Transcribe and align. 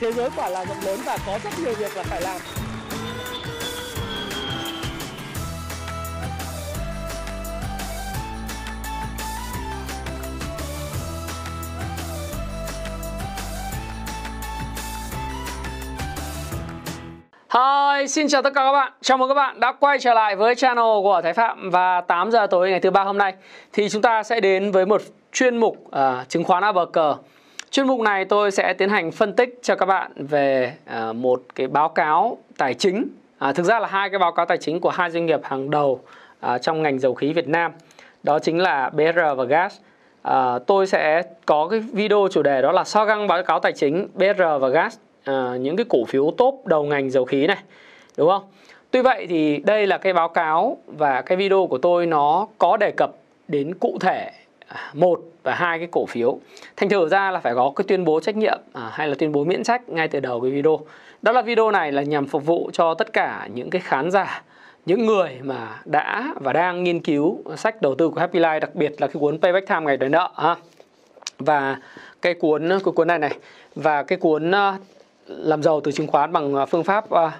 thế 0.00 0.12
giới 0.12 0.30
quả 0.36 0.48
là 0.48 0.64
rộng 0.64 0.80
lớn 0.84 1.00
và 1.04 1.18
có 1.26 1.38
rất 1.44 1.50
nhiều 1.64 1.74
việc 1.74 1.96
là 1.96 2.02
phải 2.02 2.20
làm 2.20 2.40
Hi, 17.54 18.06
xin 18.06 18.28
chào 18.28 18.42
tất 18.42 18.54
cả 18.54 18.64
các 18.64 18.72
bạn. 18.72 18.92
Chào 19.00 19.18
mừng 19.18 19.28
các 19.28 19.34
bạn 19.34 19.60
đã 19.60 19.72
quay 19.72 19.98
trở 19.98 20.14
lại 20.14 20.36
với 20.36 20.54
channel 20.54 20.84
của 21.02 21.20
Thái 21.22 21.32
Phạm 21.32 21.70
và 21.70 22.00
8 22.00 22.30
giờ 22.30 22.46
tối 22.46 22.70
ngày 22.70 22.80
thứ 22.80 22.90
ba 22.90 23.04
hôm 23.04 23.18
nay 23.18 23.34
thì 23.72 23.88
chúng 23.88 24.02
ta 24.02 24.22
sẽ 24.22 24.40
đến 24.40 24.70
với 24.70 24.86
một 24.86 25.02
chuyên 25.32 25.56
mục 25.56 25.76
uh, 25.88 26.28
chứng 26.28 26.44
khoán 26.44 26.62
ABG. 26.62 26.98
Chuyên 27.70 27.86
mục 27.86 28.00
này 28.00 28.24
tôi 28.24 28.50
sẽ 28.50 28.72
tiến 28.72 28.88
hành 28.88 29.12
phân 29.12 29.32
tích 29.32 29.58
cho 29.62 29.76
các 29.76 29.86
bạn 29.86 30.12
về 30.16 30.74
à, 30.84 31.12
một 31.12 31.42
cái 31.54 31.66
báo 31.66 31.88
cáo 31.88 32.38
tài 32.58 32.74
chính. 32.74 33.08
À, 33.38 33.52
thực 33.52 33.62
ra 33.62 33.80
là 33.80 33.88
hai 33.88 34.10
cái 34.10 34.18
báo 34.18 34.32
cáo 34.32 34.46
tài 34.46 34.58
chính 34.58 34.80
của 34.80 34.90
hai 34.90 35.10
doanh 35.10 35.26
nghiệp 35.26 35.40
hàng 35.42 35.70
đầu 35.70 36.00
à, 36.40 36.58
trong 36.58 36.82
ngành 36.82 36.98
dầu 36.98 37.14
khí 37.14 37.32
Việt 37.32 37.48
Nam. 37.48 37.72
Đó 38.22 38.38
chính 38.38 38.58
là 38.58 38.90
BR 38.90 39.18
và 39.36 39.44
Gas. 39.44 39.76
À, 40.22 40.58
tôi 40.66 40.86
sẽ 40.86 41.22
có 41.46 41.68
cái 41.68 41.80
video 41.80 42.28
chủ 42.30 42.42
đề 42.42 42.62
đó 42.62 42.72
là 42.72 42.84
so 42.84 43.04
găng 43.04 43.26
báo 43.26 43.42
cáo 43.42 43.60
tài 43.60 43.72
chính 43.72 44.08
BR 44.14 44.42
và 44.60 44.68
Gas 44.68 44.98
à, 45.24 45.56
những 45.60 45.76
cái 45.76 45.86
cổ 45.88 46.04
phiếu 46.04 46.30
top 46.38 46.66
đầu 46.66 46.84
ngành 46.84 47.10
dầu 47.10 47.24
khí 47.24 47.46
này 47.46 47.58
đúng 48.16 48.28
không 48.28 48.42
tuy 48.90 49.02
vậy 49.02 49.26
thì 49.28 49.56
đây 49.56 49.86
là 49.86 49.98
cái 49.98 50.12
báo 50.12 50.28
cáo 50.28 50.76
và 50.86 51.22
cái 51.22 51.36
video 51.36 51.66
của 51.66 51.78
tôi 51.78 52.06
nó 52.06 52.46
có 52.58 52.76
đề 52.76 52.90
cập 52.96 53.10
đến 53.48 53.74
cụ 53.74 53.98
thể 54.00 54.30
một 54.92 55.20
và 55.42 55.54
hai 55.54 55.78
cái 55.78 55.88
cổ 55.92 56.06
phiếu. 56.06 56.38
Thành 56.76 56.88
thử 56.88 57.08
ra 57.08 57.30
là 57.30 57.40
phải 57.40 57.54
có 57.54 57.72
cái 57.76 57.84
tuyên 57.88 58.04
bố 58.04 58.20
trách 58.20 58.36
nhiệm 58.36 58.58
à, 58.72 58.90
hay 58.92 59.08
là 59.08 59.14
tuyên 59.18 59.32
bố 59.32 59.44
miễn 59.44 59.62
trách 59.62 59.88
ngay 59.88 60.08
từ 60.08 60.20
đầu 60.20 60.40
cái 60.40 60.50
video. 60.50 60.80
Đó 61.22 61.32
là 61.32 61.42
video 61.42 61.70
này 61.70 61.92
là 61.92 62.02
nhằm 62.02 62.26
phục 62.26 62.46
vụ 62.46 62.70
cho 62.72 62.94
tất 62.94 63.12
cả 63.12 63.48
những 63.54 63.70
cái 63.70 63.80
khán 63.80 64.10
giả 64.10 64.42
những 64.86 65.06
người 65.06 65.38
mà 65.42 65.80
đã 65.84 66.34
và 66.40 66.52
đang 66.52 66.84
nghiên 66.84 67.00
cứu 67.00 67.42
sách 67.56 67.82
đầu 67.82 67.94
tư 67.94 68.08
của 68.08 68.20
Happy 68.20 68.38
Life 68.38 68.60
đặc 68.60 68.74
biệt 68.74 69.00
là 69.00 69.06
cái 69.06 69.20
cuốn 69.20 69.40
Payback 69.40 69.68
Time 69.68 69.80
ngày 69.80 69.96
đòi 69.96 70.10
nợ 70.10 70.30
ha. 70.36 70.56
Và 71.38 71.76
cái 72.22 72.34
cuốn 72.34 72.68
cái 72.68 72.92
cuốn 72.94 73.08
này 73.08 73.18
này 73.18 73.34
và 73.74 74.02
cái 74.02 74.18
cuốn 74.18 74.50
ờ, 74.50 74.74
làm 75.26 75.62
giàu 75.62 75.80
từ 75.80 75.92
chứng 75.92 76.06
khoán 76.06 76.32
bằng 76.32 76.54
ờ, 76.54 76.66
phương 76.66 76.84
pháp 76.84 77.10
ờ, 77.10 77.30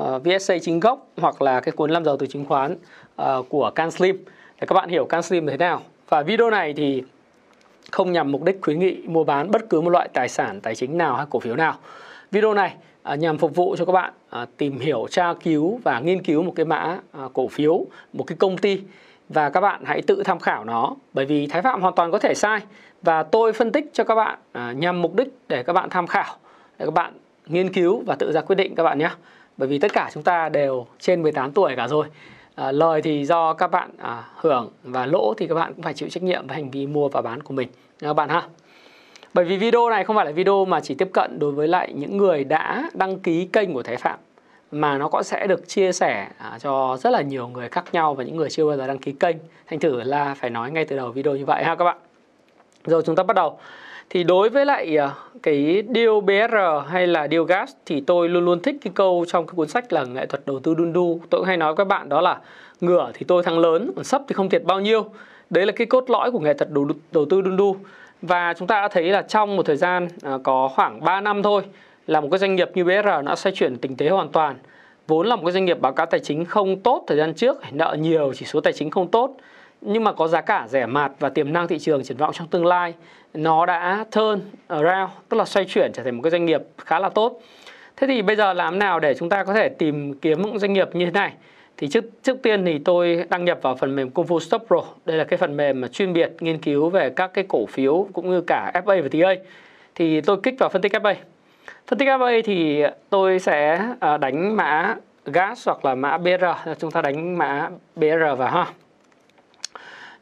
uh, 0.00 0.16
uh, 0.16 0.22
VSA 0.24 0.58
chính 0.62 0.80
gốc 0.80 1.06
hoặc 1.16 1.42
là 1.42 1.60
cái 1.60 1.72
cuốn 1.72 1.90
làm 1.90 2.04
giàu 2.04 2.16
từ 2.16 2.26
chứng 2.26 2.44
khoán 2.44 2.76
uh, 3.22 3.48
của 3.48 3.70
CanSlim 3.74 4.24
để 4.60 4.66
các 4.66 4.74
bạn 4.74 4.88
hiểu 4.88 5.04
CanSlim 5.04 5.46
thế 5.46 5.56
nào. 5.56 5.82
Và 6.08 6.22
video 6.22 6.50
này 6.50 6.72
thì 6.72 7.02
không 7.90 8.12
nhằm 8.12 8.32
mục 8.32 8.42
đích 8.42 8.58
khuyến 8.62 8.78
nghị 8.78 8.96
mua 9.06 9.24
bán 9.24 9.50
bất 9.50 9.70
cứ 9.70 9.80
một 9.80 9.90
loại 9.90 10.08
tài 10.12 10.28
sản 10.28 10.60
tài 10.60 10.74
chính 10.74 10.98
nào 10.98 11.16
hay 11.16 11.26
cổ 11.30 11.40
phiếu 11.40 11.56
nào. 11.56 11.74
Video 12.30 12.54
này 12.54 12.74
à, 13.02 13.14
nhằm 13.14 13.38
phục 13.38 13.54
vụ 13.54 13.76
cho 13.78 13.84
các 13.84 13.92
bạn 13.92 14.12
à, 14.30 14.46
tìm 14.56 14.78
hiểu, 14.78 15.06
tra 15.10 15.34
cứu 15.34 15.80
và 15.84 16.00
nghiên 16.00 16.22
cứu 16.22 16.42
một 16.42 16.52
cái 16.56 16.66
mã 16.66 16.98
à, 17.12 17.20
cổ 17.32 17.48
phiếu, 17.48 17.86
một 18.12 18.24
cái 18.24 18.36
công 18.36 18.58
ty. 18.58 18.80
Và 19.28 19.50
các 19.50 19.60
bạn 19.60 19.82
hãy 19.84 20.02
tự 20.02 20.22
tham 20.22 20.38
khảo 20.38 20.64
nó 20.64 20.96
bởi 21.12 21.24
vì 21.24 21.46
Thái 21.46 21.62
Phạm 21.62 21.80
hoàn 21.80 21.94
toàn 21.94 22.12
có 22.12 22.18
thể 22.18 22.34
sai. 22.34 22.60
Và 23.02 23.22
tôi 23.22 23.52
phân 23.52 23.72
tích 23.72 23.90
cho 23.92 24.04
các 24.04 24.14
bạn 24.14 24.38
nhằm 24.80 25.02
mục 25.02 25.14
đích 25.14 25.28
để 25.48 25.62
các 25.62 25.72
bạn 25.72 25.90
tham 25.90 26.06
khảo 26.06 26.36
để 26.78 26.84
các 26.84 26.94
bạn 26.94 27.12
nghiên 27.46 27.72
cứu 27.72 28.02
và 28.06 28.14
tự 28.14 28.32
ra 28.32 28.40
quyết 28.40 28.56
định 28.56 28.74
các 28.74 28.82
bạn 28.82 28.98
nhé. 28.98 29.10
Bởi 29.56 29.68
vì 29.68 29.78
tất 29.78 29.92
cả 29.92 30.10
chúng 30.12 30.22
ta 30.22 30.48
đều 30.48 30.86
trên 30.98 31.22
18 31.22 31.52
tuổi 31.52 31.76
cả 31.76 31.88
rồi 31.88 32.06
à, 32.56 32.72
lời 32.72 33.02
thì 33.02 33.24
do 33.24 33.52
các 33.52 33.70
bạn 33.70 33.90
à, 33.98 34.24
hưởng 34.36 34.70
và 34.82 35.06
lỗ 35.06 35.34
thì 35.36 35.46
các 35.46 35.54
bạn 35.54 35.74
cũng 35.74 35.82
phải 35.82 35.94
chịu 35.94 36.08
trách 36.08 36.22
nhiệm 36.22 36.46
với 36.46 36.56
hành 36.56 36.70
vi 36.70 36.86
mua 36.86 37.08
và 37.08 37.22
bán 37.22 37.42
của 37.42 37.54
mình. 37.54 37.68
Các 37.98 38.12
bạn 38.12 38.28
ha. 38.28 38.42
Bởi 39.34 39.44
vì 39.44 39.56
video 39.56 39.90
này 39.90 40.04
không 40.04 40.16
phải 40.16 40.26
là 40.26 40.32
video 40.32 40.64
mà 40.64 40.80
chỉ 40.80 40.94
tiếp 40.94 41.08
cận 41.12 41.38
đối 41.38 41.52
với 41.52 41.68
lại 41.68 41.92
những 41.94 42.16
người 42.16 42.44
đã 42.44 42.90
đăng 42.94 43.18
ký 43.18 43.48
kênh 43.52 43.74
của 43.74 43.82
Thái 43.82 43.96
Phạm 43.96 44.18
mà 44.70 44.98
nó 44.98 45.08
cũng 45.08 45.22
sẽ 45.22 45.46
được 45.46 45.68
chia 45.68 45.92
sẻ 45.92 46.28
à, 46.38 46.58
cho 46.58 46.98
rất 47.00 47.10
là 47.10 47.22
nhiều 47.22 47.48
người 47.48 47.68
khác 47.68 47.84
nhau 47.92 48.14
và 48.14 48.24
những 48.24 48.36
người 48.36 48.50
chưa 48.50 48.66
bao 48.66 48.76
giờ 48.76 48.86
đăng 48.86 48.98
ký 48.98 49.12
kênh. 49.12 49.36
Thành 49.66 49.78
thử 49.78 50.02
là 50.02 50.34
phải 50.34 50.50
nói 50.50 50.70
ngay 50.70 50.84
từ 50.84 50.96
đầu 50.96 51.10
video 51.10 51.36
như 51.36 51.44
vậy 51.44 51.64
ha 51.64 51.74
các 51.74 51.84
bạn. 51.84 51.98
Rồi 52.84 53.02
chúng 53.06 53.16
ta 53.16 53.22
bắt 53.22 53.36
đầu 53.36 53.58
thì 54.10 54.24
đối 54.24 54.48
với 54.48 54.66
lại 54.66 54.96
à, 54.96 55.14
cái 55.42 55.82
deal 55.94 56.20
BR 56.24 56.54
hay 56.88 57.06
là 57.06 57.28
deal 57.28 57.42
gas 57.48 57.72
thì 57.86 58.00
tôi 58.00 58.28
luôn 58.28 58.44
luôn 58.44 58.60
thích 58.62 58.76
cái 58.82 58.92
câu 58.94 59.24
trong 59.28 59.46
cái 59.46 59.54
cuốn 59.56 59.68
sách 59.68 59.92
là 59.92 60.04
nghệ 60.04 60.26
thuật 60.26 60.46
đầu 60.46 60.58
tư 60.58 60.74
đun 60.74 60.92
đu. 60.92 61.20
Tôi 61.30 61.40
cũng 61.40 61.46
hay 61.48 61.56
nói 61.56 61.72
với 61.72 61.76
các 61.76 61.88
bạn 61.88 62.08
đó 62.08 62.20
là 62.20 62.38
ngửa 62.80 63.10
thì 63.14 63.24
tôi 63.28 63.42
thắng 63.42 63.58
lớn 63.58 63.90
còn 63.96 64.04
sấp 64.04 64.22
thì 64.28 64.32
không 64.34 64.48
thiệt 64.48 64.64
bao 64.64 64.80
nhiêu. 64.80 65.04
Đấy 65.50 65.66
là 65.66 65.72
cái 65.72 65.86
cốt 65.86 66.10
lõi 66.10 66.30
của 66.30 66.38
nghệ 66.38 66.54
thuật 66.54 66.70
đầu, 66.70 66.88
đầu 67.12 67.24
tư 67.30 67.40
đun 67.40 67.56
đu. 67.56 67.76
Và 68.22 68.54
chúng 68.58 68.68
ta 68.68 68.80
đã 68.80 68.88
thấy 68.88 69.04
là 69.04 69.22
trong 69.22 69.56
một 69.56 69.66
thời 69.66 69.76
gian 69.76 70.08
à, 70.22 70.38
có 70.42 70.68
khoảng 70.68 71.04
3 71.04 71.20
năm 71.20 71.42
thôi 71.42 71.62
là 72.06 72.20
một 72.20 72.28
cái 72.30 72.38
doanh 72.38 72.56
nghiệp 72.56 72.70
như 72.74 72.84
BR 72.84 73.08
nó 73.24 73.34
xoay 73.34 73.54
chuyển 73.54 73.76
tình 73.76 73.96
thế 73.96 74.08
hoàn 74.08 74.28
toàn. 74.28 74.56
Vốn 75.06 75.26
là 75.26 75.36
một 75.36 75.42
cái 75.44 75.52
doanh 75.52 75.64
nghiệp 75.64 75.80
báo 75.80 75.92
cáo 75.92 76.06
tài 76.06 76.20
chính 76.20 76.44
không 76.44 76.80
tốt 76.80 77.04
thời 77.06 77.18
gian 77.18 77.34
trước 77.34 77.56
nợ 77.72 77.96
nhiều 78.00 78.32
chỉ 78.36 78.46
số 78.46 78.60
tài 78.60 78.72
chính 78.72 78.90
không 78.90 79.10
tốt 79.10 79.36
nhưng 79.86 80.04
mà 80.04 80.12
có 80.12 80.28
giá 80.28 80.40
cả 80.40 80.66
rẻ 80.68 80.86
mạt 80.86 81.12
và 81.18 81.28
tiềm 81.28 81.52
năng 81.52 81.68
thị 81.68 81.78
trường 81.78 82.04
triển 82.04 82.16
vọng 82.16 82.30
trong 82.34 82.48
tương 82.48 82.66
lai, 82.66 82.94
nó 83.34 83.66
đã 83.66 84.04
turn 84.10 84.40
around, 84.66 85.10
tức 85.28 85.36
là 85.36 85.44
xoay 85.44 85.66
chuyển 85.66 85.92
trở 85.94 86.02
thành 86.02 86.16
một 86.16 86.22
cái 86.22 86.30
doanh 86.30 86.46
nghiệp 86.46 86.62
khá 86.78 86.98
là 86.98 87.08
tốt. 87.08 87.40
Thế 87.96 88.06
thì 88.06 88.22
bây 88.22 88.36
giờ 88.36 88.52
làm 88.52 88.78
nào 88.78 89.00
để 89.00 89.14
chúng 89.14 89.28
ta 89.28 89.44
có 89.44 89.54
thể 89.54 89.68
tìm 89.68 90.14
kiếm 90.14 90.42
những 90.42 90.58
doanh 90.58 90.72
nghiệp 90.72 90.88
như 90.92 91.04
thế 91.04 91.10
này? 91.10 91.32
Thì 91.76 91.88
trước 91.88 92.04
trước 92.22 92.42
tiên 92.42 92.64
thì 92.64 92.78
tôi 92.78 93.24
đăng 93.30 93.44
nhập 93.44 93.58
vào 93.62 93.76
phần 93.76 93.96
mềm 93.96 94.10
Kung 94.10 94.26
Fu 94.26 94.38
Stop 94.38 94.62
Pro. 94.66 94.82
Đây 95.04 95.16
là 95.16 95.24
cái 95.24 95.36
phần 95.36 95.56
mềm 95.56 95.80
mà 95.80 95.88
chuyên 95.88 96.12
biệt 96.12 96.32
nghiên 96.40 96.58
cứu 96.58 96.90
về 96.90 97.10
các 97.10 97.30
cái 97.34 97.44
cổ 97.48 97.66
phiếu 97.66 98.08
cũng 98.12 98.30
như 98.30 98.40
cả 98.40 98.70
FA 98.74 99.02
và 99.02 99.08
TA 99.12 99.42
thì 99.94 100.20
tôi 100.20 100.36
kích 100.42 100.54
vào 100.58 100.68
phân 100.68 100.82
tích 100.82 100.92
FA 100.92 101.14
phân 101.86 101.98
tích 101.98 102.08
FA 102.08 102.42
thì 102.44 102.82
tôi 103.10 103.38
sẽ 103.38 103.86
à, 104.00 104.16
đánh 104.16 104.56
mã 104.56 104.94
gas 105.26 105.66
hoặc 105.66 105.84
là 105.84 105.94
mã 105.94 106.18
BR 106.18 106.44
chúng 106.78 106.90
ta 106.90 107.02
đánh 107.02 107.38
mã 107.38 107.68
BR 107.96 108.38
vào 108.38 108.50
ha 108.50 108.66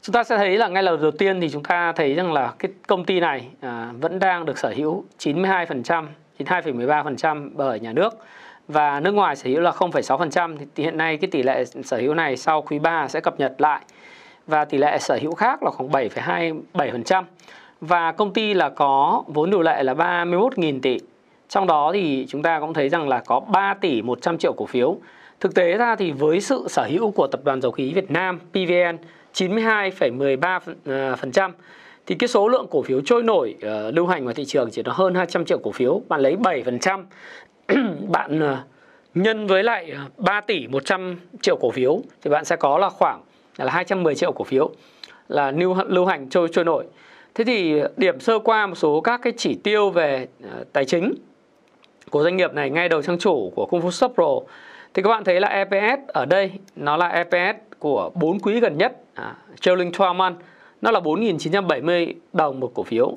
chúng 0.05 0.13
ta 0.13 0.23
sẽ 0.23 0.37
thấy 0.37 0.57
là 0.57 0.67
ngay 0.67 0.83
lần 0.83 1.01
đầu 1.01 1.11
tiên 1.11 1.41
thì 1.41 1.49
chúng 1.49 1.63
ta 1.63 1.91
thấy 1.91 2.13
rằng 2.13 2.33
là 2.33 2.53
cái 2.59 2.71
công 2.87 3.05
ty 3.05 3.19
này 3.19 3.47
à, 3.61 3.91
vẫn 4.01 4.19
đang 4.19 4.45
được 4.45 4.57
sở 4.57 4.73
hữu 4.75 5.03
92%, 5.19 6.05
92,13% 6.39 7.49
bởi 7.53 7.79
nhà 7.79 7.93
nước. 7.93 8.17
Và 8.67 8.99
nước 8.99 9.11
ngoài 9.11 9.35
sở 9.35 9.49
hữu 9.49 9.61
là 9.61 9.71
0,6% 9.71 10.57
thì 10.75 10.83
hiện 10.83 10.97
nay 10.97 11.17
cái 11.17 11.29
tỷ 11.31 11.43
lệ 11.43 11.65
sở 11.65 11.97
hữu 11.97 12.13
này 12.13 12.37
sau 12.37 12.61
quý 12.61 12.79
3 12.79 13.07
sẽ 13.07 13.19
cập 13.19 13.39
nhật 13.39 13.61
lại. 13.61 13.81
Và 14.47 14.65
tỷ 14.65 14.77
lệ 14.77 14.97
sở 14.99 15.19
hữu 15.21 15.35
khác 15.35 15.63
là 15.63 15.71
khoảng 15.71 15.89
7,27% 15.89 17.23
và 17.81 18.11
công 18.11 18.33
ty 18.33 18.53
là 18.53 18.69
có 18.69 19.23
vốn 19.27 19.49
điều 19.49 19.61
lệ 19.61 19.83
là 19.83 19.93
31.000 19.93 20.79
tỷ. 20.81 20.97
Trong 21.49 21.67
đó 21.67 21.91
thì 21.93 22.25
chúng 22.29 22.41
ta 22.41 22.59
cũng 22.59 22.73
thấy 22.73 22.89
rằng 22.89 23.07
là 23.09 23.19
có 23.25 23.39
3 23.39 23.73
tỷ 23.73 24.01
100 24.01 24.37
triệu 24.37 24.53
cổ 24.53 24.65
phiếu. 24.65 24.97
Thực 25.39 25.55
tế 25.55 25.77
ra 25.77 25.95
thì 25.95 26.11
với 26.11 26.41
sự 26.41 26.65
sở 26.69 26.83
hữu 26.83 27.11
của 27.11 27.27
tập 27.27 27.41
đoàn 27.43 27.61
dầu 27.61 27.71
khí 27.71 27.93
Việt 27.93 28.11
Nam 28.11 28.39
PVN 28.51 28.97
92,13% 29.35 31.41
à, 31.41 31.51
thì 32.05 32.15
cái 32.15 32.27
số 32.27 32.47
lượng 32.47 32.67
cổ 32.71 32.81
phiếu 32.81 33.01
trôi 33.01 33.23
nổi 33.23 33.55
uh, 33.57 33.95
lưu 33.95 34.07
hành 34.07 34.23
ngoài 34.23 34.35
thị 34.35 34.45
trường 34.45 34.71
chỉ 34.71 34.83
nó 34.83 34.91
hơn 34.91 35.15
200 35.15 35.45
triệu 35.45 35.57
cổ 35.57 35.71
phiếu 35.71 36.01
bạn 36.09 36.21
lấy 36.21 36.35
7% 36.35 37.03
bạn 38.09 38.39
uh, 38.39 38.57
nhân 39.15 39.47
với 39.47 39.63
lại 39.63 39.91
ờ, 39.91 39.99
3 40.17 40.41
tỷ 40.41 40.67
100 40.67 41.19
triệu 41.41 41.57
cổ 41.57 41.71
phiếu 41.71 42.01
thì 42.21 42.29
bạn 42.29 42.45
sẽ 42.45 42.55
có 42.55 42.77
là 42.77 42.89
khoảng 42.89 43.21
là 43.57 43.71
210 43.71 44.15
triệu 44.15 44.31
cổ 44.31 44.43
phiếu 44.43 44.71
là 45.27 45.51
lưu 45.51 45.75
lưu 45.87 46.05
hành 46.05 46.29
trôi 46.29 46.47
trôi 46.51 46.65
nổi. 46.65 46.85
Thế 47.35 47.43
thì 47.43 47.81
điểm 47.97 48.19
sơ 48.19 48.39
qua 48.39 48.67
một 48.67 48.75
số 48.75 49.01
các 49.01 49.19
cái 49.23 49.33
chỉ 49.37 49.55
tiêu 49.63 49.89
về 49.89 50.27
uh, 50.43 50.73
tài 50.73 50.85
chính 50.85 51.13
của 52.09 52.23
doanh 52.23 52.37
nghiệp 52.37 52.53
này 52.53 52.69
ngay 52.69 52.89
đầu 52.89 53.01
trang 53.01 53.17
chủ 53.17 53.51
của 53.55 53.65
Kung 53.65 53.81
Fu 53.81 53.91
Shop 53.91 54.13
Pro 54.13 54.39
thì 54.93 55.01
các 55.01 55.09
bạn 55.09 55.23
thấy 55.23 55.39
là 55.39 55.47
EPS 55.47 55.99
ở 56.07 56.25
đây 56.25 56.51
nó 56.75 56.97
là 56.97 57.07
EPS 57.07 57.57
của 57.79 58.11
4 58.15 58.39
quý 58.39 58.59
gần 58.59 58.77
nhất 58.77 58.95
à, 59.13 59.35
trailing 59.61 59.91
12 59.99 60.13
month 60.13 60.37
nó 60.81 60.91
là 60.91 60.99
4.970 60.99 62.13
đồng 62.33 62.59
một 62.59 62.71
cổ 62.73 62.83
phiếu. 62.83 63.15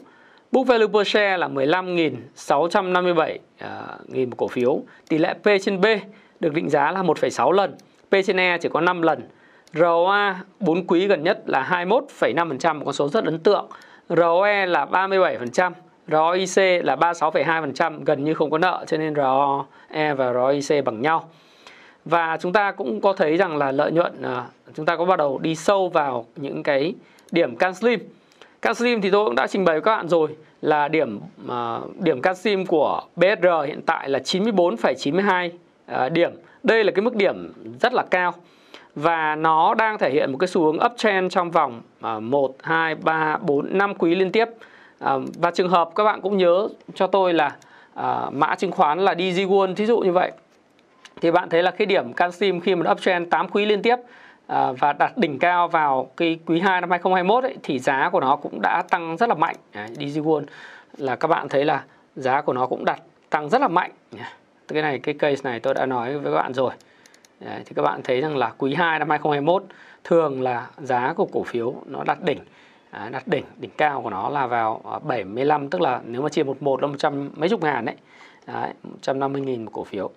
Book 0.52 0.66
value 0.66 0.87
per 0.87 1.08
share 1.08 1.37
là 1.37 1.49
15.657 1.49 3.38
à, 3.58 3.82
nghìn 4.06 4.31
một 4.31 4.37
cổ 4.37 4.49
phiếu. 4.49 4.82
Tỷ 5.08 5.19
lệ 5.19 5.34
P 5.34 5.46
trên 5.62 5.81
B 5.81 5.87
được 6.40 6.55
định 6.55 6.69
giá 6.70 6.93
là 6.93 7.02
1,6 7.02 7.52
lần. 7.52 7.75
P 8.10 8.14
trên 8.26 8.40
E 8.40 8.58
chỉ 8.58 8.69
có 8.69 8.81
5 8.81 9.02
lần. 9.02 9.20
ROA 9.75 10.43
4 10.60 10.87
quý 10.87 11.06
gần 11.06 11.22
nhất 11.22 11.43
là 11.46 11.84
21,5% 11.87 12.75
một 12.78 12.84
con 12.84 12.94
số 12.94 13.08
rất 13.08 13.25
ấn 13.25 13.38
tượng. 13.38 13.66
ROE 14.08 14.66
là 14.66 14.87
37% 14.87 15.72
ROIC 16.08 16.84
là 16.84 16.96
36,2% 16.96 18.00
gần 18.05 18.25
như 18.25 18.34
không 18.34 18.50
có 18.50 18.58
nợ 18.58 18.84
cho 18.87 18.96
nên 18.96 19.14
ROE 19.14 20.14
và 20.14 20.32
ROIC 20.32 20.84
bằng 20.84 21.02
nhau 21.02 21.28
và 22.10 22.38
chúng 22.40 22.52
ta 22.52 22.72
cũng 22.72 23.00
có 23.00 23.12
thấy 23.12 23.37
rằng 23.37 23.56
là 23.56 23.72
lợi 23.72 23.93
nhuận 23.93 24.22
à, 24.22 24.44
chúng 24.75 24.87
ta 24.87 24.96
có 24.96 25.05
bắt 25.05 25.16
đầu 25.16 25.38
đi 25.38 25.55
sâu 25.55 25.88
vào 25.88 26.26
những 26.37 26.62
cái 26.62 26.94
điểm 27.31 27.56
CanSlim 27.56 28.00
CanSlim 28.62 29.00
thì 29.00 29.10
tôi 29.10 29.25
cũng 29.25 29.34
đã 29.34 29.46
trình 29.46 29.64
bày 29.64 29.75
với 29.75 29.82
các 29.82 29.96
bạn 29.96 30.08
rồi 30.08 30.28
là 30.62 30.88
điểm 30.88 31.20
à, 31.49 31.78
điểm 31.94 32.19
điểm 32.19 32.22
CanSlim 32.22 32.66
của 32.66 33.02
BSR 33.16 33.46
hiện 33.66 33.82
tại 33.87 34.08
là 34.08 34.19
94,92 34.19 35.50
à, 35.87 36.08
điểm. 36.08 36.31
Đây 36.62 36.84
là 36.84 36.93
cái 36.93 37.02
mức 37.02 37.16
điểm 37.16 37.52
rất 37.81 37.94
là 37.94 38.05
cao 38.10 38.34
và 38.94 39.37
nó 39.37 39.75
đang 39.75 39.99
thể 39.99 40.10
hiện 40.10 40.32
một 40.32 40.38
cái 40.38 40.49
xu 40.49 40.64
hướng 40.64 40.78
uptrend 40.87 41.32
trong 41.32 41.50
vòng 41.50 41.81
1, 42.20 42.55
2, 42.62 42.94
3, 42.94 43.37
4, 43.43 43.78
5 43.78 43.94
quý 43.94 44.14
liên 44.14 44.32
tiếp. 44.32 44.49
Và 45.38 45.50
trường 45.55 45.69
hợp 45.69 45.90
các 45.94 46.05
bạn 46.05 46.20
cũng 46.20 46.37
nhớ 46.37 46.69
cho 46.94 47.06
tôi 47.06 47.32
là 47.32 47.56
mã 48.32 48.55
chứng 48.58 48.72
khoán 48.72 48.99
là 48.99 49.14
DG 49.14 49.40
World 49.40 49.75
thí 49.75 49.87
dụ 49.87 49.99
như 49.99 50.12
vậy 50.12 50.32
thì 51.20 51.31
bạn 51.31 51.49
thấy 51.49 51.62
là 51.62 51.70
cái 51.70 51.87
điểm 51.87 52.12
Canxim 52.12 52.61
khi 52.61 52.75
mà 52.75 52.82
nó 52.82 52.93
uptrend 52.93 53.31
8 53.31 53.49
quý 53.49 53.67
liên 53.67 53.82
tiếp 53.82 53.97
à, 54.47 54.73
và 54.73 54.93
đạt 54.93 55.19
đỉnh 55.19 55.38
cao 55.38 55.69
vào 55.69 56.11
cái 56.17 56.38
quý 56.47 56.61
2 56.61 56.81
năm 56.81 56.91
2021 56.91 57.44
ấy, 57.44 57.56
thì 57.62 57.79
giá 57.79 58.11
của 58.11 58.20
nó 58.20 58.37
cũng 58.37 58.61
đã 58.62 58.82
tăng 58.91 59.17
rất 59.17 59.29
là 59.29 59.35
mạnh. 59.35 59.56
Đấy, 59.75 59.88
DG 59.88 60.20
World 60.20 60.44
là 60.97 61.17
các 61.17 61.29
bạn 61.29 61.49
thấy 61.49 61.65
là 61.65 61.85
giá 62.17 62.41
của 62.41 62.53
nó 62.53 62.67
cũng 62.67 62.85
đặt 62.85 63.03
tăng 63.31 63.49
rất 63.49 63.61
là 63.61 63.69
mạnh. 63.69 63.91
Cái 64.69 64.82
này 64.82 64.99
cái 64.99 65.15
case 65.15 65.50
này 65.50 65.61
tôi 65.61 65.75
đã 65.75 65.87
nói 65.87 66.19
với 66.19 66.32
các 66.32 66.43
bạn 66.43 66.55
rồi. 66.55 66.73
Đấy, 67.41 67.62
thì 67.67 67.73
các 67.76 67.82
bạn 67.82 68.00
thấy 68.05 68.20
rằng 68.20 68.37
là 68.37 68.53
quý 68.59 68.75
2 68.75 68.99
năm 68.99 69.11
2021 69.11 69.62
thường 70.05 70.43
là 70.43 70.67
giá 70.79 71.12
của 71.12 71.26
cổ 71.32 71.43
phiếu 71.43 71.75
nó 71.87 72.05
đặt 72.05 72.23
đỉnh 72.23 72.38
đặt 73.11 73.29
đỉnh 73.29 73.44
đỉnh 73.59 73.70
cao 73.76 74.03
của 74.03 74.11
nó 74.11 74.29
là 74.29 74.47
vào 74.47 74.81
à, 74.85 74.99
75 74.99 75.69
tức 75.69 75.81
là 75.81 76.00
nếu 76.06 76.23
mà 76.23 76.29
chia 76.29 76.43
một 76.43 76.62
một 76.62 76.82
là 76.82 76.88
100 76.88 77.31
mấy 77.37 77.49
chục 77.49 77.62
ngàn 77.62 77.85
đấy, 77.85 77.94
đấy 78.47 78.73
150 78.82 79.43
nghìn 79.43 79.65
một 79.65 79.70
cổ 79.75 79.85
phiếu 79.85 80.11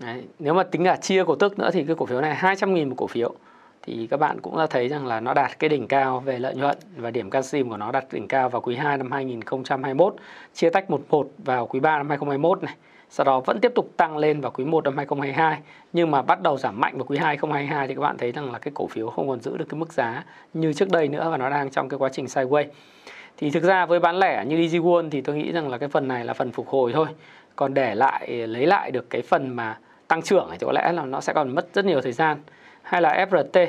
đấy, 0.00 0.22
nếu 0.38 0.54
mà 0.54 0.62
tính 0.62 0.84
cả 0.84 0.96
chia 0.96 1.24
cổ 1.24 1.34
tức 1.34 1.58
nữa 1.58 1.70
thì 1.72 1.84
cái 1.84 1.96
cổ 1.96 2.06
phiếu 2.06 2.20
này 2.20 2.34
200 2.34 2.74
nghìn 2.74 2.88
một 2.88 2.94
cổ 2.98 3.06
phiếu 3.06 3.34
thì 3.82 4.06
các 4.10 4.16
bạn 4.16 4.40
cũng 4.40 4.58
đã 4.58 4.66
thấy 4.66 4.88
rằng 4.88 5.06
là 5.06 5.20
nó 5.20 5.34
đạt 5.34 5.58
cái 5.58 5.68
đỉnh 5.68 5.88
cao 5.88 6.20
về 6.20 6.38
lợi 6.38 6.54
nhuận 6.54 6.78
và 6.96 7.10
điểm 7.10 7.30
canxim 7.30 7.68
của 7.68 7.76
nó 7.76 7.92
đạt 7.92 8.04
đỉnh 8.12 8.28
cao 8.28 8.48
vào 8.48 8.60
quý 8.60 8.76
2 8.76 8.98
năm 8.98 9.12
2021 9.12 10.14
chia 10.54 10.70
tách 10.70 10.90
một 10.90 11.02
một 11.10 11.30
vào 11.38 11.66
quý 11.66 11.80
3 11.80 11.96
năm 11.96 12.08
2021 12.08 12.62
này 12.62 12.74
sau 13.10 13.24
đó 13.24 13.40
vẫn 13.40 13.60
tiếp 13.60 13.72
tục 13.74 13.92
tăng 13.96 14.18
lên 14.18 14.40
vào 14.40 14.52
quý 14.52 14.64
1 14.64 14.84
năm 14.84 14.96
2022 14.96 15.60
nhưng 15.92 16.10
mà 16.10 16.22
bắt 16.22 16.42
đầu 16.42 16.58
giảm 16.58 16.80
mạnh 16.80 16.96
vào 16.96 17.04
quý 17.04 17.18
2 17.18 17.26
2022 17.26 17.88
thì 17.88 17.94
các 17.94 18.00
bạn 18.00 18.18
thấy 18.18 18.32
rằng 18.32 18.52
là 18.52 18.58
cái 18.58 18.72
cổ 18.74 18.86
phiếu 18.86 19.10
không 19.10 19.28
còn 19.28 19.40
giữ 19.40 19.56
được 19.56 19.64
cái 19.68 19.78
mức 19.78 19.92
giá 19.92 20.24
như 20.54 20.72
trước 20.72 20.90
đây 20.90 21.08
nữa 21.08 21.28
và 21.30 21.36
nó 21.36 21.50
đang 21.50 21.70
trong 21.70 21.88
cái 21.88 21.98
quá 21.98 22.08
trình 22.12 22.24
sideways. 22.24 22.64
Thì 23.36 23.50
thực 23.50 23.62
ra 23.62 23.86
với 23.86 24.00
bán 24.00 24.18
lẻ 24.18 24.44
như 24.44 24.68
DG 24.68 24.88
thì 25.10 25.20
tôi 25.20 25.36
nghĩ 25.36 25.52
rằng 25.52 25.68
là 25.68 25.78
cái 25.78 25.88
phần 25.88 26.08
này 26.08 26.24
là 26.24 26.34
phần 26.34 26.52
phục 26.52 26.68
hồi 26.68 26.92
thôi. 26.92 27.06
Còn 27.56 27.74
để 27.74 27.94
lại 27.94 28.28
lấy 28.46 28.66
lại 28.66 28.90
được 28.90 29.10
cái 29.10 29.22
phần 29.22 29.56
mà 29.56 29.78
tăng 30.10 30.22
trưởng 30.22 30.48
thì 30.50 30.58
có 30.60 30.72
lẽ 30.72 30.92
là 30.92 31.04
nó 31.04 31.20
sẽ 31.20 31.32
còn 31.32 31.54
mất 31.54 31.66
rất 31.74 31.84
nhiều 31.84 32.00
thời 32.00 32.12
gian. 32.12 32.38
Hay 32.82 33.02
là 33.02 33.26
FRT 33.30 33.66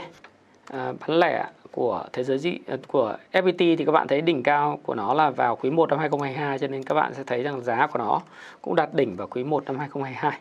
à, 0.72 0.94
bán 1.00 1.20
lẻ 1.20 1.46
của 1.72 2.04
thế 2.14 2.24
giới 2.24 2.38
dị 2.38 2.58
à, 2.68 2.78
của 2.88 3.18
FPT 3.32 3.58
thì 3.58 3.86
các 3.86 3.92
bạn 3.92 4.08
thấy 4.08 4.22
đỉnh 4.22 4.44
cao 4.44 4.80
của 4.84 4.96
nó 4.96 5.14
là 5.14 5.30
vào 5.30 5.56
quý 5.56 5.70
1 5.70 5.90
năm 5.90 6.00
2022 6.00 6.60
cho 6.60 6.68
nên 6.68 6.84
các 6.84 6.96
bạn 6.96 7.14
sẽ 7.14 7.24
thấy 7.24 7.44
rằng 7.44 7.62
giá 7.62 7.88
của 7.88 8.00
nó 8.00 8.22
cũng 8.62 8.76
đạt 8.76 8.94
đỉnh 8.94 9.16
vào 9.16 9.28
quý 9.28 9.44
1 9.44 9.66
năm 9.66 9.80
2022. 9.80 10.40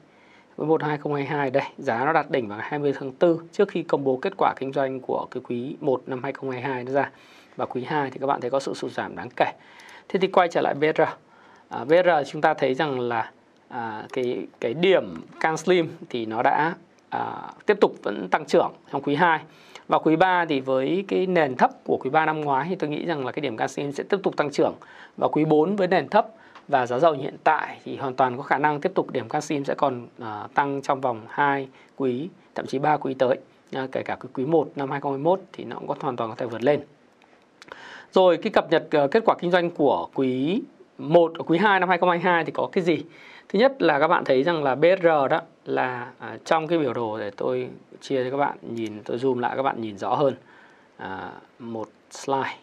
Quý 0.57 0.67
1 0.67 0.81
năm 0.81 0.89
2022 0.89 1.51
đây, 1.51 1.65
giá 1.79 2.05
nó 2.05 2.13
đạt 2.13 2.31
đỉnh 2.31 2.49
vào 2.49 2.59
ngày 2.59 2.67
20 2.71 2.95
tháng 2.99 3.13
4 3.21 3.39
trước 3.53 3.69
khi 3.69 3.83
công 3.83 4.05
bố 4.05 4.17
kết 4.17 4.33
quả 4.37 4.55
kinh 4.57 4.73
doanh 4.73 5.01
của 5.01 5.27
cái 5.31 5.43
quý 5.49 5.77
1 5.81 6.03
năm 6.07 6.23
2022 6.23 6.85
nó 6.85 6.93
ra. 6.93 7.11
Và 7.57 7.67
quý 7.67 7.85
2 7.85 8.11
thì 8.11 8.19
các 8.21 8.27
bạn 8.27 8.41
thấy 8.41 8.51
có 8.51 8.61
sự 8.61 8.75
sụt 8.75 8.93
giảm 8.93 9.17
đáng 9.17 9.29
kể. 9.37 9.53
Thế 10.09 10.21
thì 10.21 10.27
quay 10.27 10.49
trở 10.49 10.61
lại 10.61 10.75
BR. 10.75 11.03
À, 11.69 11.85
BR 11.85 12.09
chúng 12.27 12.43
ta 12.43 12.55
thấy 12.55 12.75
rằng 12.75 13.01
là 13.01 13.31
à, 13.71 14.05
cái 14.13 14.47
cái 14.61 14.75
điểm 14.75 15.05
Can 15.41 15.57
Slim 15.57 15.89
thì 16.09 16.27
nó 16.27 16.43
đã 16.43 16.75
à, 17.09 17.53
tiếp 17.67 17.77
tục 17.81 17.95
vẫn 18.03 18.29
tăng 18.29 18.45
trưởng 18.45 18.73
trong 18.93 19.03
quý 19.03 19.15
2 19.15 19.41
và 19.89 19.99
quý 19.99 20.17
3 20.17 20.45
thì 20.45 20.61
với 20.61 21.05
cái 21.09 21.27
nền 21.27 21.57
thấp 21.57 21.71
của 21.85 21.99
quý 22.01 22.11
3 22.11 22.27
năm 22.27 22.41
ngoái 22.41 22.67
thì 22.69 22.75
tôi 22.75 22.91
nghĩ 22.91 23.07
rằng 23.07 23.27
là 23.27 23.33
cái 23.33 23.41
điểm 23.41 23.57
Can 23.57 23.69
Slim 23.69 23.93
sẽ 23.93 24.05
tiếp 24.05 24.17
tục 24.23 24.37
tăng 24.37 24.51
trưởng. 24.51 24.75
Và 25.17 25.29
quý 25.29 25.45
4 25.45 25.77
với 25.77 25.89
nền 25.89 26.09
thấp 26.09 26.27
và 26.69 26.87
giá 26.87 26.99
dầu 26.99 27.13
hiện 27.13 27.37
tại 27.45 27.81
thì 27.85 27.97
hoàn 27.97 28.15
toàn 28.15 28.37
có 28.37 28.43
khả 28.43 28.59
năng 28.59 28.81
tiếp 28.81 28.93
tục 28.95 29.11
điểm 29.11 29.29
Can 29.29 29.43
Slim 29.43 29.65
sẽ 29.65 29.75
còn 29.75 30.07
à, 30.21 30.49
tăng 30.55 30.83
trong 30.83 31.01
vòng 31.01 31.21
2 31.29 31.69
quý, 31.97 32.29
thậm 32.55 32.67
chí 32.67 32.79
3 32.79 32.97
quý 32.97 33.15
tới. 33.15 33.39
à, 33.73 33.87
kể 33.93 34.03
cả 34.03 34.17
cái 34.21 34.31
quý 34.35 34.47
1 34.47 34.69
năm 34.77 34.91
2021 34.91 35.41
thì 35.53 35.65
nó 35.65 35.77
cũng 35.77 35.87
có 35.87 35.95
hoàn 36.01 36.17
toàn 36.17 36.31
có 36.31 36.37
thể 36.37 36.47
vượt 36.47 36.63
lên. 36.63 36.81
Rồi 38.13 38.37
cái 38.37 38.53
cập 38.53 38.71
nhật 38.71 38.89
uh, 39.05 39.11
kết 39.11 39.23
quả 39.27 39.35
kinh 39.41 39.51
doanh 39.51 39.71
của 39.71 40.09
quý 40.15 40.63
1 40.99 41.33
ờ, 41.39 41.45
quý 41.47 41.59
2 41.59 41.81
năm 41.81 41.89
2022 41.89 42.45
thì 42.45 42.53
có 42.53 42.69
cái 42.73 42.85
gì? 42.85 43.03
Thứ 43.53 43.59
nhất 43.59 43.83
là 43.83 43.99
các 43.99 44.09
bạn 44.09 44.25
thấy 44.25 44.43
rằng 44.43 44.63
là 44.63 44.75
BR 44.75 45.05
đó 45.05 45.41
là 45.65 46.11
à, 46.19 46.37
trong 46.45 46.67
cái 46.67 46.79
biểu 46.79 46.93
đồ 46.93 47.19
để 47.19 47.31
tôi 47.31 47.69
chia 48.01 48.25
cho 48.25 48.31
các 48.31 48.37
bạn 48.37 48.59
nhìn 48.75 49.03
tôi 49.05 49.19
zoom 49.19 49.39
lại 49.39 49.57
các 49.57 49.63
bạn 49.63 49.81
nhìn 49.81 49.99
rõ 49.99 50.15
hơn. 50.15 50.35
À, 50.97 51.31
một 51.59 51.89
slide. 52.11 52.57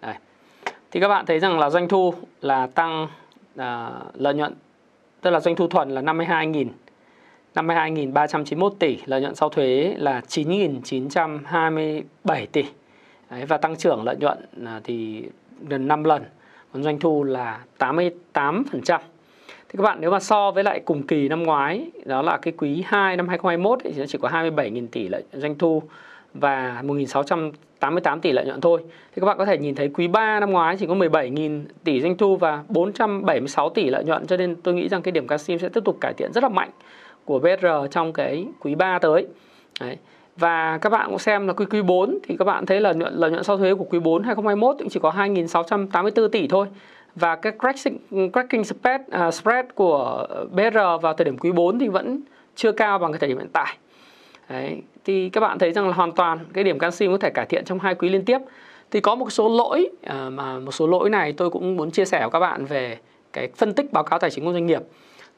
Đây. 0.00 0.14
Thì 0.90 1.00
các 1.00 1.08
bạn 1.08 1.26
thấy 1.26 1.38
rằng 1.38 1.58
là 1.58 1.70
doanh 1.70 1.88
thu 1.88 2.14
là 2.40 2.66
tăng 2.66 3.08
à, 3.56 3.90
lợi 4.14 4.34
nhuận 4.34 4.54
tức 5.20 5.30
là 5.30 5.40
doanh 5.40 5.56
thu 5.56 5.68
thuần 5.68 5.90
là 5.90 6.02
52.000 6.02 6.68
52.391 7.54 8.70
tỷ 8.78 8.98
lợi 9.06 9.20
nhuận 9.20 9.34
sau 9.34 9.48
thuế 9.48 9.94
là 9.98 10.20
9.927 10.28 12.46
tỷ. 12.52 12.64
Đấy, 13.30 13.44
và 13.44 13.56
tăng 13.56 13.76
trưởng 13.76 14.04
lợi 14.04 14.16
nhuận 14.16 14.38
à, 14.66 14.80
thì 14.84 15.24
gần 15.68 15.88
5 15.88 16.04
lần 16.04 16.22
còn 16.72 16.82
doanh 16.82 16.98
thu 16.98 17.24
là 17.24 17.60
88% 17.78 18.98
thì 19.68 19.76
các 19.76 19.82
bạn, 19.82 19.98
nếu 20.00 20.10
mà 20.10 20.20
so 20.20 20.50
với 20.50 20.64
lại 20.64 20.80
cùng 20.84 21.02
kỳ 21.02 21.28
năm 21.28 21.42
ngoái, 21.42 21.90
đó 22.04 22.22
là 22.22 22.36
cái 22.36 22.52
quý 22.56 22.84
2 22.86 23.16
năm 23.16 23.28
2021 23.28 23.78
thì 23.84 23.92
nó 23.98 24.06
chỉ 24.06 24.18
có 24.22 24.28
27.000 24.28 24.86
tỷ 24.92 25.08
lợi 25.08 25.22
doanh 25.32 25.58
thu 25.58 25.82
và 26.34 26.82
1.688 26.86 28.20
tỷ 28.20 28.32
lợi 28.32 28.44
nhuận 28.44 28.60
thôi. 28.60 28.80
Thì 28.86 29.20
các 29.20 29.26
bạn 29.26 29.38
có 29.38 29.44
thể 29.44 29.58
nhìn 29.58 29.74
thấy 29.74 29.88
quý 29.88 30.08
3 30.08 30.40
năm 30.40 30.50
ngoái 30.50 30.76
chỉ 30.76 30.86
có 30.86 30.94
17.000 30.94 31.62
tỷ 31.84 32.00
doanh 32.00 32.16
thu 32.16 32.36
và 32.36 32.62
476 32.68 33.68
tỷ 33.68 33.90
lợi 33.90 34.04
nhuận, 34.04 34.26
cho 34.26 34.36
nên 34.36 34.56
tôi 34.56 34.74
nghĩ 34.74 34.88
rằng 34.88 35.02
cái 35.02 35.12
điểm 35.12 35.26
Casim 35.26 35.58
sẽ 35.58 35.68
tiếp 35.68 35.84
tục 35.84 35.98
cải 36.00 36.12
thiện 36.12 36.32
rất 36.32 36.42
là 36.42 36.48
mạnh 36.48 36.70
của 37.24 37.38
BR 37.38 37.66
trong 37.90 38.12
cái 38.12 38.46
quý 38.60 38.74
3 38.74 38.98
tới. 38.98 39.26
Đấy. 39.80 39.96
Và 40.36 40.78
các 40.78 40.90
bạn 40.90 41.10
cũng 41.10 41.18
xem 41.18 41.46
là 41.46 41.52
quý 41.52 41.66
quý 41.70 41.82
4 41.82 42.18
thì 42.22 42.36
các 42.36 42.44
bạn 42.44 42.66
thấy 42.66 42.80
là 42.80 42.92
nhuận, 42.92 43.14
lợi 43.14 43.30
nhuận 43.30 43.44
sau 43.44 43.58
thuế 43.58 43.74
của 43.74 43.84
quý 43.84 43.98
4 43.98 44.22
2021 44.22 44.76
cũng 44.78 44.88
chỉ 44.88 45.00
có 45.00 45.10
2.684 45.10 46.28
tỷ 46.28 46.48
thôi 46.48 46.66
và 47.14 47.36
cái 47.36 47.52
cracking, 47.60 48.30
cracking 48.32 48.64
spread, 48.64 49.00
uh, 49.00 49.34
spread 49.34 49.66
của 49.74 50.26
BR 50.50 50.78
vào 51.02 51.14
thời 51.14 51.24
điểm 51.24 51.38
quý 51.38 51.52
4 51.52 51.78
thì 51.78 51.88
vẫn 51.88 52.20
chưa 52.56 52.72
cao 52.72 52.98
bằng 52.98 53.12
cái 53.12 53.18
thời 53.18 53.28
điểm 53.28 53.38
hiện 53.38 53.50
tại. 53.52 53.76
Đấy, 54.48 54.82
thì 55.04 55.28
các 55.28 55.40
bạn 55.40 55.58
thấy 55.58 55.72
rằng 55.72 55.88
là 55.88 55.94
hoàn 55.94 56.12
toàn 56.12 56.38
cái 56.52 56.64
điểm 56.64 56.78
canxi 56.78 57.06
có 57.06 57.18
thể 57.18 57.30
cải 57.30 57.46
thiện 57.46 57.64
trong 57.64 57.78
hai 57.78 57.94
quý 57.94 58.08
liên 58.08 58.24
tiếp. 58.24 58.38
Thì 58.90 59.00
có 59.00 59.14
một 59.14 59.30
số 59.30 59.48
lỗi 59.48 59.90
uh, 60.06 60.32
mà 60.32 60.58
một 60.58 60.72
số 60.72 60.86
lỗi 60.86 61.10
này 61.10 61.32
tôi 61.32 61.50
cũng 61.50 61.76
muốn 61.76 61.90
chia 61.90 62.04
sẻ 62.04 62.20
với 62.20 62.30
các 62.30 62.40
bạn 62.40 62.64
về 62.64 62.98
cái 63.32 63.48
phân 63.56 63.74
tích 63.74 63.92
báo 63.92 64.04
cáo 64.04 64.18
tài 64.18 64.30
chính 64.30 64.44
của 64.44 64.52
doanh 64.52 64.66
nghiệp. 64.66 64.82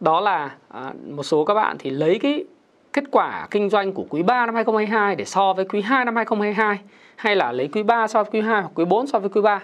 Đó 0.00 0.20
là 0.20 0.56
uh, 0.78 1.08
một 1.08 1.22
số 1.22 1.44
các 1.44 1.55
bạn 1.55 1.76
thì 1.78 1.90
lấy 1.90 2.19
cái 2.19 2.44
kết 2.93 3.05
quả 3.11 3.46
kinh 3.50 3.69
doanh 3.69 3.93
của 3.93 4.05
quý 4.08 4.22
3 4.22 4.46
năm 4.46 4.55
2022 4.55 5.17
để 5.17 5.25
so 5.25 5.52
với 5.52 5.64
quý 5.64 5.81
2 5.81 6.05
năm 6.05 6.17
2022 6.17 6.78
hay 7.17 7.37
là 7.37 7.52
lấy 7.52 7.69
quý 7.69 7.82
3 7.82 8.08
so 8.08 8.22
với 8.22 8.31
quý 8.32 8.40
2 8.40 8.62
hoặc 8.62 8.70
quý 8.75 8.84
4 8.84 9.06
so 9.06 9.19
với 9.19 9.28
quý 9.28 9.40
3 9.40 9.62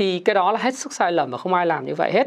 thì 0.00 0.18
cái 0.18 0.34
đó 0.34 0.52
là 0.52 0.58
hết 0.58 0.74
sức 0.74 0.92
sai 0.92 1.12
lầm 1.12 1.30
và 1.30 1.38
không 1.38 1.54
ai 1.54 1.66
làm 1.66 1.86
như 1.86 1.94
vậy 1.94 2.12
hết. 2.12 2.26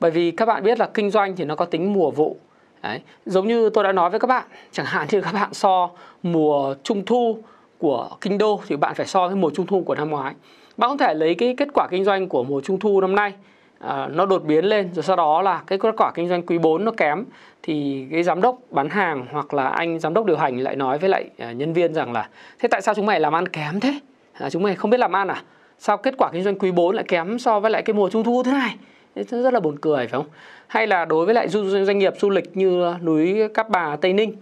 Bởi 0.00 0.10
vì 0.10 0.30
các 0.30 0.46
bạn 0.46 0.64
biết 0.64 0.78
là 0.78 0.88
kinh 0.94 1.10
doanh 1.10 1.36
thì 1.36 1.44
nó 1.44 1.56
có 1.56 1.64
tính 1.64 1.92
mùa 1.92 2.10
vụ. 2.10 2.36
Đấy. 2.82 3.00
giống 3.26 3.48
như 3.48 3.70
tôi 3.70 3.84
đã 3.84 3.92
nói 3.92 4.10
với 4.10 4.20
các 4.20 4.26
bạn 4.26 4.44
chẳng 4.72 4.86
hạn 4.86 5.08
như 5.10 5.20
các 5.20 5.32
bạn 5.32 5.54
so 5.54 5.90
mùa 6.22 6.74
trung 6.82 7.04
thu 7.06 7.38
của 7.78 8.10
kinh 8.20 8.38
đô 8.38 8.60
thì 8.66 8.76
bạn 8.76 8.94
phải 8.94 9.06
so 9.06 9.26
với 9.26 9.36
mùa 9.36 9.50
trung 9.50 9.66
thu 9.66 9.82
của 9.86 9.94
năm 9.94 10.10
ngoái. 10.10 10.34
Bạn 10.76 10.90
không 10.90 10.98
thể 10.98 11.14
lấy 11.14 11.34
cái 11.34 11.54
kết 11.56 11.68
quả 11.74 11.88
kinh 11.90 12.04
doanh 12.04 12.28
của 12.28 12.44
mùa 12.44 12.60
trung 12.60 12.78
thu 12.78 13.00
năm 13.00 13.16
nay 13.16 13.32
à, 13.78 14.08
nó 14.12 14.26
đột 14.26 14.44
biến 14.44 14.64
lên 14.64 14.90
rồi 14.94 15.02
sau 15.02 15.16
đó 15.16 15.42
là 15.42 15.62
cái 15.66 15.78
kết 15.78 15.94
quả 15.96 16.12
kinh 16.14 16.28
doanh 16.28 16.42
quý 16.42 16.58
4 16.58 16.84
nó 16.84 16.92
kém 16.96 17.24
thì 17.62 18.06
cái 18.12 18.22
giám 18.22 18.40
đốc 18.40 18.58
bán 18.70 18.88
hàng 18.88 19.26
hoặc 19.30 19.54
là 19.54 19.68
anh 19.68 19.98
giám 19.98 20.14
đốc 20.14 20.26
điều 20.26 20.36
hành 20.36 20.58
lại 20.58 20.76
nói 20.76 20.98
với 20.98 21.08
lại 21.08 21.24
à, 21.38 21.52
nhân 21.52 21.72
viên 21.72 21.94
rằng 21.94 22.12
là 22.12 22.28
thế 22.58 22.68
tại 22.68 22.82
sao 22.82 22.94
chúng 22.94 23.06
mày 23.06 23.20
làm 23.20 23.34
ăn 23.34 23.48
kém 23.48 23.80
thế? 23.80 23.98
À, 24.32 24.50
chúng 24.50 24.62
mày 24.62 24.74
không 24.74 24.90
biết 24.90 25.00
làm 25.00 25.16
ăn 25.16 25.28
à? 25.28 25.42
Sao 25.82 25.96
kết 25.96 26.14
quả 26.18 26.30
kinh 26.32 26.42
doanh 26.42 26.58
quý 26.58 26.70
4 26.70 26.94
lại 26.94 27.04
kém 27.08 27.38
so 27.38 27.60
với 27.60 27.70
lại 27.70 27.82
cái 27.82 27.94
mùa 27.94 28.10
trung 28.10 28.24
thu 28.24 28.42
thế 28.42 28.52
này? 28.52 28.76
Rất 29.14 29.54
là 29.54 29.60
buồn 29.60 29.78
cười 29.80 29.96
phải 29.96 30.08
không? 30.08 30.26
Hay 30.66 30.86
là 30.86 31.04
đối 31.04 31.24
với 31.24 31.34
lại 31.34 31.48
doanh 31.48 31.98
nghiệp 31.98 32.12
du 32.18 32.30
lịch 32.30 32.56
như 32.56 32.94
núi 33.02 33.48
Cáp 33.54 33.68
Bà 33.68 33.96
Tây 33.96 34.12
Ninh? 34.12 34.36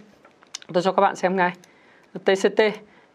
Tôi 0.73 0.83
cho 0.83 0.91
các 0.91 1.01
bạn 1.01 1.15
xem 1.15 1.35
ngay. 1.35 1.51
TCT 2.25 2.61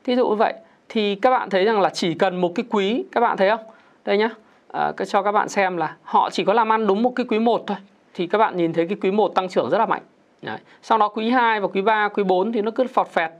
thí 0.04 0.16
dụ 0.16 0.28
như 0.28 0.34
vậy 0.34 0.54
thì 0.88 1.14
các 1.14 1.30
bạn 1.30 1.50
thấy 1.50 1.64
rằng 1.64 1.80
là 1.80 1.90
chỉ 1.90 2.14
cần 2.14 2.40
một 2.40 2.52
cái 2.54 2.64
quý 2.70 3.04
các 3.12 3.20
bạn 3.20 3.36
thấy 3.36 3.50
không? 3.50 3.60
Đây 4.04 4.18
nhá. 4.18 4.30
À, 4.68 4.92
cho 5.08 5.22
các 5.22 5.32
bạn 5.32 5.48
xem 5.48 5.76
là 5.76 5.96
họ 6.02 6.30
chỉ 6.30 6.44
có 6.44 6.52
làm 6.52 6.72
ăn 6.72 6.86
đúng 6.86 7.02
một 7.02 7.12
cái 7.16 7.26
quý 7.28 7.38
1 7.38 7.64
thôi 7.66 7.76
thì 8.14 8.26
các 8.26 8.38
bạn 8.38 8.56
nhìn 8.56 8.72
thấy 8.72 8.86
cái 8.86 8.98
quý 9.02 9.10
1 9.10 9.28
tăng 9.34 9.48
trưởng 9.48 9.70
rất 9.70 9.78
là 9.78 9.86
mạnh. 9.86 10.02
Đấy. 10.42 10.58
sau 10.82 10.98
đó 10.98 11.08
quý 11.08 11.30
2 11.30 11.60
và 11.60 11.68
quý 11.68 11.82
3 11.82 12.08
quý 12.08 12.22
4 12.22 12.52
thì 12.52 12.62
nó 12.62 12.70
cứ 12.70 12.84
phọt 12.86 13.08
phẹt. 13.08 13.30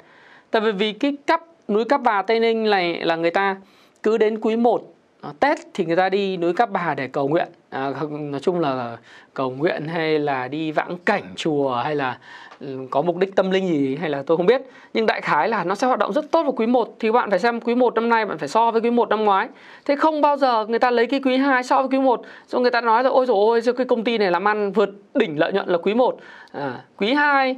Tại 0.51 0.63
vì 0.63 0.73
vì 0.73 0.93
cái 0.93 1.17
cấp 1.27 1.41
núi 1.69 1.85
Cáp 1.85 2.03
Bà 2.03 2.23
Tây 2.23 2.41
Ninh 2.41 2.71
này 2.71 3.01
là 3.05 3.17
người 3.17 3.31
ta 3.31 3.57
cứ 4.07 4.19
đến 4.19 4.39
quý 4.41 4.57
1 4.57 4.83
à, 5.21 5.33
Tết 5.41 5.59
thì 5.75 5.85
người 5.85 5.97
ta 5.97 6.09
đi 6.09 6.37
núi 6.37 6.53
Cáp 6.53 6.71
Bà 6.71 6.95
để 6.95 7.09
cầu 7.09 7.29
nguyện. 7.29 7.49
À, 7.71 7.93
nói 8.11 8.41
chung 8.41 8.61
là 8.61 8.97
cầu 9.35 9.51
nguyện 9.51 9.89
hay 9.89 10.19
là 10.19 10.49
đi 10.49 10.73
vãng 10.73 10.97
cảnh 11.05 11.23
chùa 11.37 11.75
hay 11.75 11.95
là 11.95 12.19
ừ, 12.61 12.79
có 12.91 13.03
mục 13.03 13.17
đích 13.17 13.37
tâm 13.37 13.51
linh 13.51 13.69
gì 13.69 13.97
hay 13.97 14.11
là 14.11 14.23
tôi 14.27 14.37
không 14.37 14.47
biết. 14.47 14.63
Nhưng 14.95 15.07
đại 15.07 15.21
khái 15.21 15.49
là 15.49 15.65
nó 15.65 15.75
sẽ 15.75 15.87
hoạt 15.87 15.99
động 15.99 16.13
rất 16.13 16.31
tốt 16.31 16.43
vào 16.43 16.53
quý 16.53 16.67
1 16.67 16.97
thì 17.01 17.13
bạn 17.13 17.31
phải 17.31 17.39
xem 17.39 17.61
quý 17.61 17.75
1 17.75 17.95
năm 17.95 18.09
nay 18.09 18.27
bạn 18.27 18.39
phải 18.39 18.49
so 18.49 18.71
với 18.71 18.81
quý 18.81 18.91
1 18.91 19.09
năm 19.09 19.25
ngoái. 19.25 19.49
Thế 19.85 19.97
không 19.97 20.21
bao 20.21 20.37
giờ 20.37 20.67
người 20.67 20.79
ta 20.79 20.91
lấy 20.91 21.07
cái 21.07 21.21
quý 21.25 21.37
2 21.37 21.63
so 21.63 21.83
với 21.83 21.89
quý 21.89 21.99
1 21.99 22.23
rồi 22.49 22.63
người 22.63 22.71
ta 22.71 22.81
nói 22.81 23.05
là 23.05 23.11
ôi 23.11 23.27
rồi 23.27 23.37
ôi 23.37 23.75
cái 23.77 23.87
công 23.87 24.05
ty 24.05 24.19
này 24.19 24.31
làm 24.31 24.49
ăn 24.49 24.73
vượt 24.73 24.91
đỉnh 25.15 25.39
lợi 25.39 25.53
nhuận 25.53 25.69
là 25.69 25.79
quý 25.79 25.95
1 25.95 26.19
à, 26.53 26.81
quý 26.97 27.15
2 27.15 27.57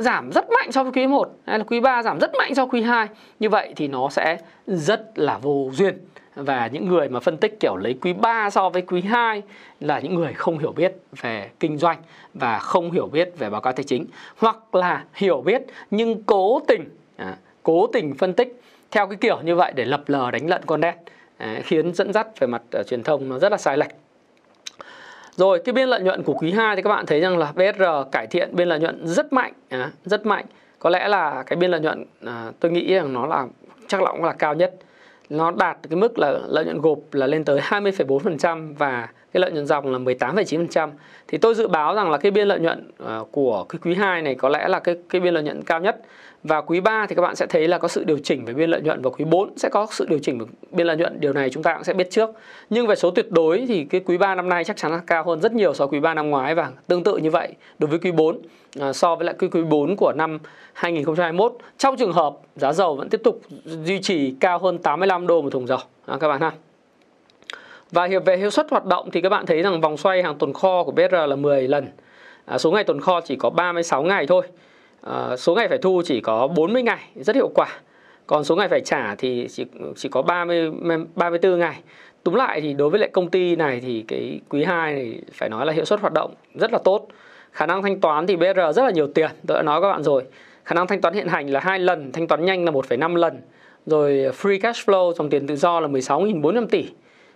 giảm 0.00 0.32
rất 0.32 0.50
mạnh 0.50 0.72
so 0.72 0.82
với 0.82 0.92
quý 0.92 1.06
1 1.06 1.28
hay 1.46 1.58
là 1.58 1.64
quý 1.64 1.80
3 1.80 2.02
giảm 2.02 2.18
rất 2.18 2.30
mạnh 2.38 2.54
so 2.54 2.66
với 2.66 2.80
quý 2.80 2.86
2 2.86 3.08
như 3.40 3.48
vậy 3.48 3.72
thì 3.76 3.88
nó 3.88 4.08
sẽ 4.10 4.38
rất 4.66 5.18
là 5.18 5.38
vô 5.38 5.70
duyên. 5.72 5.98
Và 6.34 6.66
những 6.66 6.88
người 6.88 7.08
mà 7.08 7.20
phân 7.20 7.36
tích 7.36 7.60
kiểu 7.60 7.76
lấy 7.76 7.98
quý 8.00 8.12
3 8.12 8.50
so 8.50 8.68
với 8.68 8.82
quý 8.82 9.00
2 9.00 9.42
là 9.80 10.00
những 10.00 10.14
người 10.14 10.32
không 10.32 10.58
hiểu 10.58 10.72
biết 10.72 10.96
về 11.20 11.50
kinh 11.60 11.78
doanh 11.78 11.98
và 12.34 12.58
không 12.58 12.90
hiểu 12.90 13.06
biết 13.06 13.32
về 13.38 13.50
báo 13.50 13.60
cáo 13.60 13.72
tài 13.72 13.84
chính 13.84 14.06
hoặc 14.38 14.74
là 14.74 15.04
hiểu 15.14 15.40
biết 15.40 15.62
nhưng 15.90 16.22
cố 16.22 16.60
tình 16.68 16.84
à, 17.16 17.36
cố 17.62 17.86
tình 17.86 18.14
phân 18.14 18.34
tích 18.34 18.60
theo 18.90 19.06
cái 19.06 19.16
kiểu 19.16 19.40
như 19.44 19.56
vậy 19.56 19.72
để 19.76 19.84
lập 19.84 20.02
lờ 20.06 20.30
đánh 20.30 20.48
lận 20.48 20.62
con 20.66 20.80
đen 20.80 20.94
à, 21.36 21.60
khiến 21.64 21.94
dẫn 21.94 22.12
dắt 22.12 22.40
về 22.40 22.46
mặt 22.46 22.62
uh, 22.80 22.86
truyền 22.86 23.02
thông 23.02 23.28
nó 23.28 23.38
rất 23.38 23.52
là 23.52 23.58
sai 23.58 23.78
lệch 23.78 23.90
rồi 25.40 25.58
cái 25.64 25.72
biên 25.72 25.88
lợi 25.88 26.00
nhuận 26.00 26.22
của 26.22 26.32
quý 26.32 26.50
2 26.52 26.76
thì 26.76 26.82
các 26.82 26.90
bạn 26.90 27.06
thấy 27.06 27.20
rằng 27.20 27.38
là 27.38 27.52
BSR 27.52 27.82
cải 28.12 28.26
thiện 28.26 28.56
biên 28.56 28.68
lợi 28.68 28.80
nhuận 28.80 29.06
rất 29.06 29.32
mạnh 29.32 29.52
à, 29.68 29.90
rất 30.04 30.26
mạnh. 30.26 30.44
Có 30.78 30.90
lẽ 30.90 31.08
là 31.08 31.42
cái 31.46 31.56
biên 31.56 31.70
lợi 31.70 31.80
nhuận 31.80 32.04
à, 32.26 32.52
tôi 32.60 32.70
nghĩ 32.70 32.94
rằng 32.94 33.12
nó 33.12 33.26
là 33.26 33.46
chắc 33.86 34.02
là 34.02 34.12
cũng 34.12 34.24
là 34.24 34.32
cao 34.32 34.54
nhất. 34.54 34.74
Nó 35.30 35.50
đạt 35.50 35.78
cái 35.90 35.96
mức 35.96 36.18
là 36.18 36.38
lợi 36.48 36.64
nhuận 36.64 36.80
gộp 36.80 36.98
là 37.12 37.26
lên 37.26 37.44
tới 37.44 37.60
20,4% 37.60 38.74
và 38.74 39.08
cái 39.32 39.40
lợi 39.40 39.52
nhuận 39.52 39.66
dòng 39.66 39.92
là 39.92 39.98
18,9% 39.98 40.90
thì 41.28 41.38
tôi 41.38 41.54
dự 41.54 41.68
báo 41.68 41.94
rằng 41.94 42.10
là 42.10 42.18
cái 42.18 42.30
biên 42.30 42.48
lợi 42.48 42.60
nhuận 42.60 42.90
à, 43.06 43.18
của 43.30 43.64
cái 43.68 43.78
quý 43.82 43.94
2 43.94 44.22
này 44.22 44.34
có 44.34 44.48
lẽ 44.48 44.68
là 44.68 44.80
cái 44.80 44.96
cái 45.10 45.20
biên 45.20 45.34
lợi 45.34 45.42
nhuận 45.42 45.62
cao 45.62 45.80
nhất 45.80 46.00
và 46.44 46.60
quý 46.60 46.80
3 46.80 47.06
thì 47.06 47.14
các 47.14 47.22
bạn 47.22 47.36
sẽ 47.36 47.46
thấy 47.46 47.68
là 47.68 47.78
có 47.78 47.88
sự 47.88 48.04
điều 48.04 48.18
chỉnh 48.18 48.44
về 48.44 48.52
biên 48.52 48.70
lợi 48.70 48.80
nhuận 48.80 49.02
và 49.02 49.10
quý 49.10 49.24
4 49.24 49.52
sẽ 49.56 49.68
có 49.68 49.86
sự 49.90 50.06
điều 50.08 50.18
chỉnh 50.18 50.38
về 50.38 50.46
biên 50.70 50.86
lợi 50.86 50.96
nhuận. 50.96 51.20
Điều 51.20 51.32
này 51.32 51.50
chúng 51.50 51.62
ta 51.62 51.74
cũng 51.74 51.84
sẽ 51.84 51.92
biết 51.92 52.10
trước. 52.10 52.30
Nhưng 52.70 52.86
về 52.86 52.94
số 52.94 53.10
tuyệt 53.10 53.30
đối 53.30 53.64
thì 53.68 53.84
cái 53.84 54.00
quý 54.00 54.18
3 54.18 54.34
năm 54.34 54.48
nay 54.48 54.64
chắc 54.64 54.76
chắn 54.76 54.92
là 54.92 55.00
cao 55.06 55.24
hơn 55.24 55.40
rất 55.40 55.52
nhiều 55.52 55.74
so 55.74 55.86
với 55.86 55.98
quý 55.98 56.00
3 56.00 56.14
năm 56.14 56.30
ngoái 56.30 56.54
và 56.54 56.70
tương 56.86 57.04
tự 57.04 57.16
như 57.16 57.30
vậy 57.30 57.54
đối 57.78 57.90
với 57.90 57.98
quý 57.98 58.12
4 58.12 58.38
à, 58.80 58.92
so 58.92 59.14
với 59.14 59.24
lại 59.24 59.34
quý 59.38 59.48
quý 59.48 59.62
4 59.62 59.96
của 59.96 60.12
năm 60.12 60.38
2021 60.72 61.52
trong 61.78 61.96
trường 61.96 62.12
hợp 62.12 62.36
giá 62.56 62.72
dầu 62.72 62.96
vẫn 62.96 63.08
tiếp 63.08 63.20
tục 63.24 63.40
duy 63.64 64.00
trì 64.00 64.34
cao 64.40 64.58
hơn 64.58 64.78
85 64.78 65.26
đô 65.26 65.42
một 65.42 65.50
thùng 65.50 65.66
dầu. 65.66 65.78
À, 66.06 66.16
các 66.20 66.28
bạn 66.28 66.40
ha. 66.40 66.52
Và 67.90 68.04
hiệp 68.04 68.24
về 68.24 68.36
hiệu 68.36 68.50
suất 68.50 68.70
hoạt 68.70 68.84
động 68.84 69.10
thì 69.10 69.20
các 69.20 69.28
bạn 69.28 69.46
thấy 69.46 69.62
rằng 69.62 69.80
vòng 69.80 69.96
xoay 69.96 70.22
hàng 70.22 70.38
tồn 70.38 70.52
kho 70.52 70.84
của 70.84 70.92
BR 70.92 71.14
là 71.28 71.36
10 71.36 71.68
lần 71.68 71.86
à, 72.44 72.58
số 72.58 72.70
ngày 72.70 72.84
tồn 72.84 73.00
kho 73.00 73.20
chỉ 73.20 73.36
có 73.36 73.50
36 73.50 74.02
ngày 74.02 74.26
thôi 74.26 74.42
à, 75.00 75.36
số 75.36 75.54
ngày 75.54 75.68
phải 75.68 75.78
thu 75.78 76.02
chỉ 76.04 76.20
có 76.20 76.46
40 76.46 76.82
ngày 76.82 77.10
rất 77.14 77.36
hiệu 77.36 77.48
quả. 77.54 77.68
Còn 78.26 78.44
số 78.44 78.56
ngày 78.56 78.68
phải 78.68 78.80
trả 78.80 79.14
thì 79.14 79.48
chỉ 79.50 79.66
chỉ 79.96 80.08
có 80.08 80.22
30 80.22 80.70
34 81.14 81.58
ngày. 81.58 81.80
Túm 82.24 82.34
lại 82.34 82.60
thì 82.60 82.72
đối 82.72 82.90
với 82.90 83.00
lại 83.00 83.10
công 83.12 83.30
ty 83.30 83.56
này 83.56 83.80
thì 83.80 84.04
cái 84.08 84.40
quý 84.48 84.64
2 84.64 84.92
này 84.92 85.22
phải 85.32 85.48
nói 85.48 85.66
là 85.66 85.72
hiệu 85.72 85.84
suất 85.84 86.00
hoạt 86.00 86.12
động 86.12 86.34
rất 86.54 86.72
là 86.72 86.78
tốt. 86.84 87.08
Khả 87.52 87.66
năng 87.66 87.82
thanh 87.82 88.00
toán 88.00 88.26
thì 88.26 88.36
BR 88.36 88.58
rất 88.74 88.82
là 88.82 88.90
nhiều 88.90 89.06
tiền 89.06 89.30
tôi 89.46 89.58
đã 89.58 89.62
nói 89.62 89.80
các 89.80 89.88
bạn 89.88 90.02
rồi. 90.02 90.24
Khả 90.64 90.74
năng 90.74 90.86
thanh 90.86 91.00
toán 91.00 91.14
hiện 91.14 91.28
hành 91.28 91.50
là 91.50 91.60
hai 91.60 91.78
lần 91.78 92.12
thanh 92.12 92.26
toán 92.26 92.44
nhanh 92.44 92.64
là 92.64 92.72
1,5 92.72 93.14
lần. 93.14 93.40
Rồi 93.86 94.24
ờ, 94.24 94.30
free 94.30 94.60
cash 94.60 94.88
flow 94.88 95.12
dòng 95.12 95.30
tiền 95.30 95.46
tự 95.46 95.56
do 95.56 95.80
là 95.80 95.88
16.400 95.88 96.66
tỷ. 96.66 96.84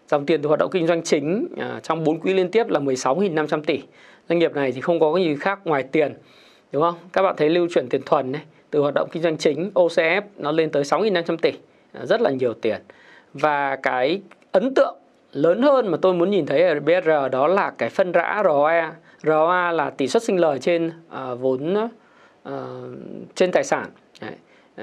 Dòng 0.08 0.26
tiền 0.26 0.42
từ 0.42 0.48
hoạt 0.48 0.60
động 0.60 0.70
kinh 0.72 0.86
doanh 0.86 1.02
chính 1.02 1.46
à, 1.58 1.80
trong 1.82 2.04
4 2.04 2.20
quý 2.20 2.34
liên 2.34 2.50
tiếp 2.50 2.68
là 2.68 2.80
16.500 2.80 3.62
tỷ. 3.62 3.82
Doanh 4.28 4.38
nghiệp 4.38 4.54
này 4.54 4.72
thì 4.72 4.80
không 4.80 5.00
có 5.00 5.14
cái 5.14 5.24
gì 5.24 5.36
khác 5.40 5.58
ngoài 5.64 5.82
tiền 5.82 6.14
đúng 6.74 6.82
không? 6.82 6.94
Các 7.12 7.22
bạn 7.22 7.34
thấy 7.36 7.50
lưu 7.50 7.68
chuyển 7.74 7.88
tiền 7.88 8.02
thuần 8.06 8.32
này 8.32 8.42
từ 8.70 8.80
hoạt 8.80 8.94
động 8.94 9.08
kinh 9.12 9.22
doanh 9.22 9.36
chính 9.36 9.70
OCF 9.74 10.22
nó 10.36 10.52
lên 10.52 10.70
tới 10.70 10.82
6.500 10.82 11.36
tỷ. 11.36 11.52
À, 11.92 12.06
rất 12.06 12.20
là 12.20 12.30
nhiều 12.30 12.54
tiền. 12.54 12.80
Và 13.34 13.76
cái 13.76 14.22
ấn 14.52 14.74
tượng 14.74 14.96
lớn 15.32 15.62
hơn 15.62 15.90
mà 15.90 15.98
tôi 16.02 16.14
muốn 16.14 16.30
nhìn 16.30 16.46
thấy 16.46 16.62
ở 16.62 16.80
BR 16.80 17.10
đó 17.32 17.46
là 17.46 17.70
cái 17.78 17.88
phân 17.88 18.12
rã 18.12 18.42
ROA 18.44 18.92
ROA 19.22 19.72
là 19.72 19.90
tỷ 19.90 20.08
suất 20.08 20.22
sinh 20.22 20.36
lời 20.36 20.58
trên 20.58 20.86
uh, 20.86 21.40
vốn 21.40 21.74
uh, 21.78 22.50
trên 23.34 23.52
tài 23.52 23.64
sản. 23.64 23.86
Đấy. 24.20 24.32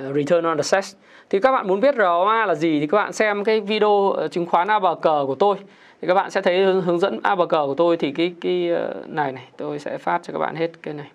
Uh, 0.09 0.15
return 0.15 0.45
on 0.45 0.57
assets. 0.57 0.95
Thì 1.29 1.39
các 1.39 1.51
bạn 1.51 1.67
muốn 1.67 1.79
biết 1.79 1.95
ROA 1.95 2.45
là 2.45 2.55
gì 2.55 2.79
thì 2.79 2.87
các 2.87 2.97
bạn 2.97 3.13
xem 3.13 3.43
cái 3.43 3.59
video 3.59 4.15
chứng 4.31 4.45
khoán 4.45 4.67
ABG 4.67 5.03
của 5.03 5.35
tôi. 5.39 5.55
Thì 6.01 6.07
các 6.07 6.13
bạn 6.13 6.31
sẽ 6.31 6.41
thấy 6.41 6.63
hướng 6.63 6.99
dẫn 6.99 7.19
ABG 7.23 7.49
của 7.49 7.75
tôi 7.77 7.97
thì 7.97 8.11
cái 8.11 8.33
cái 8.41 8.71
này 9.07 9.31
này 9.31 9.47
tôi 9.57 9.79
sẽ 9.79 9.97
phát 9.97 10.19
cho 10.23 10.33
các 10.33 10.39
bạn 10.39 10.55
hết 10.55 10.71
cái 10.81 10.93
này 10.93 11.07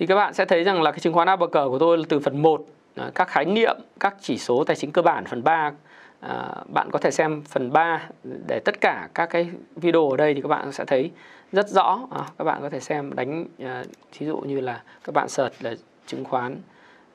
thì 0.00 0.06
các 0.06 0.14
bạn 0.14 0.34
sẽ 0.34 0.44
thấy 0.44 0.64
rằng 0.64 0.82
là 0.82 0.90
cái 0.90 1.00
chứng 1.00 1.12
khoán 1.12 1.28
ABC 1.28 1.52
của 1.52 1.78
tôi 1.80 1.98
là 1.98 2.04
từ 2.08 2.20
phần 2.20 2.42
1 2.42 2.64
à, 2.94 3.10
các 3.14 3.28
khái 3.28 3.44
niệm, 3.44 3.76
các 4.00 4.14
chỉ 4.20 4.38
số 4.38 4.64
tài 4.64 4.76
chính 4.76 4.92
cơ 4.92 5.02
bản 5.02 5.24
phần 5.24 5.44
3 5.44 5.72
à, 6.20 6.54
bạn 6.68 6.90
có 6.92 6.98
thể 6.98 7.10
xem 7.10 7.42
phần 7.48 7.72
3 7.72 8.08
để 8.24 8.60
tất 8.64 8.80
cả 8.80 9.08
các 9.14 9.26
cái 9.26 9.50
video 9.76 10.10
ở 10.10 10.16
đây 10.16 10.34
thì 10.34 10.40
các 10.40 10.48
bạn 10.48 10.72
sẽ 10.72 10.84
thấy 10.84 11.10
rất 11.52 11.68
rõ. 11.68 12.00
À, 12.10 12.24
các 12.38 12.44
bạn 12.44 12.62
có 12.62 12.70
thể 12.70 12.80
xem 12.80 13.14
đánh 13.14 13.46
à, 13.58 13.84
ví 14.18 14.26
dụ 14.26 14.36
như 14.36 14.60
là 14.60 14.82
các 15.04 15.14
bạn 15.14 15.28
search 15.28 15.54
là 15.60 15.74
chứng 16.06 16.24
khoán 16.24 16.56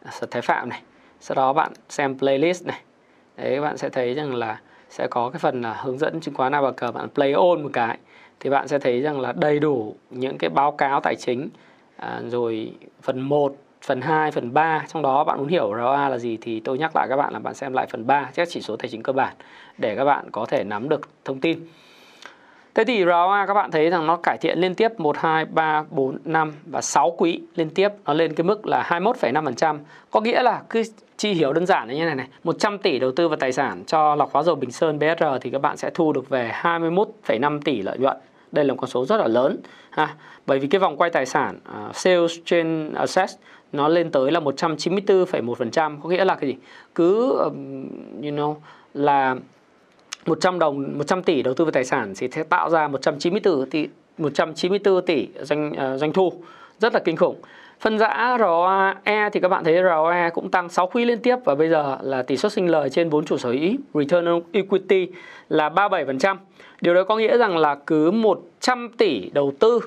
à, 0.04 0.12
search 0.12 0.32
Thái 0.32 0.42
Phạm 0.42 0.70
này. 0.70 0.82
Sau 1.20 1.36
đó 1.36 1.54
bạn 1.54 1.72
xem 1.90 2.18
playlist 2.18 2.66
này. 2.66 2.82
Đấy 3.38 3.56
các 3.56 3.62
bạn 3.62 3.78
sẽ 3.78 3.90
thấy 3.90 4.14
rằng 4.14 4.36
là 4.36 4.60
sẽ 4.90 5.08
có 5.12 5.30
cái 5.30 5.40
phần 5.40 5.62
là 5.62 5.74
hướng 5.74 5.98
dẫn 5.98 6.22
chứng 6.22 6.34
khoán 6.34 6.52
ABG 6.52 6.84
bạn 6.94 7.10
play 7.10 7.34
on 7.34 7.64
một 7.64 7.70
cái. 7.74 7.98
Thì 8.40 8.50
bạn 8.50 8.68
sẽ 8.68 8.80
thấy 8.80 9.02
rằng 9.02 9.20
là 9.20 9.34
đầy 9.36 9.60
đủ 9.60 9.96
những 10.10 10.38
cái 10.38 10.50
báo 10.50 10.72
cáo 10.72 11.02
tài 11.02 11.16
chính 11.16 11.50
à, 11.98 12.22
rồi 12.28 12.74
phần 13.02 13.22
1 13.22 13.56
phần 13.82 14.02
2, 14.02 14.32
phần 14.32 14.54
3 14.54 14.86
trong 14.88 15.02
đó 15.02 15.24
bạn 15.24 15.38
muốn 15.38 15.48
hiểu 15.48 15.74
ROA 15.78 16.10
là 16.10 16.18
gì 16.18 16.38
thì 16.42 16.60
tôi 16.60 16.78
nhắc 16.78 16.96
lại 16.96 17.08
các 17.10 17.16
bạn 17.16 17.34
là 17.34 17.40
bạn 17.40 17.54
xem 17.54 17.74
lại 17.74 17.88
phần 17.92 18.08
3 18.08 18.30
các 18.36 18.48
chỉ 18.52 18.62
số 18.62 18.76
tài 18.76 18.90
chính 18.90 19.04
cơ 19.04 19.14
bản 19.14 19.36
để 19.78 19.96
các 19.96 20.06
bạn 20.06 20.32
có 20.32 20.46
thể 20.46 20.64
nắm 20.64 20.90
được 20.90 21.02
thông 21.26 21.40
tin. 21.40 21.60
Thế 22.76 22.84
thì 22.84 23.06
ROA 23.06 23.46
các 23.46 23.54
bạn 23.54 23.72
thấy 23.72 23.90
rằng 23.90 24.08
nó 24.08 24.18
cải 24.24 24.38
thiện 24.38 24.60
liên 24.60 24.76
tiếp 24.76 25.00
1, 25.00 25.18
2, 25.18 25.46
3, 25.46 25.84
4, 25.90 26.18
5 26.26 26.54
và 26.66 26.82
6 26.82 27.12
quý 27.18 27.42
liên 27.56 27.70
tiếp 27.70 27.90
nó 28.06 28.14
lên 28.14 28.34
cái 28.34 28.44
mức 28.44 28.68
là 28.68 28.84
21,5%. 28.90 29.78
Có 30.12 30.22
nghĩa 30.22 30.44
là 30.44 30.62
cứ 30.70 30.84
chi 31.18 31.34
hiểu 31.34 31.54
đơn 31.54 31.66
giản 31.66 31.88
như 31.88 32.06
này 32.06 32.16
này 32.16 32.28
100 32.44 32.78
tỷ 32.78 33.00
đầu 33.00 33.12
tư 33.12 33.28
vào 33.28 33.38
tài 33.38 33.52
sản 33.52 33.84
cho 33.88 34.16
lọc 34.16 34.34
hóa 34.34 34.44
dầu 34.44 34.56
Bình 34.56 34.72
Sơn 34.72 35.00
BSR 35.00 35.24
thì 35.42 35.50
các 35.50 35.62
bạn 35.62 35.78
sẽ 35.78 35.90
thu 35.94 36.14
được 36.14 36.30
về 36.30 36.52
21,5 36.62 37.60
tỷ 37.62 37.82
lợi 37.82 37.98
nhuận 37.98 38.18
đây 38.52 38.66
là 38.66 38.74
một 38.74 38.78
con 38.82 38.90
số 38.90 39.06
rất 39.06 39.18
là 39.18 39.28
lớn 39.28 39.58
ha 39.96 40.16
bởi 40.46 40.60
vì 40.60 40.68
cái 40.68 40.80
vòng 40.80 40.98
quay 40.98 41.10
tài 41.10 41.26
sản 41.26 41.60
uh, 41.88 41.96
sales 41.96 42.32
trên 42.46 42.94
assets 42.94 43.34
nó 43.74 43.88
lên 43.88 44.12
tới 44.12 44.32
là 44.32 44.40
194,1% 44.40 45.98
có 46.04 46.10
nghĩa 46.10 46.26
là 46.26 46.36
cái 46.36 46.50
gì? 46.50 46.56
Cứ 46.96 47.38
um, 47.38 47.88
you 48.24 48.32
know 48.32 48.56
là 48.94 49.36
100 50.26 50.60
đồng 50.60 50.98
100 50.98 51.24
tỷ 51.24 51.42
đầu 51.42 51.54
tư 51.54 51.66
vào 51.66 51.72
tài 51.72 51.86
sản 51.86 52.14
thì 52.18 52.30
sẽ 52.32 52.44
tạo 52.44 52.70
ra 52.70 52.88
194 52.88 53.70
tỷ 53.70 53.88
194 54.18 55.06
tỷ 55.06 55.28
doanh 55.42 55.72
uh, 55.72 56.00
doanh 56.00 56.14
thu. 56.14 56.34
Rất 56.80 56.94
là 56.94 57.00
kinh 57.00 57.16
khủng. 57.16 57.36
Phân 57.80 58.00
giã 58.00 58.38
ROE 58.40 59.30
thì 59.34 59.40
các 59.40 59.48
bạn 59.48 59.64
thấy 59.64 59.84
ROE 59.84 60.30
cũng 60.34 60.52
tăng 60.52 60.70
6 60.70 60.88
quý 60.88 61.06
liên 61.06 61.20
tiếp 61.20 61.36
và 61.46 61.56
bây 61.56 61.70
giờ 61.70 61.98
là 62.02 62.24
tỷ 62.24 62.38
suất 62.38 62.52
sinh 62.52 62.70
lời 62.70 62.90
trên 62.90 63.10
vốn 63.10 63.26
chủ 63.26 63.38
sở 63.38 63.52
hữu 63.52 63.74
return 63.94 64.26
on 64.26 64.42
equity 64.52 65.08
là 65.50 65.70
37%. 65.70 66.36
Điều 66.82 66.94
đó 66.94 67.04
có 67.04 67.18
nghĩa 67.18 67.38
rằng 67.38 67.58
là 67.58 67.76
cứ 67.76 68.12
100 68.12 68.90
tỷ 68.98 69.30
đầu 69.30 69.54
tư 69.60 69.80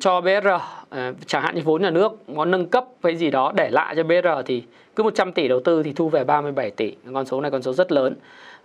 cho 0.00 0.20
BR 0.20 0.48
ờ, 0.88 1.12
chẳng 1.26 1.42
hạn 1.42 1.54
như 1.54 1.62
vốn 1.64 1.82
nhà 1.82 1.90
nước 1.90 2.12
có 2.36 2.44
nâng 2.44 2.66
cấp 2.66 2.84
cái 3.02 3.16
gì 3.16 3.30
đó 3.30 3.52
để 3.54 3.70
lại 3.70 3.94
cho 3.96 4.02
BR 4.02 4.28
thì 4.46 4.62
cứ 4.96 5.02
100 5.02 5.32
tỷ 5.32 5.48
đầu 5.48 5.60
tư 5.60 5.82
thì 5.82 5.92
thu 5.92 6.08
về 6.08 6.24
37 6.24 6.70
tỷ. 6.70 6.94
Con 7.14 7.26
số 7.26 7.40
này 7.40 7.50
con 7.50 7.62
số 7.62 7.72
rất 7.72 7.92
lớn. 7.92 8.14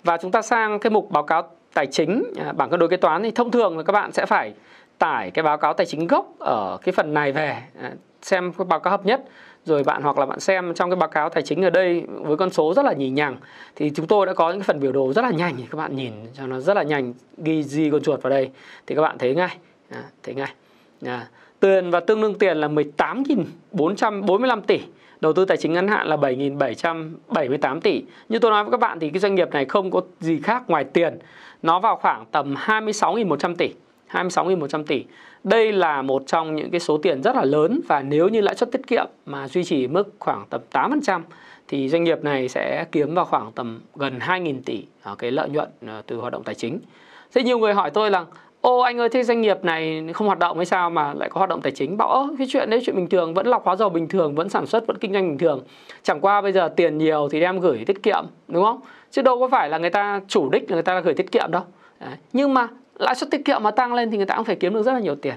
Và 0.04 0.18
chúng 0.18 0.32
ta 0.32 0.42
sang 0.42 0.80
cái 0.80 0.92
mục 0.92 1.12
báo 1.12 1.24
cáo 1.24 1.50
tài 1.74 1.88
chính 1.88 2.24
à, 2.38 2.52
bảng 2.52 2.70
cân 2.70 2.80
đối 2.80 2.90
kế 2.90 2.98
toán 2.98 3.24
thì 3.24 3.32
thông 3.32 3.52
thường 3.52 3.78
là 3.78 3.84
các 3.84 3.94
bạn 3.94 4.12
sẽ 4.12 4.26
phải 4.26 4.54
tải 4.98 5.32
cái 5.32 5.44
báo 5.44 5.58
cáo 5.58 5.74
tài 5.74 5.86
chính 5.86 6.08
gốc 6.08 6.26
ở 6.40 6.78
cái 6.82 6.94
phần 6.94 7.14
này 7.14 7.32
về 7.32 7.64
à, 7.82 7.92
xem 8.22 8.54
cái 8.58 8.66
báo 8.66 8.80
cáo 8.80 8.92
hợp 8.92 9.06
nhất 9.06 9.22
rồi 9.66 9.84
bạn 9.84 10.02
hoặc 10.02 10.18
là 10.18 10.26
bạn 10.26 10.40
xem 10.40 10.74
trong 10.74 10.90
cái 10.90 10.96
báo 10.96 11.10
cáo 11.10 11.30
tài 11.30 11.44
chính 11.44 11.62
ở 11.62 11.70
đây 11.70 12.04
với 12.08 12.38
con 12.38 12.50
số 12.50 12.74
rất 12.74 12.86
là 12.86 12.94
nhì 12.94 13.10
nhằng. 13.10 13.38
Thì 13.76 13.92
chúng 13.96 14.08
tôi 14.08 14.26
đã 14.26 14.34
có 14.34 14.50
những 14.50 14.60
cái 14.60 14.66
phần 14.66 14.80
biểu 14.80 14.92
đồ 14.92 15.14
rất 15.14 15.22
là 15.22 15.32
nhanh 15.32 15.56
các 15.70 15.78
bạn 15.78 15.96
nhìn 15.96 16.14
cho 16.34 16.48
nó 16.48 16.60
rất 16.60 16.74
là 16.74 16.84
nhanh 16.84 17.14
ghi 17.38 17.64
di 17.64 17.90
con 17.90 18.02
chuột 18.02 18.22
vào 18.22 18.30
đây. 18.30 18.50
Thì 18.88 18.96
các 18.96 19.02
bạn 19.02 19.18
thấy 19.18 19.36
ngay 19.36 19.58
à, 19.90 20.04
thấy 20.24 20.36
ngay. 20.36 20.54
À, 21.06 21.28
tiền 21.60 21.92
và 21.92 22.00
tương 22.00 22.22
đương 22.22 22.34
tiền 22.34 22.58
là 22.58 22.68
18.445 22.68 24.62
tỷ 24.62 24.80
đầu 25.22 25.34
tư 25.34 25.46
tài 25.46 25.58
chính 25.58 25.74
ngắn 25.74 25.88
hạn 25.88 26.08
là 26.08 26.16
7.778 26.18 27.80
tỷ. 27.80 28.04
Như 28.30 28.40
tôi 28.40 28.52
nói 28.52 28.64
với 28.64 28.72
các 28.72 28.80
bạn 28.80 29.00
thì 29.00 29.10
cái 29.10 29.20
doanh 29.20 29.36
nghiệp 29.36 29.50
này 29.52 29.66
không 29.66 29.92
có 29.92 30.02
gì 30.20 30.40
khác 30.44 30.64
ngoài 30.68 30.84
tiền 30.84 31.20
nó 31.62 31.80
vào 31.80 31.96
khoảng 31.96 32.26
tầm 32.32 32.56
26.100 32.56 33.56
tỷ 33.56 33.74
26.100 34.12 34.84
tỷ 34.84 35.06
đây 35.44 35.72
là 35.72 36.02
một 36.02 36.24
trong 36.28 36.56
những 36.56 36.72
cái 36.72 36.80
số 36.80 36.98
tiền 36.98 37.24
rất 37.24 37.36
là 37.36 37.46
lớn 37.46 37.82
và 37.88 38.02
nếu 38.02 38.28
như 38.28 38.42
lãi 38.42 38.56
suất 38.56 38.72
tiết 38.72 38.88
kiệm 38.88 39.06
mà 39.26 39.48
duy 39.48 39.64
trì 39.64 39.88
mức 39.88 40.14
khoảng 40.20 40.46
tầm 40.50 40.62
8% 40.72 41.22
thì 41.68 41.90
doanh 41.90 42.04
nghiệp 42.04 42.24
này 42.24 42.50
sẽ 42.50 42.86
kiếm 42.92 43.16
vào 43.16 43.26
khoảng 43.26 43.52
tầm 43.52 43.82
gần 43.96 44.20
2.000 44.20 44.62
tỷ 44.66 44.86
ở 45.04 45.16
cái 45.16 45.32
lợi 45.32 45.50
nhuận 45.50 45.70
à, 45.88 46.02
từ 46.08 46.18
hoạt 46.18 46.34
động 46.34 46.44
tài 46.44 46.56
chính. 46.56 46.80
Thế 47.36 47.44
nhiều 47.44 47.60
người 47.60 47.74
hỏi 47.74 47.92
tôi 47.92 48.12
là 48.12 48.26
Ô, 48.62 48.80
anh 48.80 48.98
ơi, 48.98 49.10
thế 49.10 49.24
doanh 49.24 49.42
nghiệp 49.42 49.64
này 49.64 50.04
không 50.14 50.28
hoạt 50.28 50.40
động 50.40 50.58
hay 50.58 50.66
sao 50.66 50.90
mà 50.90 51.14
lại 51.14 51.30
có 51.30 51.40
hoạt 51.40 51.50
động 51.50 51.62
tài 51.62 51.72
chính 51.72 51.98
Bảo, 51.98 52.10
ơ, 52.10 52.28
cái 52.38 52.48
chuyện 52.50 52.70
đấy, 52.70 52.82
chuyện 52.86 52.96
bình 52.96 53.10
thường, 53.10 53.34
Vẫn 53.34 53.48
lọc 53.48 53.66
hóa 53.66 53.76
dầu 53.76 53.90
bình 53.90 54.08
thường, 54.08 54.36
Vẫn 54.36 54.50
sản 54.50 54.66
xuất, 54.66 54.88
vẫn 54.88 54.98
kinh 54.98 55.14
doanh 55.14 55.30
bình 55.30 55.38
thường 55.38 55.64
Chẳng 56.04 56.22
qua 56.22 56.42
bây 56.42 56.52
giờ 56.52 56.70
tiền 56.76 56.98
nhiều 56.98 57.28
thì 57.32 57.40
đem 57.40 57.60
gửi 57.60 57.84
tiết 57.86 58.04
kiệm, 58.04 58.26
Đúng 58.48 58.64
không 58.64 58.80
Chứ 59.12 59.22
đâu 59.22 59.40
có 59.40 59.48
phải 59.48 59.70
là 59.70 59.78
người 59.78 59.90
ta 59.90 60.22
chủ 60.28 60.50
đích 60.50 60.72
là 60.72 60.76
người 60.76 60.84
ta 60.84 61.00
gửi 61.00 61.14
tiết 61.14 61.32
kiệm 61.32 61.52
đâu 61.52 61.62
đấy. 62.00 62.16
Nhưng 62.34 62.54
mà 62.54 62.68
lãi 63.00 63.16
suất 63.16 63.32
tiết 63.32 63.46
kiệm 63.46 63.64
mà 63.64 63.72
tăng 63.72 63.94
lên 63.94 64.12
thì 64.12 64.18
người 64.18 64.26
ta 64.26 64.36
cũng 64.36 64.46
phải 64.46 64.56
kiếm 64.56 64.74
được 64.74 64.84
rất 64.84 64.94
là 64.94 65.00
nhiều 65.00 65.16
tiền. 65.16 65.36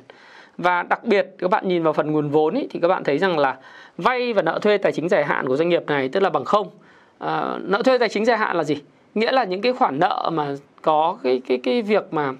Và 0.59 0.83
đặc 0.83 1.05
biệt 1.05 1.27
các 1.39 1.51
bạn 1.51 1.69
nhìn 1.69 1.83
vào 1.83 1.93
phần 1.93 2.13
nguồn 2.13 2.31
vốn 2.31 2.55
ý, 2.55 2.67
thì 2.71 2.81
các 2.83 2.89
bạn 2.89 3.05
thấy 3.05 3.19
rằng 3.19 3.39
là 3.39 3.57
vay 3.99 4.33
và 4.33 4.43
nợ 4.43 4.59
thuê 4.63 4.79
tài 4.79 4.93
chính 4.93 5.09
dài 5.09 5.25
hạn 5.25 5.49
của 5.49 5.57
doanh 5.57 5.69
nghiệp 5.69 5.83
này 5.87 6.09
tức 6.09 6.21
là 6.21 6.31
bằng 6.31 6.45
không. 6.45 6.71
À, 7.19 7.59
nợ 7.61 7.83
thuê 7.83 7.99
tài 7.99 8.09
chính 8.09 8.25
dài 8.25 8.39
hạn 8.39 8.57
là 8.57 8.65
gì? 8.65 8.77
Nghĩa 9.15 9.33
là 9.33 9.45
những 9.45 9.61
cái 9.61 9.73
khoản 9.73 9.99
nợ 9.99 10.31
mà 10.33 10.57
có 10.83 11.19
cái 11.23 11.43
cái 11.49 11.59
cái 11.63 11.83
việc 11.83 12.13
mà 12.13 12.33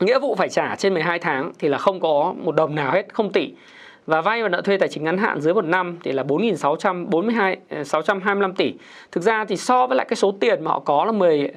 nghĩa 0.00 0.18
vụ 0.18 0.34
phải 0.34 0.48
trả 0.48 0.76
trên 0.76 0.94
12 0.94 1.18
tháng 1.18 1.52
thì 1.58 1.68
là 1.68 1.78
không 1.78 2.00
có 2.00 2.34
một 2.44 2.54
đồng 2.54 2.74
nào 2.74 2.92
hết 2.92 3.14
không 3.14 3.32
tỷ 3.32 3.52
và 4.06 4.20
vay 4.20 4.42
và 4.42 4.48
nợ 4.48 4.60
thuê 4.60 4.76
tài 4.76 4.88
chính 4.88 5.04
ngắn 5.04 5.18
hạn 5.18 5.40
dưới 5.40 5.54
một 5.54 5.64
năm 5.64 5.98
thì 6.04 6.12
là 6.12 6.22
4.642 6.22 7.84
625 7.84 8.50
ờ, 8.50 8.54
tỷ. 8.56 8.74
Thực 9.12 9.20
ra 9.20 9.44
thì 9.44 9.56
so 9.56 9.86
với 9.86 9.96
lại 9.96 10.06
cái 10.08 10.16
số 10.16 10.34
tiền 10.40 10.64
mà 10.64 10.70
họ 10.70 10.80
có 10.80 11.04
là 11.04 11.12
10 11.12 11.50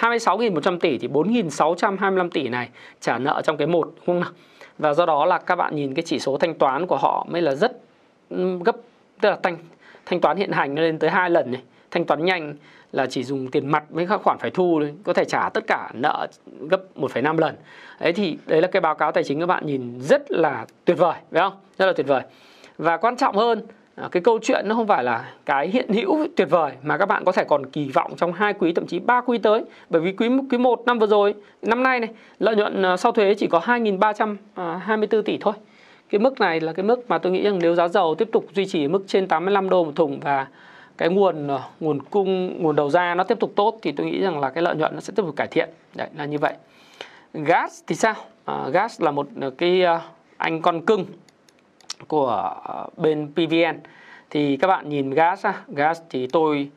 26.100 0.00 0.60
ờ, 0.64 0.78
tỷ 0.80 0.98
thì 0.98 1.08
4.625 1.08 2.30
tỷ 2.30 2.48
này 2.48 2.68
trả 3.00 3.18
nợ 3.18 3.42
trong 3.44 3.56
cái 3.56 3.66
một 3.66 3.92
đúng 3.96 4.06
không 4.06 4.20
nào? 4.20 4.30
Và 4.78 4.94
do 4.94 5.06
đó 5.06 5.26
là 5.26 5.38
các 5.38 5.56
bạn 5.56 5.76
nhìn 5.76 5.94
cái 5.94 6.02
chỉ 6.06 6.18
số 6.18 6.36
thanh 6.36 6.54
toán 6.54 6.86
của 6.86 6.96
họ 6.96 7.26
mới 7.30 7.42
là 7.42 7.54
rất 7.54 7.72
gấp 8.64 8.76
tức 9.20 9.30
là 9.30 9.38
thanh 9.42 9.56
thanh 10.06 10.20
toán 10.20 10.36
hiện 10.36 10.52
hành 10.52 10.74
nó 10.74 10.82
lên 10.82 10.98
tới 10.98 11.10
hai 11.10 11.30
lần 11.30 11.50
này, 11.50 11.62
thanh 11.90 12.04
toán 12.04 12.24
nhanh 12.24 12.54
là 12.92 13.06
chỉ 13.06 13.24
dùng 13.24 13.50
tiền 13.50 13.70
mặt 13.70 13.84
với 13.90 14.06
các 14.06 14.20
khoản 14.24 14.38
phải 14.40 14.50
thu 14.50 14.78
thôi, 14.80 14.94
có 15.04 15.12
thể 15.12 15.24
trả 15.24 15.48
tất 15.48 15.64
cả 15.66 15.90
nợ 15.94 16.26
gấp 16.70 16.80
1,5 16.96 17.38
lần. 17.38 17.56
Đấy 18.02 18.12
thì 18.12 18.38
đấy 18.46 18.62
là 18.62 18.68
cái 18.68 18.80
báo 18.80 18.94
cáo 18.94 19.12
tài 19.12 19.24
chính 19.24 19.40
các 19.40 19.46
bạn 19.46 19.66
nhìn 19.66 20.00
rất 20.00 20.32
là 20.32 20.66
tuyệt 20.84 20.98
vời, 20.98 21.14
phải 21.32 21.40
không? 21.40 21.52
Rất 21.78 21.86
là 21.86 21.92
tuyệt 21.92 22.06
vời. 22.06 22.22
Và 22.78 22.96
quan 22.96 23.16
trọng 23.16 23.36
hơn 23.36 23.62
à, 23.94 24.08
cái 24.12 24.22
câu 24.22 24.38
chuyện 24.42 24.68
nó 24.68 24.74
không 24.74 24.86
phải 24.86 25.04
là 25.04 25.32
cái 25.46 25.68
hiện 25.68 25.88
hữu 25.88 26.26
tuyệt 26.36 26.50
vời 26.50 26.72
mà 26.82 26.98
các 26.98 27.06
bạn 27.06 27.24
có 27.24 27.32
thể 27.32 27.44
còn 27.44 27.66
kỳ 27.66 27.88
vọng 27.88 28.12
trong 28.16 28.32
hai 28.32 28.52
quý 28.52 28.72
thậm 28.72 28.86
chí 28.86 28.98
ba 28.98 29.20
quý 29.20 29.38
tới 29.38 29.64
bởi 29.90 30.00
vì 30.02 30.12
quý 30.12 30.28
quý 30.50 30.58
1 30.58 30.82
năm 30.86 30.98
vừa 30.98 31.06
rồi 31.06 31.34
năm 31.62 31.82
nay 31.82 32.00
này 32.00 32.10
lợi 32.38 32.56
nhuận 32.56 32.82
à, 32.82 32.96
sau 32.96 33.12
thuế 33.12 33.34
chỉ 33.34 33.46
có 33.46 33.58
2.324 33.58 35.18
à, 35.18 35.22
tỷ 35.24 35.38
thôi 35.40 35.54
cái 36.10 36.18
mức 36.18 36.40
này 36.40 36.60
là 36.60 36.72
cái 36.72 36.84
mức 36.84 37.04
mà 37.08 37.18
tôi 37.18 37.32
nghĩ 37.32 37.42
rằng 37.42 37.58
nếu 37.58 37.74
giá 37.74 37.88
dầu 37.88 38.14
tiếp 38.14 38.28
tục 38.32 38.46
duy 38.54 38.66
trì 38.66 38.88
mức 38.88 39.04
trên 39.06 39.28
85 39.28 39.68
đô 39.68 39.84
một 39.84 39.92
thùng 39.96 40.20
và 40.20 40.46
cái 40.98 41.08
nguồn 41.08 41.48
nguồn 41.80 42.02
cung 42.02 42.62
nguồn 42.62 42.76
đầu 42.76 42.90
ra 42.90 43.14
nó 43.14 43.24
tiếp 43.24 43.40
tục 43.40 43.52
tốt 43.56 43.78
thì 43.82 43.92
tôi 43.92 44.06
nghĩ 44.06 44.20
rằng 44.20 44.40
là 44.40 44.50
cái 44.50 44.62
lợi 44.62 44.76
nhuận 44.76 44.94
nó 44.94 45.00
sẽ 45.00 45.12
tiếp 45.16 45.22
tục 45.26 45.36
cải 45.36 45.46
thiện 45.50 45.68
đấy 45.94 46.08
là 46.16 46.24
như 46.24 46.38
vậy 46.38 46.54
gas 47.32 47.82
thì 47.86 47.94
sao? 47.94 48.14
À, 48.44 48.68
gas 48.68 49.00
là 49.00 49.10
một 49.10 49.28
ờ, 49.40 49.50
cái 49.50 49.82
ờ, 49.82 50.00
anh 50.36 50.62
con 50.62 50.86
cưng 50.86 51.06
của 52.08 52.54
ờ, 52.64 52.86
bên 52.96 53.32
PVN 53.34 53.80
thì 54.30 54.56
các 54.56 54.66
bạn 54.68 54.88
nhìn 54.88 55.10
gas 55.10 55.46
gas 55.68 56.00
thì 56.10 56.26
tôi 56.26 56.70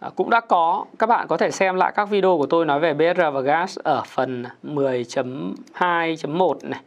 ờ, 0.00 0.10
cũng 0.16 0.30
đã 0.30 0.40
có. 0.40 0.84
Các 0.98 1.06
bạn 1.06 1.26
có 1.28 1.36
thể 1.36 1.50
xem 1.50 1.76
lại 1.76 1.92
các 1.96 2.04
video 2.04 2.38
của 2.38 2.46
tôi 2.46 2.66
nói 2.66 2.80
về 2.80 2.94
BR 2.94 3.20
và 3.32 3.40
gas 3.40 3.78
ở 3.78 4.02
phần 4.06 4.44
10.2.1 4.62 6.54
này 6.62 6.80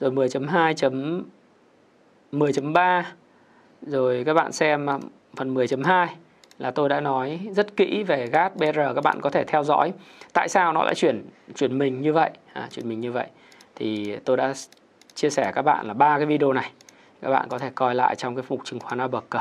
rồi 0.00 0.10
10.2. 0.10 1.22
10.3 2.32 3.02
rồi 3.82 4.22
các 4.26 4.34
bạn 4.34 4.52
xem 4.52 4.86
phần 5.36 5.54
10.2 5.54 6.06
là 6.58 6.70
tôi 6.70 6.88
đã 6.88 7.00
nói 7.00 7.40
rất 7.52 7.76
kỹ 7.76 8.02
về 8.02 8.26
gas 8.26 8.52
BR 8.54 8.78
các 8.94 9.04
bạn 9.04 9.20
có 9.20 9.30
thể 9.30 9.44
theo 9.44 9.64
dõi. 9.64 9.92
Tại 10.32 10.48
sao 10.48 10.72
nó 10.72 10.84
lại 10.84 10.94
chuyển 10.94 11.24
chuyển 11.54 11.78
mình 11.78 12.00
như 12.00 12.12
vậy? 12.12 12.30
À, 12.52 12.68
chuyển 12.70 12.88
mình 12.88 13.00
như 13.00 13.12
vậy. 13.12 13.26
Thì 13.76 14.16
tôi 14.24 14.36
đã 14.36 14.52
chia 15.14 15.30
sẻ 15.30 15.52
các 15.54 15.62
bạn 15.62 15.86
là 15.86 15.94
ba 15.94 16.16
cái 16.16 16.26
video 16.26 16.52
này. 16.52 16.70
Các 17.22 17.30
bạn 17.30 17.48
có 17.48 17.58
thể 17.58 17.70
coi 17.74 17.94
lại 17.94 18.16
trong 18.16 18.36
cái 18.36 18.44
mục 18.48 18.60
chứng 18.64 18.80
khoán 18.80 19.00
A 19.00 19.08
bậc 19.08 19.30
cờ. 19.30 19.40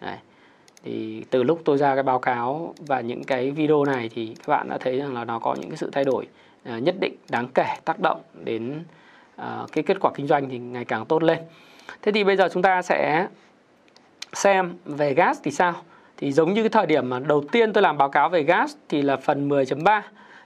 Đấy. 0.00 0.16
thì 0.84 1.24
từ 1.30 1.42
lúc 1.42 1.62
tôi 1.64 1.78
ra 1.78 1.94
cái 1.94 2.02
báo 2.02 2.18
cáo 2.18 2.74
và 2.86 3.00
những 3.00 3.24
cái 3.24 3.50
video 3.50 3.84
này 3.84 4.10
thì 4.14 4.34
các 4.38 4.48
bạn 4.48 4.68
đã 4.68 4.78
thấy 4.78 4.98
rằng 4.98 5.14
là 5.14 5.24
nó 5.24 5.38
có 5.38 5.54
những 5.60 5.70
cái 5.70 5.76
sự 5.76 5.90
thay 5.92 6.04
đổi 6.04 6.26
à, 6.64 6.78
nhất 6.78 6.94
định 7.00 7.14
đáng 7.30 7.48
kể 7.54 7.76
tác 7.84 8.00
động 8.00 8.20
đến 8.44 8.84
à, 9.36 9.62
cái 9.72 9.84
kết 9.84 9.96
quả 10.00 10.10
kinh 10.14 10.26
doanh 10.26 10.48
thì 10.48 10.58
ngày 10.58 10.84
càng 10.84 11.06
tốt 11.06 11.22
lên. 11.22 11.38
Thế 12.02 12.12
thì 12.12 12.24
bây 12.24 12.36
giờ 12.36 12.48
chúng 12.52 12.62
ta 12.62 12.82
sẽ 12.82 13.26
xem 14.32 14.76
về 14.84 15.14
gas 15.14 15.40
thì 15.42 15.50
sao? 15.50 15.74
Thì 16.18 16.32
giống 16.32 16.52
như 16.54 16.62
cái 16.62 16.68
thời 16.68 16.86
điểm 16.86 17.08
mà 17.08 17.18
đầu 17.18 17.44
tiên 17.52 17.72
tôi 17.72 17.82
làm 17.82 17.98
báo 17.98 18.08
cáo 18.08 18.28
về 18.28 18.42
gas 18.42 18.76
thì 18.88 19.02
là 19.02 19.16
phần 19.16 19.48
10.3 19.48 20.00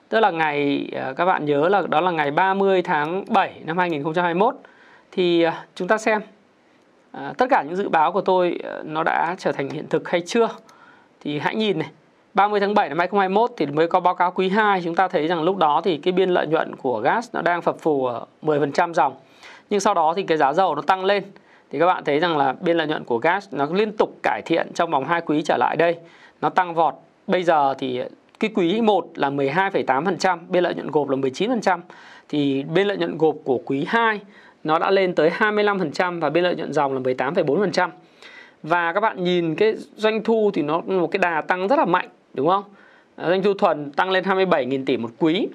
tức 0.08 0.20
là 0.20 0.30
ngày 0.30 0.88
à, 0.94 1.12
các 1.16 1.24
bạn 1.24 1.44
nhớ 1.44 1.68
là 1.68 1.82
đó 1.88 2.00
là 2.00 2.10
ngày 2.10 2.30
30 2.30 2.82
tháng 2.82 3.24
7 3.28 3.61
năm 3.64 3.78
2021 3.78 4.54
thì 5.12 5.42
à, 5.42 5.64
chúng 5.74 5.88
ta 5.88 5.98
xem 5.98 6.22
à, 7.12 7.32
tất 7.38 7.46
cả 7.50 7.62
những 7.62 7.76
dự 7.76 7.88
báo 7.88 8.12
của 8.12 8.20
tôi 8.20 8.58
à, 8.64 8.70
nó 8.85 9.02
đã 9.02 9.35
trở 9.38 9.52
thành 9.52 9.70
hiện 9.70 9.87
thực 9.88 10.08
hay 10.08 10.20
chưa? 10.20 10.48
Thì 11.20 11.38
hãy 11.38 11.54
nhìn 11.54 11.78
này 11.78 11.88
30 12.35 12.61
tháng 12.61 12.74
7 12.74 12.88
năm 12.88 12.98
2021 12.98 13.50
thì 13.56 13.66
mới 13.66 13.88
có 13.88 14.00
báo 14.00 14.14
cáo 14.14 14.30
quý 14.30 14.48
2 14.48 14.80
chúng 14.85 14.94
ta 14.94 15.08
thấy 15.08 15.28
rằng 15.28 15.42
lúc 15.42 15.56
đó 15.56 15.80
thì 15.85 15.96
cái 15.96 16.12
biên 16.12 16.30
lợi 16.30 16.46
nhuận 16.46 16.76
của 16.76 17.00
gas 17.00 17.28
nó 17.32 17.42
đang 17.42 17.62
phập 17.62 17.78
phù 17.78 18.06
ở 18.06 18.26
10% 18.42 18.92
dòng. 18.92 19.14
Nhưng 19.70 19.80
sau 19.80 19.94
đó 19.94 20.14
thì 20.16 20.22
cái 20.22 20.38
giá 20.38 20.52
dầu 20.52 20.74
nó 20.74 20.82
tăng 20.82 21.04
lên 21.04 21.24
thì 21.72 21.78
các 21.78 21.87
bạn 21.87 22.04
thấy 22.04 22.18
rằng 22.18 22.37
là 22.37 22.54
biên 22.61 22.76
lợi 22.76 22.87
nhuận 22.87 23.04
của 23.04 23.18
gas 23.18 23.48
nó 23.52 23.66
liên 23.72 23.92
tục 23.96 24.18
cải 24.22 24.42
thiện 24.44 24.66
trong 24.74 24.90
vòng 24.90 25.04
2 25.04 25.20
quý 25.20 25.42
trở 25.42 25.56
lại 25.56 25.76
đây. 25.76 25.96
Nó 26.40 26.48
tăng 26.48 26.74
vọt. 26.74 26.94
Bây 27.26 27.42
giờ 27.42 27.74
thì 27.78 28.02
cái 28.40 28.50
quý 28.54 28.80
1 28.80 29.06
là 29.14 29.30
12,8%, 29.30 30.38
biên 30.48 30.62
lợi 30.62 30.74
nhuận 30.74 30.90
gộp 30.90 31.08
là 31.08 31.16
19%. 31.16 31.78
Thì 32.28 32.64
biên 32.74 32.87
lợi 32.87 32.96
nhuận 32.96 33.18
gộp 33.18 33.37
của 33.44 33.61
quý 33.64 33.85
2 33.88 34.20
nó 34.64 34.78
đã 34.78 34.90
lên 34.90 35.14
tới 35.14 35.30
25% 35.30 36.20
và 36.20 36.30
biên 36.30 36.44
lợi 36.44 36.56
nhuận 36.56 36.72
dòng 36.72 36.94
là 36.94 37.00
18,4%. 37.00 37.88
Và 38.62 38.92
các 38.92 39.00
bạn 39.00 39.24
nhìn 39.24 39.54
cái 39.54 39.74
doanh 39.96 40.22
thu 40.24 40.50
thì 40.54 40.62
nó 40.62 40.80
một 40.80 41.11
cái 41.11 41.18
đà 41.18 41.40
tăng 41.40 41.68
rất 41.68 41.78
là 41.78 41.85
mạnh, 41.85 42.08
đúng 42.35 42.48
không? 42.48 42.64
À, 43.16 43.28
doanh 43.28 43.42
thu 43.42 43.54
thuần 43.54 43.90
tăng 43.90 44.11
lên 44.11 44.24
27.000 44.24 44.85
tỷ 44.85 44.96
một 44.96 45.11
quý. 45.18 45.48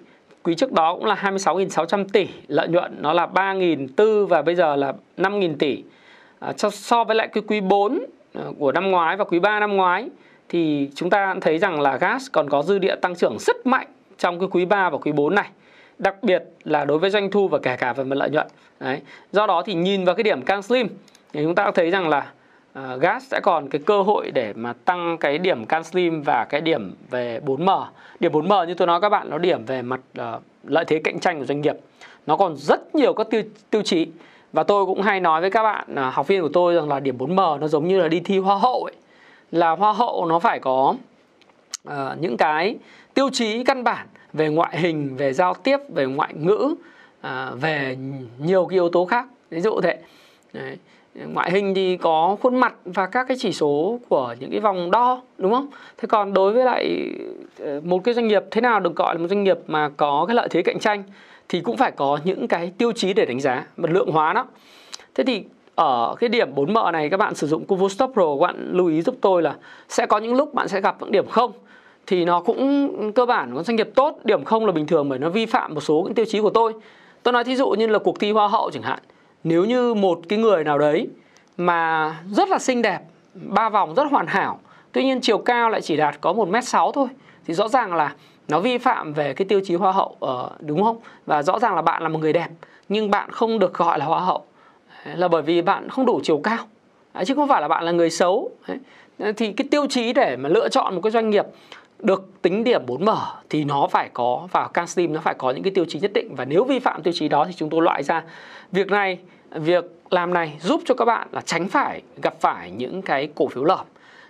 Quý 0.43 0.55
trước 0.55 0.71
đó 0.71 0.93
cũng 0.95 1.05
là 1.05 1.15
26.600 1.15 2.05
tỷ, 2.13 2.27
lợi 2.47 2.67
nhuận 2.67 2.95
nó 3.01 3.13
là 3.13 3.27
3.400 3.33 4.25
và 4.25 4.41
bây 4.41 4.55
giờ 4.55 4.75
là 4.75 4.93
5.000 5.17 5.55
tỷ 5.59 5.83
À, 6.39 6.53
so 6.71 7.03
với 7.03 7.15
lại 7.15 7.27
cái 7.27 7.43
quý 7.47 7.61
4 7.61 8.05
à, 8.33 8.41
của 8.59 8.71
năm 8.71 8.91
ngoái 8.91 9.17
và 9.17 9.23
quý 9.23 9.39
3 9.39 9.59
năm 9.59 9.75
ngoái 9.75 10.09
thì 10.49 10.89
chúng 10.95 11.09
ta 11.09 11.35
thấy 11.41 11.57
rằng 11.57 11.81
là 11.81 11.97
gas 11.97 12.27
còn 12.31 12.49
có 12.49 12.63
dư 12.63 12.77
địa 12.77 12.95
tăng 12.95 13.15
trưởng 13.15 13.37
rất 13.39 13.65
mạnh 13.65 13.87
trong 14.17 14.39
cái 14.39 14.49
quý 14.51 14.65
3 14.65 14.89
và 14.89 14.97
quý 14.97 15.11
4 15.11 15.35
này. 15.35 15.49
Đặc 15.99 16.23
biệt 16.23 16.43
là 16.63 16.85
đối 16.85 16.99
với 16.99 17.09
doanh 17.09 17.31
thu 17.31 17.47
và 17.47 17.59
kể 17.59 17.75
cả 17.75 17.93
về 17.93 18.03
mặt 18.03 18.15
lợi 18.15 18.29
nhuận. 18.29 18.47
Đấy. 18.79 19.01
Do 19.31 19.47
đó 19.47 19.63
thì 19.65 19.73
nhìn 19.73 20.05
vào 20.05 20.15
cái 20.15 20.23
điểm 20.23 20.41
Can 20.41 20.61
Slim 20.61 20.87
thì 21.33 21.43
chúng 21.43 21.55
ta 21.55 21.71
thấy 21.71 21.91
rằng 21.91 22.09
là 22.09 22.31
uh, 22.79 23.01
gas 23.01 23.23
sẽ 23.23 23.39
còn 23.43 23.69
cái 23.69 23.81
cơ 23.85 24.01
hội 24.01 24.31
để 24.31 24.53
mà 24.55 24.73
tăng 24.85 25.17
cái 25.17 25.37
điểm 25.37 25.65
Can 25.65 25.83
Slim 25.83 26.21
và 26.21 26.45
cái 26.49 26.61
điểm 26.61 26.95
về 27.09 27.39
4M 27.45 27.85
điểm 28.19 28.31
4M 28.31 28.65
như 28.65 28.73
tôi 28.73 28.87
nói 28.87 29.01
các 29.01 29.09
bạn 29.09 29.29
nó 29.29 29.37
điểm 29.37 29.65
về 29.65 29.81
mặt 29.81 29.99
uh, 30.19 30.41
lợi 30.63 30.85
thế 30.87 31.01
cạnh 31.03 31.19
tranh 31.19 31.39
của 31.39 31.45
doanh 31.45 31.61
nghiệp. 31.61 31.75
Nó 32.27 32.37
còn 32.37 32.55
rất 32.55 32.95
nhiều 32.95 33.13
các 33.13 33.27
tiêu 33.29 33.43
tiêu 33.69 33.81
chí 33.81 34.07
và 34.53 34.63
tôi 34.63 34.85
cũng 34.85 35.01
hay 35.01 35.19
nói 35.19 35.41
với 35.41 35.49
các 35.49 35.63
bạn 35.63 35.95
à, 35.95 36.09
học 36.09 36.27
viên 36.27 36.41
của 36.41 36.49
tôi 36.53 36.75
rằng 36.75 36.89
là 36.89 36.99
điểm 36.99 37.17
4M 37.17 37.59
nó 37.59 37.67
giống 37.67 37.87
như 37.87 37.99
là 38.01 38.07
đi 38.07 38.19
thi 38.19 38.37
hoa 38.37 38.57
hậu 38.57 38.83
ấy. 38.83 38.93
Là 39.51 39.71
hoa 39.71 39.93
hậu 39.93 40.25
nó 40.25 40.39
phải 40.39 40.59
có 40.59 40.95
uh, 41.89 41.93
những 42.19 42.37
cái 42.37 42.75
tiêu 43.13 43.29
chí 43.33 43.63
căn 43.63 43.83
bản 43.83 44.07
về 44.33 44.49
ngoại 44.49 44.77
hình 44.79 45.15
về 45.17 45.33
giao 45.33 45.53
tiếp 45.53 45.77
về 45.89 46.05
ngoại 46.05 46.33
ngữ 46.33 46.75
uh, 47.27 47.27
về 47.61 47.97
nhiều 48.37 48.65
cái 48.65 48.75
yếu 48.75 48.89
tố 48.89 49.05
khác. 49.05 49.25
Ví 49.49 49.61
dụ 49.61 49.81
thế. 49.81 49.97
Đấy. 50.53 50.77
ngoại 51.33 51.51
hình 51.51 51.73
thì 51.75 51.97
có 51.97 52.37
khuôn 52.41 52.55
mặt 52.55 52.73
và 52.85 53.05
các 53.05 53.27
cái 53.27 53.37
chỉ 53.39 53.53
số 53.53 53.99
của 54.09 54.35
những 54.39 54.51
cái 54.51 54.59
vòng 54.59 54.91
đo 54.91 55.21
đúng 55.37 55.53
không? 55.53 55.67
Thế 55.97 56.07
còn 56.07 56.33
đối 56.33 56.53
với 56.53 56.65
lại 56.65 57.13
ờ, 57.59 57.81
một 57.83 58.03
cái 58.03 58.13
doanh 58.13 58.27
nghiệp 58.27 58.43
thế 58.51 58.61
nào 58.61 58.79
được 58.79 58.95
gọi 58.95 59.15
là 59.15 59.21
một 59.21 59.27
doanh 59.27 59.43
nghiệp 59.43 59.57
mà 59.67 59.89
có 59.97 60.25
cái 60.27 60.35
lợi 60.35 60.47
thế 60.51 60.61
cạnh 60.61 60.79
tranh? 60.79 61.03
Thì 61.49 61.61
cũng 61.61 61.77
phải 61.77 61.91
có 61.91 62.19
những 62.23 62.47
cái 62.47 62.71
tiêu 62.77 62.91
chí 62.91 63.13
để 63.13 63.25
đánh 63.25 63.39
giá 63.39 63.65
và 63.77 63.89
lượng 63.91 64.11
hóa 64.11 64.33
nó 64.33 64.45
thế 65.15 65.23
thì 65.23 65.43
ở 65.75 66.15
cái 66.19 66.29
điểm 66.29 66.55
4M 66.55 66.91
này, 66.91 67.09
các 67.09 67.17
bạn 67.17 67.35
sử 67.35 67.47
dụng 67.47 67.65
Kuvu 67.65 67.89
Stop 67.89 68.11
Pro, 68.13 68.35
các 68.39 68.47
bạn 68.47 68.71
lưu 68.71 68.87
ý 68.87 69.01
giúp 69.01 69.15
tôi 69.21 69.41
là 69.41 69.55
sẽ 69.89 70.05
có 70.05 70.17
những 70.17 70.35
lúc 70.35 70.53
bạn 70.53 70.67
sẽ 70.67 70.81
gặp 70.81 70.95
những 70.99 71.11
điểm 71.11 71.27
không? 71.27 71.51
Thì 72.07 72.25
nó 72.25 72.41
cũng 72.41 73.11
cơ 73.13 73.25
bản 73.25 73.55
có 73.55 73.63
doanh 73.63 73.75
nghiệp 73.75 73.89
tốt, 73.95 74.19
điểm 74.23 74.43
không 74.43 74.65
là 74.65 74.71
bình 74.71 74.87
thường 74.87 75.09
bởi 75.09 75.19
nó 75.19 75.29
vi 75.29 75.45
phạm 75.45 75.73
một 75.73 75.81
số 75.81 76.01
những 76.05 76.13
tiêu 76.13 76.25
chí 76.25 76.39
của 76.39 76.49
tôi. 76.49 76.73
Tôi 77.23 77.31
nói 77.31 77.43
thí 77.43 77.55
dụ 77.55 77.69
như 77.69 77.87
là 77.87 77.99
cuộc 77.99 78.19
thi 78.19 78.31
hoa 78.31 78.47
hậu 78.47 78.71
chẳng 78.71 78.83
hạn. 78.83 78.99
Nếu 79.43 79.65
như 79.65 79.93
một 79.93 80.19
cái 80.29 80.39
người 80.39 80.63
nào 80.63 80.77
đấy 80.77 81.07
mà 81.57 82.15
rất 82.31 82.49
là 82.49 82.59
xinh 82.59 82.81
đẹp, 82.81 82.99
ba 83.33 83.69
vòng 83.69 83.95
rất 83.95 84.07
hoàn 84.11 84.27
hảo, 84.27 84.59
tuy 84.91 85.03
nhiên 85.03 85.21
chiều 85.21 85.37
cao 85.37 85.69
lại 85.69 85.81
chỉ 85.81 85.97
đạt 85.97 86.21
có 86.21 86.33
một 86.33 86.49
m 86.49 86.61
sáu 86.61 86.91
thôi, 86.91 87.07
thì 87.45 87.53
rõ 87.53 87.67
ràng 87.67 87.93
là 87.93 88.15
nó 88.47 88.59
vi 88.59 88.77
phạm 88.77 89.13
về 89.13 89.33
cái 89.33 89.45
tiêu 89.45 89.61
chí 89.65 89.75
hoa 89.75 89.91
hậu 89.91 90.15
ở 90.19 90.49
đúng 90.59 90.83
không? 90.83 90.97
Và 91.25 91.43
rõ 91.43 91.59
ràng 91.59 91.75
là 91.75 91.81
bạn 91.81 92.03
là 92.03 92.09
một 92.09 92.19
người 92.19 92.33
đẹp, 92.33 92.49
nhưng 92.89 93.11
bạn 93.11 93.31
không 93.31 93.59
được 93.59 93.73
gọi 93.73 93.99
là 93.99 94.05
hoa 94.05 94.19
hậu. 94.19 94.43
Là 95.15 95.27
bởi 95.27 95.41
vì 95.41 95.61
bạn 95.61 95.89
không 95.89 96.05
đủ 96.05 96.19
chiều 96.23 96.39
cao. 96.43 96.57
Chứ 97.25 97.35
không 97.35 97.47
phải 97.47 97.61
là 97.61 97.67
bạn 97.67 97.83
là 97.83 97.91
người 97.91 98.09
xấu. 98.09 98.51
Thì 99.37 99.53
cái 99.53 99.67
tiêu 99.71 99.85
chí 99.89 100.13
để 100.13 100.35
mà 100.35 100.49
lựa 100.49 100.69
chọn 100.69 100.95
một 100.95 101.01
cái 101.03 101.11
doanh 101.11 101.29
nghiệp 101.29 101.45
được 101.99 102.41
tính 102.41 102.63
điểm 102.63 102.81
4 102.85 103.05
mở 103.05 103.25
thì 103.49 103.63
nó 103.63 103.87
phải 103.91 104.09
có 104.13 104.47
vào 104.51 104.67
CanSlim 104.67 105.13
nó 105.13 105.21
phải 105.21 105.33
có 105.33 105.51
những 105.51 105.63
cái 105.63 105.71
tiêu 105.75 105.85
chí 105.87 105.99
nhất 105.99 106.13
định. 106.13 106.35
Và 106.35 106.45
nếu 106.45 106.63
vi 106.63 106.79
phạm 106.79 107.03
tiêu 107.03 107.13
chí 107.15 107.27
đó 107.27 107.45
thì 107.45 107.53
chúng 107.53 107.69
tôi 107.69 107.81
loại 107.81 108.03
ra 108.03 108.23
việc 108.71 108.87
này, 108.87 109.19
việc 109.51 109.85
làm 110.09 110.33
này 110.33 110.57
giúp 110.61 110.81
cho 110.85 110.95
các 110.95 111.05
bạn 111.05 111.27
là 111.31 111.41
tránh 111.41 111.67
phải 111.67 112.01
gặp 112.21 112.35
phải 112.39 112.71
những 112.71 113.01
cái 113.01 113.29
cổ 113.35 113.47
phiếu 113.47 113.63
lởm 113.63 113.85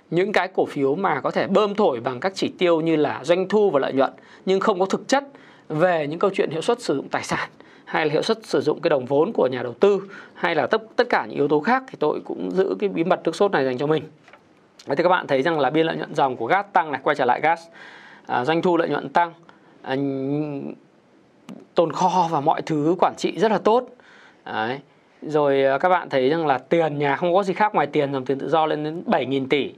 những 0.10 0.32
cái 0.32 0.48
cổ 0.48 0.65
phiếu 0.65 0.96
mà 0.96 1.22
có 1.22 1.32
thể 1.32 1.48
bơm 1.48 1.76
thổi 1.76 2.00
bằng 2.00 2.20
các 2.20 2.32
chỉ 2.36 2.52
tiêu 2.58 2.82
như 2.82 2.96
là 2.96 3.24
doanh 3.24 3.48
thu 3.48 3.70
và 3.70 3.80
lợi 3.80 3.93
nhuận 3.93 4.12
nhưng 4.46 4.60
không 4.60 4.80
có 4.80 4.86
thực 4.86 5.08
chất 5.08 5.24
về 5.70 6.08
những 6.08 6.20
câu 6.20 6.32
chuyện 6.34 6.50
hiệu 6.52 6.62
suất 6.62 6.82
sử 6.82 6.96
dụng 6.96 7.10
tài 7.10 7.24
sản 7.24 7.50
hay 7.86 8.06
là 8.06 8.12
hiệu 8.12 8.22
suất 8.22 8.46
sử 8.46 8.62
dụng 8.62 8.82
cái 8.82 8.89
đồng 8.89 9.06
vốn 9.06 9.32
của 9.34 9.48
nhà 9.52 9.63
đầu 9.63 9.74
tư 9.74 10.02
hay 10.34 10.56
là 10.56 10.67
tất 10.67 10.82
tất 10.96 11.10
cả 11.10 11.26
những 11.26 11.38
yếu 11.38 11.48
tố 11.48 11.60
khác 11.60 11.84
thì 11.88 11.96
tôi 12.00 12.22
cũng 12.26 12.52
giữ 12.52 12.76
cái 12.80 12.89
bí 12.89 13.04
mật 13.04 13.22
nước 13.24 13.36
sốt 13.36 13.52
này 13.52 13.65
dành 13.65 13.78
cho 13.78 13.88
mình. 13.88 14.04
Đấy 14.88 14.96
thì 14.96 15.04
các 15.04 15.10
bạn 15.10 15.28
thấy 15.28 15.41
rằng 15.41 15.60
là 15.60 15.70
biên 15.70 15.86
lợi 15.86 15.98
nhuận 15.98 16.15
dòng 16.15 16.36
của 16.36 16.46
gas 16.46 16.65
tăng 16.74 16.91
này 16.91 17.02
quay 17.04 17.15
trở 17.15 17.26
lại 17.26 17.41
gas 17.41 17.62
à, 18.26 18.46
doanh 18.46 18.62
thu 18.62 18.78
lợi 18.78 18.89
nhuận 18.89 19.10
tăng 19.10 19.34
à, 19.82 19.96
tồn 21.76 21.91
kho 21.91 22.28
và 22.32 22.39
mọi 22.39 22.62
thứ 22.62 22.96
quản 23.00 23.13
trị 23.17 23.39
rất 23.39 23.52
là 23.52 23.58
tốt. 23.58 23.89
Đấy. 24.46 24.80
rồi 25.22 25.63
à, 25.63 25.78
các 25.78 25.89
bạn 25.89 26.10
thấy 26.10 26.30
rằng 26.30 26.48
là 26.48 26.58
tiền 26.58 26.98
nhà 27.00 27.15
không 27.15 27.34
có 27.34 27.43
gì 27.43 27.54
khác 27.54 27.76
ngoài 27.76 27.88
tiền 27.88 28.13
dòng 28.13 28.26
tiền 28.26 28.39
tự 28.39 28.50
do 28.50 28.65
lên 28.65 28.84
đến 28.84 29.04
7.000 29.06 29.48
tỷ. 29.50 29.74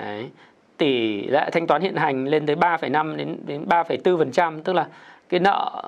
Đấy. 0.00 0.30
tỷ 0.76 1.26
lệ 1.26 1.50
thanh 1.52 1.66
toán 1.66 1.82
hiện 1.82 1.96
hành 1.96 2.24
lên 2.24 2.46
tới 2.46 2.56
3,5 2.56 3.16
đến 3.16 3.36
đến 3.46 3.64
3,4% 3.68 4.62
tức 4.62 4.72
là 4.72 4.88
cái 5.28 5.40
nợ 5.40 5.82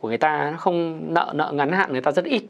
của 0.00 0.08
người 0.08 0.18
ta 0.18 0.50
nó 0.50 0.56
không 0.56 1.00
nợ 1.14 1.32
nợ 1.34 1.52
ngắn 1.54 1.72
hạn 1.72 1.92
người 1.92 2.00
ta 2.00 2.12
rất 2.12 2.24
ít 2.24 2.42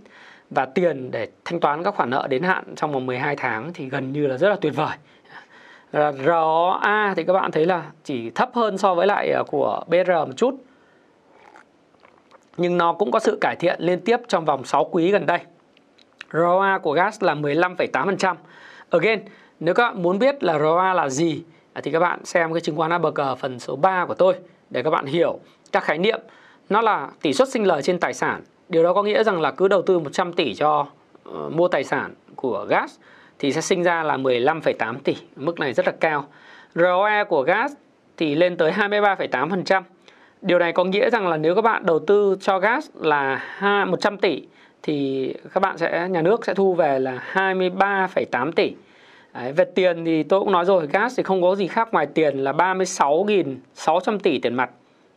và 0.50 0.66
tiền 0.66 1.10
để 1.10 1.28
thanh 1.44 1.60
toán 1.60 1.82
các 1.82 1.94
khoản 1.94 2.10
nợ 2.10 2.26
đến 2.30 2.42
hạn 2.42 2.64
trong 2.76 2.92
vòng 2.92 3.06
12 3.06 3.36
tháng 3.36 3.72
thì 3.74 3.88
gần 3.88 4.12
như 4.12 4.26
là 4.26 4.38
rất 4.38 4.48
là 4.48 4.56
tuyệt 4.60 4.72
vời. 4.76 4.96
ROA 6.26 7.14
thì 7.16 7.24
các 7.24 7.32
bạn 7.32 7.50
thấy 7.50 7.66
là 7.66 7.82
chỉ 8.04 8.30
thấp 8.30 8.50
hơn 8.54 8.78
so 8.78 8.94
với 8.94 9.06
lại 9.06 9.30
ờ, 9.30 9.44
của 9.46 9.84
BR 9.86 10.10
một 10.10 10.36
chút. 10.36 10.54
Nhưng 12.56 12.78
nó 12.78 12.92
cũng 12.92 13.10
có 13.10 13.18
sự 13.18 13.38
cải 13.40 13.56
thiện 13.56 13.80
liên 13.80 14.00
tiếp 14.00 14.20
trong 14.28 14.44
vòng 14.44 14.64
6 14.64 14.84
quý 14.84 15.10
gần 15.10 15.26
đây. 15.26 15.38
ROA 16.32 16.78
của 16.78 16.92
gas 16.92 17.22
là 17.22 17.34
15,8%. 17.34 18.34
Again, 18.90 19.20
nếu 19.60 19.74
các 19.74 19.82
bạn 19.82 20.02
muốn 20.02 20.18
biết 20.18 20.42
là 20.42 20.58
ROA 20.58 20.94
là 20.94 21.08
gì 21.08 21.42
thì 21.82 21.90
các 21.90 22.00
bạn 22.00 22.24
xem 22.24 22.52
cái 22.52 22.60
chứng 22.60 22.76
khoán 22.76 22.90
ABG 22.90 23.20
phần 23.38 23.58
số 23.58 23.76
3 23.76 24.04
của 24.06 24.14
tôi 24.14 24.34
để 24.70 24.82
các 24.82 24.90
bạn 24.90 25.06
hiểu 25.06 25.38
các 25.72 25.84
khái 25.84 25.98
niệm. 25.98 26.20
Nó 26.68 26.80
là 26.80 27.10
tỷ 27.22 27.32
suất 27.32 27.48
sinh 27.48 27.64
lời 27.64 27.82
trên 27.82 27.98
tài 27.98 28.14
sản 28.14 28.42
Điều 28.68 28.82
đó 28.82 28.92
có 28.92 29.02
nghĩa 29.02 29.24
rằng 29.24 29.40
là 29.40 29.50
cứ 29.50 29.68
đầu 29.68 29.82
tư 29.82 29.98
100 29.98 30.32
tỷ 30.32 30.54
cho 30.54 30.86
uh, 31.28 31.52
mua 31.52 31.68
tài 31.68 31.84
sản 31.84 32.14
của 32.36 32.66
gas 32.68 32.94
thì 33.38 33.52
sẽ 33.52 33.60
sinh 33.60 33.82
ra 33.82 34.02
là 34.02 34.16
15,8 34.16 34.94
tỷ. 35.04 35.16
Mức 35.36 35.60
này 35.60 35.72
rất 35.72 35.86
là 35.86 35.92
cao. 36.00 36.24
ROE 36.74 37.24
của 37.24 37.42
gas 37.42 37.72
thì 38.16 38.34
lên 38.34 38.56
tới 38.56 38.72
23,8%. 38.72 39.82
Điều 40.42 40.58
này 40.58 40.72
có 40.72 40.84
nghĩa 40.84 41.10
rằng 41.10 41.28
là 41.28 41.36
nếu 41.36 41.54
các 41.54 41.62
bạn 41.62 41.86
đầu 41.86 41.98
tư 41.98 42.36
cho 42.40 42.58
gas 42.58 42.88
là 42.94 43.84
100 43.86 44.18
tỷ 44.18 44.42
thì 44.82 45.34
các 45.52 45.60
bạn 45.60 45.78
sẽ 45.78 46.08
nhà 46.10 46.22
nước 46.22 46.44
sẽ 46.44 46.54
thu 46.54 46.74
về 46.74 46.98
là 46.98 47.22
23,8 47.32 48.52
tỷ. 48.52 48.74
Đấy, 49.36 49.52
về 49.52 49.64
tiền 49.64 50.04
thì 50.04 50.22
tôi 50.22 50.40
cũng 50.40 50.52
nói 50.52 50.64
rồi, 50.64 50.86
gas 50.92 51.16
thì 51.16 51.22
không 51.22 51.42
có 51.42 51.54
gì 51.54 51.66
khác 51.66 51.88
ngoài 51.92 52.06
tiền 52.06 52.38
là 52.38 52.52
36.600 52.52 54.18
tỷ 54.18 54.38
tiền 54.38 54.54
mặt 54.54 54.70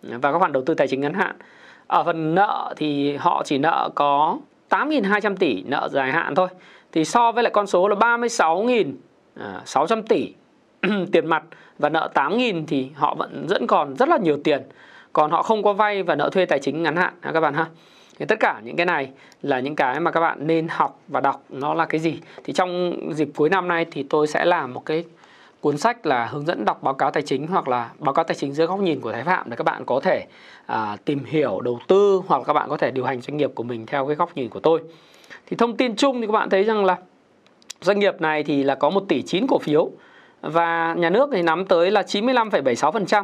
ừ, 0.03 0.09
và 0.21 0.31
các 0.31 0.39
khoản 0.39 0.51
đầu 0.51 0.63
tư 0.65 0.73
tài 0.73 0.87
chính 0.87 1.01
ngắn 1.01 1.13
hạn. 1.13 1.35
Ở 1.87 2.03
phần 2.03 2.35
nợ 2.35 2.73
thì 2.77 3.15
họ 3.15 3.43
chỉ 3.45 3.57
nợ 3.57 3.89
có 3.95 4.37
8.200 4.69 5.35
tỷ 5.35 5.63
nợ 5.63 5.89
dài 5.91 6.11
hạn 6.11 6.35
thôi. 6.35 6.47
Thì 6.91 7.05
so 7.05 7.31
với 7.31 7.43
lại 7.43 7.51
con 7.53 7.67
số 7.67 7.87
là 7.87 7.95
36.600 7.95 10.01
tỷ 10.09 10.33
tiền 11.11 11.25
mặt 11.25 11.43
và 11.79 11.89
nợ 11.89 12.09
8.000 12.13 12.63
thì 12.67 12.89
họ 12.95 13.15
vẫn 13.15 13.45
vẫn 13.49 13.67
còn 13.67 13.95
rất 13.95 14.09
là 14.09 14.17
nhiều 14.17 14.37
tiền. 14.43 14.61
Còn 15.13 15.31
họ 15.31 15.43
không 15.43 15.63
có 15.63 15.73
vay 15.73 16.03
và 16.03 16.15
nợ 16.15 16.29
thuê 16.29 16.45
tài 16.45 16.59
chính 16.59 16.83
ngắn 16.83 16.95
hạn 16.95 17.13
các 17.21 17.39
bạn 17.39 17.53
ha. 17.53 17.65
Thì 18.19 18.25
tất 18.25 18.39
cả 18.39 18.61
những 18.63 18.75
cái 18.75 18.85
này 18.85 19.09
là 19.41 19.59
những 19.59 19.75
cái 19.75 19.99
mà 19.99 20.11
các 20.11 20.19
bạn 20.19 20.47
nên 20.47 20.67
học 20.67 20.99
và 21.07 21.19
đọc 21.19 21.43
nó 21.49 21.73
là 21.73 21.85
cái 21.85 21.99
gì. 21.99 22.19
Thì 22.43 22.53
trong 22.53 22.99
dịp 23.13 23.29
cuối 23.35 23.49
năm 23.49 23.67
nay 23.67 23.85
thì 23.91 24.05
tôi 24.09 24.27
sẽ 24.27 24.45
làm 24.45 24.73
một 24.73 24.85
cái 24.85 25.03
cuốn 25.61 25.77
sách 25.77 26.05
là 26.05 26.25
hướng 26.25 26.45
dẫn 26.45 26.65
đọc 26.65 26.83
báo 26.83 26.93
cáo 26.93 27.11
tài 27.11 27.23
chính 27.23 27.47
hoặc 27.47 27.67
là 27.67 27.89
báo 27.99 28.13
cáo 28.13 28.23
tài 28.23 28.35
chính 28.35 28.53
dưới 28.53 28.67
góc 28.67 28.79
nhìn 28.79 29.01
của 29.01 29.11
Thái 29.11 29.23
Phạm 29.23 29.49
để 29.49 29.55
các 29.55 29.63
bạn 29.63 29.85
có 29.85 29.99
thể 29.99 30.25
à, 30.65 30.97
tìm 31.05 31.23
hiểu 31.25 31.61
đầu 31.61 31.79
tư 31.87 32.21
hoặc 32.27 32.41
các 32.45 32.53
bạn 32.53 32.69
có 32.69 32.77
thể 32.77 32.91
điều 32.91 33.05
hành 33.05 33.21
doanh 33.21 33.37
nghiệp 33.37 33.51
của 33.55 33.63
mình 33.63 33.85
theo 33.85 34.07
cái 34.07 34.15
góc 34.15 34.35
nhìn 34.35 34.49
của 34.49 34.59
tôi. 34.59 34.81
Thì 35.45 35.57
thông 35.57 35.77
tin 35.77 35.95
chung 35.95 36.21
thì 36.21 36.27
các 36.27 36.33
bạn 36.33 36.49
thấy 36.49 36.63
rằng 36.63 36.85
là 36.85 36.97
doanh 37.81 37.99
nghiệp 37.99 38.21
này 38.21 38.43
thì 38.43 38.63
là 38.63 38.75
có 38.75 38.89
1 38.89 39.03
tỷ 39.07 39.21
9 39.21 39.47
cổ 39.47 39.59
phiếu 39.59 39.89
và 40.41 40.93
nhà 40.97 41.09
nước 41.09 41.29
thì 41.33 41.41
nắm 41.41 41.65
tới 41.65 41.91
là 41.91 42.01
95,76%. 42.01 43.23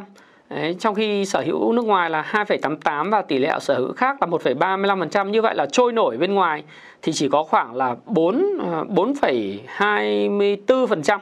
Đấy, 0.50 0.76
trong 0.78 0.94
khi 0.94 1.24
sở 1.24 1.42
hữu 1.46 1.72
nước 1.72 1.84
ngoài 1.84 2.10
là 2.10 2.24
2,88 2.32 3.10
và 3.10 3.22
tỷ 3.22 3.38
lệ 3.38 3.50
sở 3.60 3.74
hữu 3.74 3.92
khác 3.92 4.16
là 4.20 4.26
1,35%. 4.26 5.28
Như 5.28 5.42
vậy 5.42 5.54
là 5.54 5.66
trôi 5.66 5.92
nổi 5.92 6.16
bên 6.16 6.34
ngoài 6.34 6.64
thì 7.02 7.12
chỉ 7.12 7.28
có 7.28 7.42
khoảng 7.42 7.76
là 7.76 7.96
4 8.06 8.44
4,24%. 8.88 11.18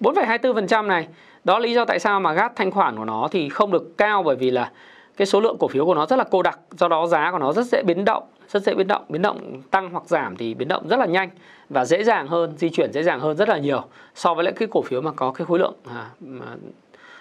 4,24% 0.00 0.86
này 0.86 1.08
đó 1.44 1.58
là 1.58 1.66
lý 1.66 1.74
do 1.74 1.84
tại 1.84 1.98
sao 1.98 2.20
mà 2.20 2.32
gác 2.32 2.56
thanh 2.56 2.70
khoản 2.70 2.96
của 2.96 3.04
nó 3.04 3.28
thì 3.30 3.48
không 3.48 3.70
được 3.70 3.98
cao 3.98 4.22
bởi 4.22 4.36
vì 4.36 4.50
là 4.50 4.70
cái 5.16 5.26
số 5.26 5.40
lượng 5.40 5.56
cổ 5.60 5.68
phiếu 5.68 5.86
của 5.86 5.94
nó 5.94 6.06
rất 6.06 6.16
là 6.16 6.24
cô 6.30 6.42
đặc 6.42 6.58
do 6.70 6.88
đó 6.88 7.06
giá 7.06 7.30
của 7.32 7.38
nó 7.38 7.52
rất 7.52 7.66
dễ 7.66 7.82
biến 7.82 8.04
động 8.04 8.22
rất 8.48 8.62
dễ 8.62 8.74
biến 8.74 8.86
động 8.86 9.04
biến 9.08 9.22
động 9.22 9.62
tăng 9.70 9.90
hoặc 9.90 10.04
giảm 10.06 10.36
thì 10.36 10.54
biến 10.54 10.68
động 10.68 10.88
rất 10.88 10.98
là 10.98 11.06
nhanh 11.06 11.30
và 11.68 11.84
dễ 11.84 12.04
dàng 12.04 12.28
hơn 12.28 12.54
di 12.56 12.70
chuyển 12.70 12.92
dễ 12.92 13.02
dàng 13.02 13.20
hơn 13.20 13.36
rất 13.36 13.48
là 13.48 13.58
nhiều 13.58 13.82
so 14.14 14.34
với 14.34 14.44
lại 14.44 14.54
cái 14.56 14.68
cổ 14.70 14.82
phiếu 14.82 15.00
mà 15.00 15.10
có 15.10 15.32
cái 15.32 15.46
khối 15.46 15.58
lượng 15.58 15.74
à, 15.84 16.10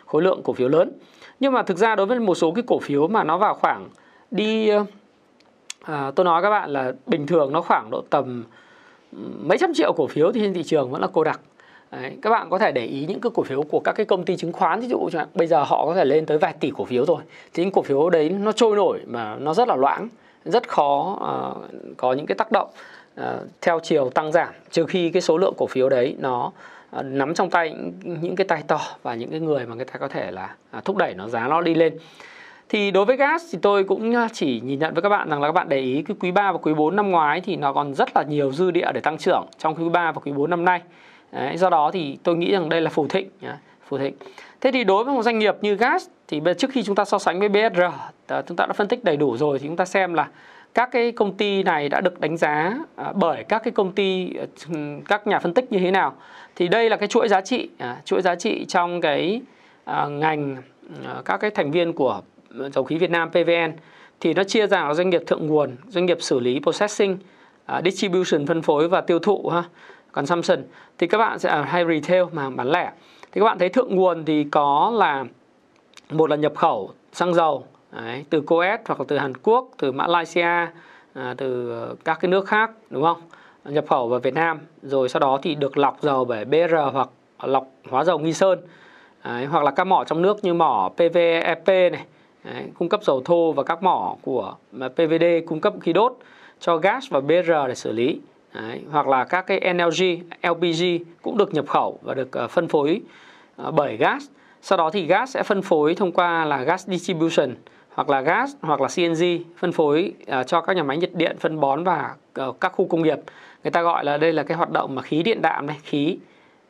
khối 0.05 0.21
lượng 0.21 0.41
cổ 0.43 0.53
phiếu 0.53 0.69
lớn 0.69 0.91
nhưng 1.39 1.53
mà 1.53 1.63
thực 1.63 1.77
ra 1.77 1.95
đối 1.95 2.05
với 2.05 2.19
một 2.19 2.35
số 2.35 2.51
cái 2.51 2.63
cổ 2.67 2.79
phiếu 2.79 3.07
mà 3.07 3.23
nó 3.23 3.37
vào 3.37 3.53
khoảng 3.53 3.89
đi 4.31 4.69
ờ, 4.69 4.85
à, 5.81 6.11
tôi 6.15 6.23
nói 6.23 6.41
các 6.41 6.49
bạn 6.49 6.69
là 6.69 6.93
bình 7.05 7.27
thường 7.27 7.53
nó 7.53 7.61
khoảng 7.61 7.89
độ 7.91 8.03
tầm 8.09 8.43
mấy 9.43 9.57
trăm 9.57 9.73
triệu 9.73 9.93
cổ 9.93 10.07
phiếu 10.07 10.31
thì 10.31 10.39
trên 10.41 10.53
thị 10.53 10.63
trường 10.63 10.91
vẫn 10.91 11.01
là 11.01 11.07
cô 11.13 11.23
đặc. 11.23 11.39
Đấy, 11.91 12.17
các 12.21 12.29
bạn 12.29 12.49
có 12.49 12.57
thể 12.57 12.71
để 12.71 12.85
ý 12.85 13.05
những 13.05 13.19
cái 13.19 13.29
cổ 13.33 13.43
phiếu 13.43 13.61
của 13.61 13.79
các 13.79 13.91
cái 13.91 14.05
công 14.05 14.25
ty 14.25 14.37
chứng 14.37 14.51
khoán 14.51 14.79
ví 14.79 14.87
dụ 14.87 15.09
chẳng 15.11 15.27
bây 15.33 15.47
giờ 15.47 15.63
họ 15.63 15.85
có 15.85 15.93
thể 15.95 16.05
lên 16.05 16.25
tới 16.25 16.37
vài 16.37 16.53
tỷ 16.59 16.71
cổ 16.77 16.85
phiếu 16.85 17.05
rồi 17.05 17.21
thì 17.53 17.63
những 17.63 17.71
cổ 17.71 17.81
phiếu 17.81 18.09
đấy 18.09 18.29
nó 18.29 18.51
trôi 18.51 18.75
nổi 18.75 19.01
mà 19.05 19.35
nó 19.35 19.53
rất 19.53 19.67
là 19.67 19.75
loãng 19.75 20.09
rất 20.45 20.67
khó 20.67 21.15
uh, 21.15 21.71
có 21.97 22.13
những 22.13 22.25
cái 22.25 22.35
tác 22.35 22.51
động 22.51 22.69
uh, 23.21 23.25
theo 23.61 23.79
chiều 23.83 24.09
tăng 24.09 24.31
giảm 24.31 24.53
trừ 24.71 24.85
khi 24.85 25.09
cái 25.09 25.21
số 25.21 25.37
lượng 25.37 25.53
cổ 25.57 25.67
phiếu 25.67 25.89
đấy 25.89 26.15
nó 26.19 26.45
uh, 26.47 26.53
Ờ, 26.91 27.03
nắm 27.03 27.33
trong 27.33 27.49
tay 27.49 27.69
những, 28.03 28.17
những 28.21 28.35
cái 28.35 28.47
tay 28.47 28.63
to 28.67 28.79
và 29.03 29.15
những 29.15 29.31
cái 29.31 29.39
người 29.39 29.65
mà 29.65 29.75
người 29.75 29.85
ta 29.85 29.93
có 29.97 30.07
thể 30.07 30.31
là 30.31 30.55
à, 30.71 30.81
thúc 30.85 30.97
đẩy 30.97 31.13
nó 31.13 31.27
giá 31.27 31.47
nó 31.47 31.61
đi 31.61 31.75
lên 31.75 31.97
thì 32.69 32.91
đối 32.91 33.05
với 33.05 33.17
gas 33.17 33.43
thì 33.51 33.59
tôi 33.61 33.83
cũng 33.83 34.15
à, 34.15 34.27
chỉ 34.33 34.61
nhìn 34.63 34.79
nhận 34.79 34.93
với 34.93 35.01
các 35.01 35.09
bạn 35.09 35.29
rằng 35.29 35.41
là 35.41 35.47
các 35.47 35.51
bạn 35.51 35.69
để 35.69 35.79
ý 35.79 36.03
cái 36.07 36.17
quý 36.19 36.31
3 36.31 36.51
và 36.51 36.57
quý 36.57 36.73
4 36.73 36.95
năm 36.95 37.11
ngoái 37.11 37.41
thì 37.41 37.55
nó 37.55 37.73
còn 37.73 37.93
rất 37.93 38.09
là 38.15 38.23
nhiều 38.23 38.51
dư 38.51 38.71
địa 38.71 38.91
để 38.93 39.01
tăng 39.01 39.17
trưởng 39.17 39.45
trong 39.57 39.75
quý 39.75 39.89
3 39.89 40.11
và 40.11 40.21
quý 40.25 40.31
4 40.31 40.49
năm 40.49 40.65
nay. 40.65 40.81
Đấy, 41.31 41.57
do 41.57 41.69
đó 41.69 41.91
thì 41.93 42.17
tôi 42.23 42.35
nghĩ 42.35 42.51
rằng 42.51 42.69
đây 42.69 42.81
là 42.81 42.89
phù 42.89 43.07
thịnh 43.07 43.29
phù 43.87 43.97
thịnh 43.97 44.13
thế 44.61 44.71
thì 44.71 44.83
đối 44.83 45.03
với 45.03 45.13
một 45.13 45.21
doanh 45.21 45.39
nghiệp 45.39 45.55
như 45.61 45.75
gas 45.75 46.07
thì 46.27 46.41
trước 46.57 46.71
khi 46.71 46.83
chúng 46.83 46.95
ta 46.95 47.05
so 47.05 47.19
sánh 47.19 47.39
với 47.39 47.49
BSR 47.49 47.81
ờ, 48.27 48.43
chúng 48.47 48.57
ta 48.57 48.65
đã 48.65 48.73
phân 48.73 48.87
tích 48.87 49.03
đầy 49.03 49.17
đủ 49.17 49.37
rồi 49.37 49.59
thì 49.59 49.67
chúng 49.67 49.75
ta 49.75 49.85
xem 49.85 50.13
là 50.13 50.27
các 50.75 50.91
cái 50.91 51.11
công 51.11 51.37
ty 51.37 51.63
này 51.63 51.89
đã 51.89 52.01
được 52.01 52.19
đánh 52.19 52.37
giá 52.37 52.77
à, 52.95 53.13
bởi 53.15 53.43
các 53.43 53.63
cái 53.63 53.71
công 53.71 53.91
ty 53.91 54.33
à, 54.35 54.45
các 55.07 55.27
nhà 55.27 55.39
phân 55.39 55.53
tích 55.53 55.71
như 55.71 55.79
thế 55.79 55.91
nào. 55.91 56.13
Thì 56.55 56.67
đây 56.67 56.89
là 56.89 56.97
cái 56.97 57.07
chuỗi 57.07 57.27
giá 57.27 57.41
trị 57.41 57.69
à, 57.77 58.01
chuỗi 58.05 58.21
giá 58.21 58.35
trị 58.35 58.65
trong 58.65 59.01
cái 59.01 59.41
ngành 60.09 60.57
các 61.25 61.37
cái 61.37 61.51
thành 61.51 61.71
viên 61.71 61.93
của 61.93 62.21
dầu 62.73 62.83
khí 62.83 62.97
Việt 62.97 63.09
Nam 63.09 63.29
PVN 63.29 63.73
thì 64.19 64.33
nó 64.33 64.43
chia 64.43 64.67
ra 64.67 64.93
doanh 64.93 65.09
nghiệp 65.09 65.21
thượng 65.27 65.47
nguồn, 65.47 65.75
doanh 65.87 66.05
nghiệp 66.05 66.17
xử 66.21 66.39
lý, 66.39 66.59
processing 66.63 67.17
distribution, 67.85 68.45
phân 68.45 68.61
phối 68.61 68.87
và 68.87 69.01
tiêu 69.01 69.19
thụ, 69.19 69.49
ha, 69.49 69.63
consumption. 70.11 70.63
Thì 70.97 71.07
các 71.07 71.17
bạn 71.17 71.39
sẽ 71.39 71.63
hay 71.67 71.85
retail 71.85 72.23
mà 72.31 72.49
bán 72.49 72.71
lẻ. 72.71 72.91
Thì 73.31 73.41
các 73.41 73.45
bạn 73.45 73.59
thấy 73.59 73.69
thượng 73.69 73.95
nguồn 73.95 74.25
thì 74.25 74.43
có 74.51 74.93
là, 74.95 75.25
một 76.09 76.29
là 76.29 76.35
nhập 76.35 76.53
khẩu 76.55 76.91
xăng 77.13 77.33
dầu 77.33 77.65
đấy, 77.95 78.25
từ 78.29 78.41
Coes 78.41 78.79
hoặc 78.85 78.99
là 78.99 79.05
từ 79.07 79.17
Hàn 79.17 79.37
Quốc 79.37 79.69
từ 79.77 79.91
Malaysia 79.91 80.67
à, 81.13 81.33
từ 81.37 81.73
các 82.05 82.19
cái 82.21 82.31
nước 82.31 82.47
khác 82.47 82.71
đúng 82.89 83.03
không? 83.03 83.21
Nhập 83.65 83.85
khẩu 83.89 84.07
vào 84.07 84.19
Việt 84.19 84.33
Nam 84.33 84.59
rồi 84.81 85.09
sau 85.09 85.19
đó 85.19 85.39
thì 85.41 85.55
được 85.55 85.77
lọc 85.77 86.01
dầu 86.01 86.25
bởi 86.25 86.45
BR 86.45 86.75
hoặc 86.93 87.09
lọc 87.43 87.67
hóa 87.89 88.03
dầu 88.03 88.19
Nghi 88.19 88.33
Sơn. 88.33 88.59
Đấy, 89.23 89.45
hoặc 89.45 89.63
là 89.63 89.71
các 89.71 89.83
mỏ 89.83 90.03
trong 90.03 90.21
nước 90.21 90.43
như 90.43 90.53
mỏ 90.53 90.91
PVEP 90.95 91.67
này. 91.67 92.05
Đấy, 92.43 92.63
cung 92.77 92.89
cấp 92.89 93.03
dầu 93.03 93.21
thô 93.25 93.51
và 93.51 93.63
các 93.63 93.83
mỏ 93.83 94.15
của 94.21 94.55
à, 94.79 94.87
PVD 94.87 95.25
cung 95.47 95.61
cấp 95.61 95.73
khí 95.81 95.93
đốt 95.93 96.17
cho 96.59 96.77
gas 96.77 97.09
và 97.09 97.19
BR 97.19 97.51
để 97.67 97.75
xử 97.75 97.91
lý. 97.91 98.19
Đấy, 98.53 98.81
hoặc 98.91 99.07
là 99.07 99.23
các 99.23 99.47
cái 99.47 99.73
NLG, 99.73 100.03
LPG 100.43 100.83
cũng 101.21 101.37
được 101.37 101.53
nhập 101.53 101.67
khẩu 101.67 101.99
và 102.01 102.13
được 102.13 102.37
à, 102.37 102.47
phân 102.47 102.67
phối 102.67 103.01
à, 103.57 103.71
bởi 103.71 103.97
gas. 103.97 104.23
Sau 104.61 104.77
đó 104.77 104.89
thì 104.89 105.05
gas 105.05 105.29
sẽ 105.29 105.43
phân 105.43 105.61
phối 105.61 105.95
thông 105.95 106.11
qua 106.11 106.45
là 106.45 106.63
gas 106.63 106.87
distribution 106.87 107.55
hoặc 107.95 108.09
là 108.09 108.21
gas 108.21 108.51
hoặc 108.61 108.81
là 108.81 108.87
CNG 108.95 109.23
phân 109.57 109.71
phối 109.71 110.13
uh, 110.39 110.47
cho 110.47 110.61
các 110.61 110.75
nhà 110.75 110.83
máy 110.83 110.97
nhiệt 110.97 111.11
điện 111.13 111.37
phân 111.39 111.59
bón 111.59 111.83
và 111.83 112.15
uh, 112.41 112.59
các 112.61 112.71
khu 112.75 112.87
công 112.87 113.03
nghiệp. 113.03 113.19
Người 113.63 113.71
ta 113.71 113.81
gọi 113.81 114.05
là 114.05 114.17
đây 114.17 114.33
là 114.33 114.43
cái 114.43 114.57
hoạt 114.57 114.71
động 114.71 114.95
mà 114.95 115.01
khí 115.01 115.23
điện 115.23 115.41
đạm 115.41 115.67
này, 115.67 115.77
khí 115.83 116.17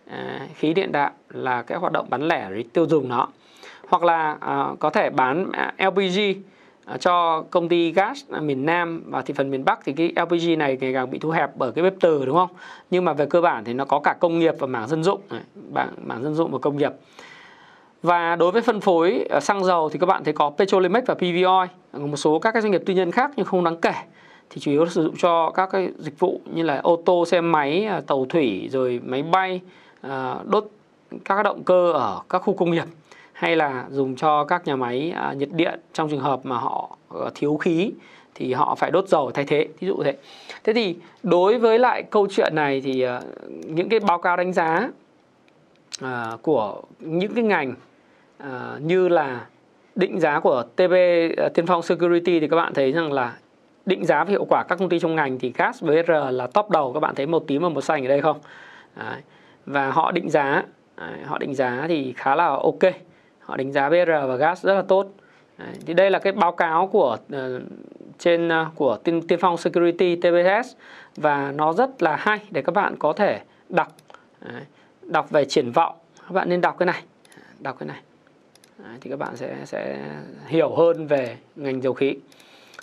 uh, 0.09 0.15
khí 0.55 0.73
điện 0.73 0.91
đạm 0.91 1.11
là 1.29 1.61
cái 1.61 1.77
hoạt 1.77 1.93
động 1.93 2.05
bán 2.09 2.27
lẻ 2.27 2.49
tiêu 2.73 2.85
dùng 2.85 3.09
nó. 3.09 3.27
Hoặc 3.89 4.03
là 4.03 4.31
uh, 4.31 4.79
có 4.79 4.89
thể 4.89 5.09
bán 5.09 5.51
LPG 5.77 6.19
cho 6.99 7.43
công 7.51 7.69
ty 7.69 7.91
gas 7.91 8.23
miền 8.41 8.65
Nam 8.65 9.03
và 9.05 9.21
thị 9.21 9.33
phần 9.37 9.51
miền 9.51 9.65
Bắc 9.65 9.79
thì 9.85 9.93
cái 9.93 10.13
LPG 10.15 10.57
này 10.57 10.77
ngày 10.81 10.93
càng 10.93 11.11
bị 11.11 11.19
thu 11.19 11.29
hẹp 11.29 11.49
bởi 11.55 11.71
cái 11.71 11.83
bếp 11.83 11.93
từ 12.01 12.25
đúng 12.25 12.35
không? 12.35 12.49
Nhưng 12.89 13.05
mà 13.05 13.13
về 13.13 13.25
cơ 13.25 13.41
bản 13.41 13.63
thì 13.63 13.73
nó 13.73 13.85
có 13.85 13.99
cả 13.99 14.15
công 14.19 14.39
nghiệp 14.39 14.53
và 14.59 14.67
mảng 14.67 14.87
dân 14.87 15.03
dụng, 15.03 15.21
bảng 15.73 15.89
mảng 16.03 16.23
dân 16.23 16.33
dụng 16.33 16.51
và 16.51 16.59
công 16.59 16.77
nghiệp. 16.77 16.91
Và 18.05 18.35
đối 18.35 18.51
với 18.51 18.61
phân 18.61 18.81
phối 18.81 19.25
ờ, 19.29 19.39
xăng 19.39 19.63
dầu 19.63 19.89
thì 19.89 19.99
các 19.99 20.05
bạn 20.05 20.23
thấy 20.23 20.33
có 20.33 20.49
Petrolimex 20.57 21.03
và 21.05 21.13
PVOI, 21.13 21.67
ờ, 21.91 21.99
một 21.99 22.17
số 22.17 22.39
các 22.39 22.51
cái 22.51 22.61
doanh 22.61 22.71
nghiệp 22.71 22.81
tư 22.85 22.93
nhân 22.93 23.11
khác 23.11 23.31
nhưng 23.35 23.45
không 23.45 23.63
đáng 23.63 23.77
kể. 23.77 23.93
Thì 24.49 24.61
chủ 24.61 24.71
yếu 24.71 24.85
sử 24.85 25.03
dụng 25.03 25.15
cho 25.17 25.49
các 25.49 25.69
cái 25.71 25.89
dịch 25.97 26.19
vụ 26.19 26.41
như 26.53 26.63
là 26.63 26.79
ô 26.83 27.01
tô, 27.05 27.25
xe 27.25 27.41
máy, 27.41 27.85
ờ, 27.85 28.01
tàu 28.07 28.25
thủy 28.25 28.69
rồi 28.71 29.01
máy 29.05 29.23
bay, 29.23 29.61
đốt 30.43 30.67
các 31.25 31.43
động 31.43 31.63
cơ 31.63 31.91
ở 31.91 32.21
các 32.29 32.39
khu 32.39 32.53
công 32.53 32.71
nghiệp 32.71 32.85
hay 33.33 33.55
là 33.55 33.85
dùng 33.89 34.15
cho 34.15 34.43
các 34.43 34.67
nhà 34.67 34.75
máy 34.75 35.13
nhiệt 35.37 35.49
điện 35.51 35.79
trong 35.93 36.09
trường 36.09 36.19
hợp 36.19 36.39
mà 36.43 36.57
họ 36.57 36.97
thiếu 37.35 37.57
khí 37.57 37.91
thì 38.35 38.53
họ 38.53 38.75
phải 38.75 38.91
đốt 38.91 39.07
dầu 39.07 39.31
thay 39.31 39.45
thế 39.45 39.67
ví 39.79 39.87
dụ 39.87 40.03
thế. 40.03 40.17
Thế 40.63 40.73
thì 40.73 40.95
đối 41.23 41.59
với 41.59 41.79
lại 41.79 42.03
câu 42.03 42.27
chuyện 42.29 42.55
này 42.55 42.81
thì 42.81 43.05
những 43.65 43.89
cái 43.89 43.99
báo 43.99 44.17
cáo 44.17 44.37
đánh 44.37 44.53
giá 44.53 44.89
của 46.41 46.81
những 46.99 47.33
cái 47.33 47.43
ngành 47.43 47.73
à, 48.37 48.77
như 48.81 49.07
là 49.07 49.45
định 49.95 50.19
giá 50.19 50.39
của 50.39 50.63
TB 50.75 50.93
ờ, 51.37 51.49
Tiên 51.49 51.65
Phong 51.65 51.81
Security 51.81 52.39
thì 52.39 52.47
các 52.47 52.55
bạn 52.55 52.73
thấy 52.73 52.91
rằng 52.91 53.13
là 53.13 53.37
định 53.85 54.05
giá 54.05 54.23
về 54.23 54.31
hiệu 54.31 54.45
quả 54.49 54.63
các 54.67 54.79
công 54.79 54.89
ty 54.89 54.99
trong 54.99 55.15
ngành 55.15 55.39
thì 55.39 55.53
gas 55.55 55.83
BR 55.83 56.11
là 56.29 56.47
top 56.47 56.69
đầu 56.69 56.93
các 56.93 56.99
bạn 56.99 57.15
thấy 57.15 57.25
màu 57.25 57.39
tím 57.39 57.61
và 57.61 57.69
màu 57.69 57.81
xanh 57.81 58.05
ở 58.05 58.07
đây 58.07 58.21
không 58.21 58.39
Đấy. 58.95 59.21
và 59.65 59.91
họ 59.91 60.11
định 60.11 60.29
giá 60.29 60.63
Đấy. 60.97 61.17
họ 61.25 61.37
định 61.37 61.55
giá 61.55 61.85
thì 61.87 62.13
khá 62.17 62.35
là 62.35 62.45
ok 62.47 62.93
họ 63.39 63.57
đánh 63.57 63.71
giá 63.71 63.89
BR 63.89 64.09
và 64.27 64.35
gas 64.35 64.65
rất 64.65 64.73
là 64.73 64.81
tốt 64.81 65.07
Đấy. 65.57 65.73
thì 65.85 65.93
đây 65.93 66.11
là 66.11 66.19
cái 66.19 66.33
báo 66.33 66.51
cáo 66.51 66.87
của 66.87 67.17
uh, 67.35 67.61
trên 68.17 68.47
uh, 68.47 68.67
của 68.75 68.97
tiên, 69.03 69.27
tiên 69.27 69.39
phong 69.41 69.57
security 69.57 70.15
TBS 70.15 70.75
và 71.17 71.51
nó 71.51 71.73
rất 71.73 72.03
là 72.03 72.15
hay 72.15 72.39
để 72.51 72.61
các 72.61 72.71
bạn 72.71 72.95
có 72.99 73.13
thể 73.13 73.41
đọc 73.69 73.87
Đấy. 74.41 74.61
đọc 75.01 75.29
về 75.29 75.45
triển 75.45 75.71
vọng 75.71 75.95
các 76.21 76.33
bạn 76.33 76.49
nên 76.49 76.61
đọc 76.61 76.75
cái 76.79 76.85
này 76.85 77.03
đọc 77.59 77.75
cái 77.79 77.87
này 77.87 78.01
Đấy, 78.77 78.97
thì 79.01 79.09
các 79.09 79.19
bạn 79.19 79.35
sẽ 79.35 79.55
sẽ 79.65 79.97
hiểu 80.47 80.75
hơn 80.75 81.07
về 81.07 81.37
ngành 81.55 81.81
dầu 81.81 81.93
khí. 81.93 82.15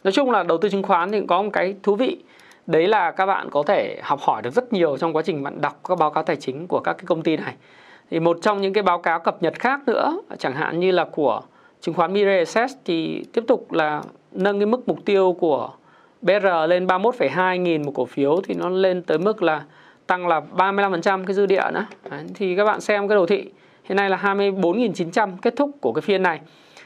Nói 0.05 0.12
chung 0.12 0.31
là 0.31 0.42
đầu 0.42 0.59
tư 0.59 0.68
chứng 0.68 0.83
khoán 0.83 1.12
thì 1.12 1.20
có 1.28 1.42
một 1.42 1.50
cái 1.52 1.74
thú 1.83 1.96
vị. 1.96 2.18
Đấy 2.66 2.88
là 2.88 3.11
các 3.11 3.26
bạn 3.26 3.50
có 3.50 3.62
thể 3.62 3.98
học 4.02 4.20
hỏi 4.20 4.42
được 4.42 4.55
rất 4.55 4.72
nhiều 4.72 4.96
trong 4.96 5.16
quá 5.16 5.22
trình 5.22 5.42
bạn 5.42 5.61
đọc 5.61 5.81
các 5.88 5.98
báo 5.98 6.11
cáo 6.11 6.24
tài 6.24 6.37
chính 6.37 6.66
của 6.66 6.81
các 6.81 6.92
cái 6.92 7.05
công 7.07 7.22
ty 7.22 7.37
này. 7.37 7.55
Thì 8.11 8.20
một 8.20 8.38
trong 8.42 8.61
những 8.61 8.72
cái 8.72 8.83
báo 8.83 8.98
cáo 8.98 9.20
cập 9.20 9.42
nhật 9.42 9.61
khác 9.61 9.81
nữa 9.87 10.20
chẳng 10.38 10.55
hạn 10.55 10.81
như 10.81 10.90
là 10.90 11.05
của 11.05 11.42
chứng 11.81 11.94
khoán 11.94 12.12
Mirae 12.12 12.38
Assets 12.38 12.74
thì 12.85 13.24
tiếp 13.33 13.44
tục 13.48 13.72
là 13.72 14.02
nâng 14.33 14.59
cái 14.59 14.66
mức 14.66 14.88
mục 14.88 14.98
tiêu 15.05 15.37
của 15.40 15.70
BR 16.22 16.46
lên 16.68 16.87
31,2 16.87 17.57
nghìn 17.57 17.83
một 17.83 17.92
cổ 17.94 18.05
phiếu 18.05 18.40
thì 18.44 18.55
nó 18.55 18.68
lên 18.68 19.02
tới 19.02 19.18
mức 19.18 19.42
là 19.42 19.64
tăng 20.07 20.26
là 20.26 20.42
35% 20.57 21.24
cái 21.24 21.35
dư 21.35 21.46
địa 21.46 21.62
nữa. 21.72 21.87
Đấy, 22.11 22.24
thì 22.35 22.57
các 22.57 22.64
bạn 22.64 22.81
xem 22.81 23.09
cái 23.09 23.16
đồ 23.16 23.26
thị 23.26 23.50
hiện 23.85 23.97
nay 23.97 24.11
là 24.11 24.16
24.900 24.23 25.31
kết 25.42 25.57
thúc 25.57 25.71
của 25.81 25.92
cái 25.92 26.03
phiên 26.03 26.23
này. 26.23 26.40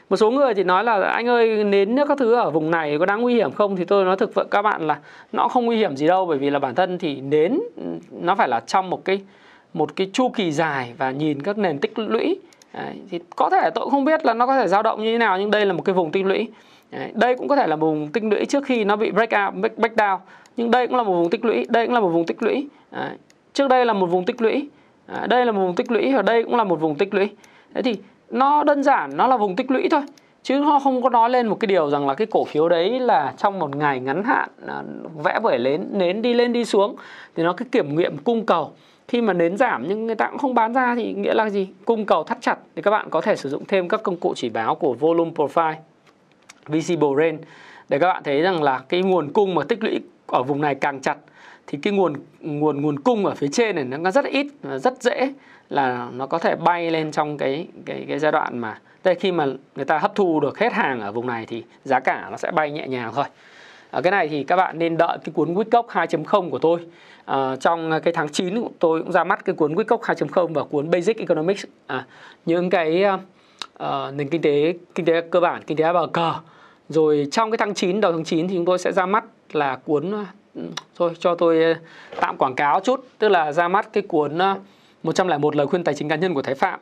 Một 0.09 0.15
số 0.15 0.31
người 0.31 0.53
thì 0.53 0.63
nói 0.63 0.83
là 0.83 1.01
anh 1.01 1.27
ơi 1.27 1.63
nến 1.63 1.95
nước 1.95 2.07
các 2.07 2.17
thứ 2.17 2.33
ở 2.33 2.49
vùng 2.49 2.71
này 2.71 2.97
có 2.99 3.05
đáng 3.05 3.21
nguy 3.21 3.33
hiểm 3.33 3.51
không? 3.51 3.75
Thì 3.75 3.85
tôi 3.85 4.05
nói 4.05 4.17
thực 4.17 4.33
với 4.33 4.45
các 4.51 4.61
bạn 4.61 4.87
là 4.87 4.99
nó 5.31 5.47
không 5.47 5.65
nguy 5.65 5.77
hiểm 5.77 5.95
gì 5.95 6.07
đâu 6.07 6.25
bởi 6.25 6.37
vì 6.37 6.49
là 6.49 6.59
bản 6.59 6.75
thân 6.75 6.97
thì 6.97 7.21
nến 7.21 7.59
nó 8.11 8.35
phải 8.35 8.47
là 8.47 8.59
trong 8.59 8.89
một 8.89 9.05
cái 9.05 9.21
một 9.73 9.95
cái 9.95 10.09
chu 10.13 10.29
kỳ 10.29 10.51
dài 10.51 10.93
và 10.97 11.11
nhìn 11.11 11.41
các 11.41 11.57
nền 11.57 11.79
tích 11.79 11.99
lũy. 11.99 12.39
Đấy, 12.73 12.95
thì 13.09 13.19
có 13.35 13.49
thể 13.49 13.69
tôi 13.75 13.83
cũng 13.83 13.91
không 13.91 14.05
biết 14.05 14.25
là 14.25 14.33
nó 14.33 14.47
có 14.47 14.55
thể 14.55 14.67
dao 14.67 14.83
động 14.83 15.03
như 15.03 15.11
thế 15.11 15.17
nào 15.17 15.37
nhưng 15.39 15.51
đây 15.51 15.65
là 15.65 15.73
một 15.73 15.81
cái 15.85 15.95
vùng 15.95 16.11
tích 16.11 16.25
lũy. 16.25 16.47
Đấy, 16.91 17.11
đây 17.13 17.35
cũng 17.35 17.47
có 17.47 17.55
thể 17.55 17.67
là 17.67 17.75
một 17.75 17.85
vùng 17.85 18.11
tích 18.11 18.23
lũy 18.23 18.45
trước 18.45 18.65
khi 18.65 18.83
nó 18.83 18.95
bị 18.95 19.11
break 19.11 19.29
out 19.31 19.55
break, 19.55 19.77
break 19.77 19.95
down. 19.95 20.17
Nhưng 20.57 20.71
đây 20.71 20.87
cũng 20.87 20.95
là 20.95 21.03
một 21.03 21.13
vùng 21.13 21.29
tích 21.29 21.45
lũy 21.45 21.65
đây 21.69 21.85
cũng 21.85 21.93
là 21.93 21.99
một 21.99 22.09
vùng 22.09 22.25
tích 22.25 22.43
lũy. 22.43 22.67
Đấy, 22.91 23.11
trước 23.53 23.67
đây 23.67 23.85
là 23.85 23.93
một 23.93 24.05
vùng 24.05 24.25
tích 24.25 24.41
lũy 24.41 24.69
à, 25.07 25.27
đây 25.27 25.45
là 25.45 25.51
một 25.51 25.61
vùng 25.61 25.75
tích 25.75 25.91
lũy 25.91 26.13
và 26.13 26.21
đây 26.21 26.43
cũng 26.43 26.55
là 26.55 26.63
một 26.63 26.79
vùng 26.79 26.95
tích 26.95 27.13
lũy. 27.13 27.29
Thế 27.73 27.81
thì 27.81 27.95
nó 28.29 28.63
đơn 28.63 28.83
giản 28.83 29.17
nó 29.17 29.27
là 29.27 29.37
vùng 29.37 29.55
tích 29.55 29.71
lũy 29.71 29.89
thôi. 29.91 30.01
Chứ 30.43 30.55
nó 30.59 30.79
không 30.79 31.01
có 31.01 31.09
nói 31.09 31.29
lên 31.29 31.47
một 31.47 31.59
cái 31.59 31.67
điều 31.67 31.89
rằng 31.89 32.07
là 32.07 32.13
cái 32.13 32.27
cổ 32.31 32.45
phiếu 32.45 32.69
đấy 32.69 32.99
là 32.99 33.33
trong 33.37 33.59
một 33.59 33.75
ngày 33.75 33.99
ngắn 33.99 34.23
hạn 34.23 34.49
à, 34.67 34.83
vẽ 35.23 35.39
vẩy 35.43 35.59
lên 35.59 35.85
nến 35.91 36.21
đi 36.21 36.33
lên 36.33 36.53
đi 36.53 36.65
xuống. 36.65 36.95
Thì 37.35 37.43
nó 37.43 37.53
cái 37.53 37.67
kiểm 37.71 37.95
nghiệm 37.95 38.17
cung 38.17 38.45
cầu. 38.45 38.71
Khi 39.07 39.21
mà 39.21 39.33
nến 39.33 39.57
giảm 39.57 39.85
nhưng 39.87 40.05
người 40.05 40.15
ta 40.15 40.27
cũng 40.27 40.37
không 40.37 40.53
bán 40.53 40.73
ra 40.73 40.95
thì 40.95 41.13
nghĩa 41.13 41.33
là 41.33 41.49
gì? 41.49 41.67
Cung 41.85 42.05
cầu 42.05 42.23
thắt 42.23 42.37
chặt. 42.41 42.57
Thì 42.75 42.81
các 42.81 42.91
bạn 42.91 43.09
có 43.09 43.21
thể 43.21 43.35
sử 43.35 43.49
dụng 43.49 43.63
thêm 43.67 43.89
các 43.89 44.03
công 44.03 44.17
cụ 44.17 44.33
chỉ 44.35 44.49
báo 44.49 44.75
của 44.75 44.93
volume 44.93 45.31
profile 45.35 45.75
visible 46.67 47.09
range. 47.17 47.43
Để 47.89 47.99
các 47.99 48.07
bạn 48.07 48.23
thấy 48.23 48.41
rằng 48.41 48.63
là 48.63 48.81
cái 48.89 49.01
nguồn 49.01 49.33
cung 49.33 49.55
mà 49.55 49.63
tích 49.63 49.83
lũy 49.83 49.99
ở 50.27 50.43
vùng 50.43 50.61
này 50.61 50.75
càng 50.75 51.01
chặt 51.01 51.17
thì 51.67 51.77
cái 51.81 51.93
nguồn 51.93 52.13
nguồn 52.39 52.81
nguồn 52.81 52.99
cung 52.99 53.25
ở 53.25 53.35
phía 53.35 53.47
trên 53.51 53.75
này 53.75 53.83
nó 53.83 54.11
rất 54.11 54.25
ít 54.25 54.47
rất 54.63 55.01
dễ 55.01 55.33
là 55.69 56.09
nó 56.13 56.27
có 56.27 56.39
thể 56.39 56.55
bay 56.55 56.91
lên 56.91 57.11
trong 57.11 57.37
cái 57.37 57.67
cái 57.85 58.05
cái 58.07 58.19
giai 58.19 58.31
đoạn 58.31 58.59
mà 58.59 58.79
đây 59.03 59.15
khi 59.15 59.31
mà 59.31 59.45
người 59.75 59.85
ta 59.85 59.97
hấp 59.97 60.15
thu 60.15 60.39
được 60.39 60.59
hết 60.59 60.73
hàng 60.73 61.01
ở 61.01 61.11
vùng 61.11 61.27
này 61.27 61.45
thì 61.45 61.63
giá 61.83 61.99
cả 61.99 62.27
nó 62.31 62.37
sẽ 62.37 62.51
bay 62.51 62.71
nhẹ 62.71 62.87
nhàng 62.87 63.11
thôi. 63.15 63.25
ở 63.91 64.01
cái 64.01 64.11
này 64.11 64.27
thì 64.27 64.43
các 64.43 64.55
bạn 64.55 64.79
nên 64.79 64.97
đợi 64.97 65.17
cái 65.23 65.33
cuốn 65.33 65.53
Wickock 65.53 65.87
2.0 65.87 66.49
của 66.49 66.59
tôi. 66.59 66.79
À, 67.25 67.55
trong 67.55 67.91
cái 68.03 68.13
tháng 68.13 68.29
9 68.29 68.63
tôi 68.79 69.03
cũng 69.03 69.11
ra 69.11 69.23
mắt 69.23 69.45
cái 69.45 69.55
cuốn 69.55 69.75
Wickock 69.75 69.99
2.0 69.99 70.53
và 70.53 70.63
cuốn 70.63 70.91
Basic 70.91 71.17
Economics 71.17 71.65
à, 71.87 72.05
những 72.45 72.69
cái 72.69 73.03
uh, 73.83 74.13
nền 74.13 74.29
kinh 74.29 74.41
tế 74.41 74.73
kinh 74.95 75.05
tế 75.05 75.21
cơ 75.21 75.39
bản, 75.39 75.61
kinh 75.67 75.77
tế 75.77 75.93
bờ 75.93 76.07
cờ. 76.13 76.33
Rồi 76.89 77.27
trong 77.31 77.51
cái 77.51 77.57
tháng 77.57 77.73
9 77.73 78.01
đầu 78.01 78.11
tháng 78.11 78.23
9 78.23 78.47
thì 78.47 78.55
chúng 78.55 78.65
tôi 78.65 78.79
sẽ 78.79 78.91
ra 78.91 79.05
mắt 79.05 79.23
là 79.51 79.75
cuốn 79.75 80.13
thôi 80.95 81.13
cho 81.19 81.35
tôi 81.35 81.63
ờ, 81.63 81.73
tạm 82.21 82.37
quảng 82.37 82.55
cáo 82.55 82.79
chút, 82.79 83.07
tức 83.17 83.29
là 83.29 83.51
ra 83.51 83.67
mắt 83.67 83.93
cái 83.93 84.03
cuốn 84.07 84.37
ờ, 84.37 84.55
101 85.03 85.55
lời 85.55 85.67
khuyên 85.67 85.83
tài 85.83 85.95
chính 85.95 86.09
cá 86.09 86.15
nhân 86.15 86.33
của 86.33 86.41
Thái 86.41 86.55
Phạm. 86.55 86.79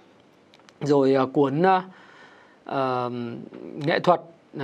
Rồi 0.82 1.16
uh, 1.24 1.34
cuốn 1.34 1.62
uh, 1.62 3.12
nghệ 3.86 4.00
thuật 4.00 4.22
uh, 4.58 4.64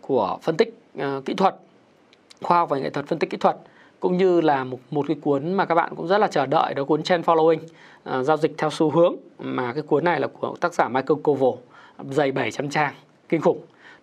của 0.00 0.38
phân 0.42 0.56
tích 0.56 0.74
uh, 0.98 1.24
kỹ 1.24 1.34
thuật 1.34 1.56
khoa 2.42 2.58
học 2.58 2.68
và 2.68 2.78
nghệ 2.78 2.90
thuật 2.90 3.06
phân 3.06 3.18
tích 3.18 3.30
kỹ 3.30 3.36
thuật 3.36 3.56
cũng 4.00 4.16
như 4.16 4.40
là 4.40 4.64
một 4.64 4.78
một 4.90 5.04
cái 5.08 5.16
cuốn 5.22 5.52
mà 5.52 5.64
các 5.64 5.74
bạn 5.74 5.94
cũng 5.96 6.08
rất 6.08 6.18
là 6.18 6.26
chờ 6.26 6.46
đợi 6.46 6.74
đó 6.74 6.84
cuốn 6.84 7.02
trend 7.02 7.24
following 7.24 7.58
uh, 7.58 8.24
giao 8.24 8.36
dịch 8.36 8.54
theo 8.58 8.70
xu 8.70 8.90
hướng. 8.90 9.16
Mà 9.38 9.72
cái 9.72 9.82
cuốn 9.82 10.04
này 10.04 10.20
là 10.20 10.26
của 10.26 10.56
tác 10.60 10.74
giả 10.74 10.88
Michael 10.88 11.20
Koval 11.22 11.52
dày 12.10 12.32
700 12.32 12.70
trang 12.70 12.94
kinh 13.28 13.40
khủng. 13.40 13.60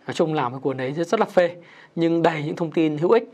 Nói 0.07 0.13
chung 0.13 0.33
làm 0.33 0.51
cái 0.51 0.59
cuốn 0.61 0.77
đấy 0.77 0.91
rất 0.91 1.19
là 1.19 1.25
phê 1.25 1.55
nhưng 1.95 2.21
đầy 2.21 2.43
những 2.43 2.55
thông 2.55 2.71
tin 2.71 2.97
hữu 2.97 3.11
ích. 3.11 3.31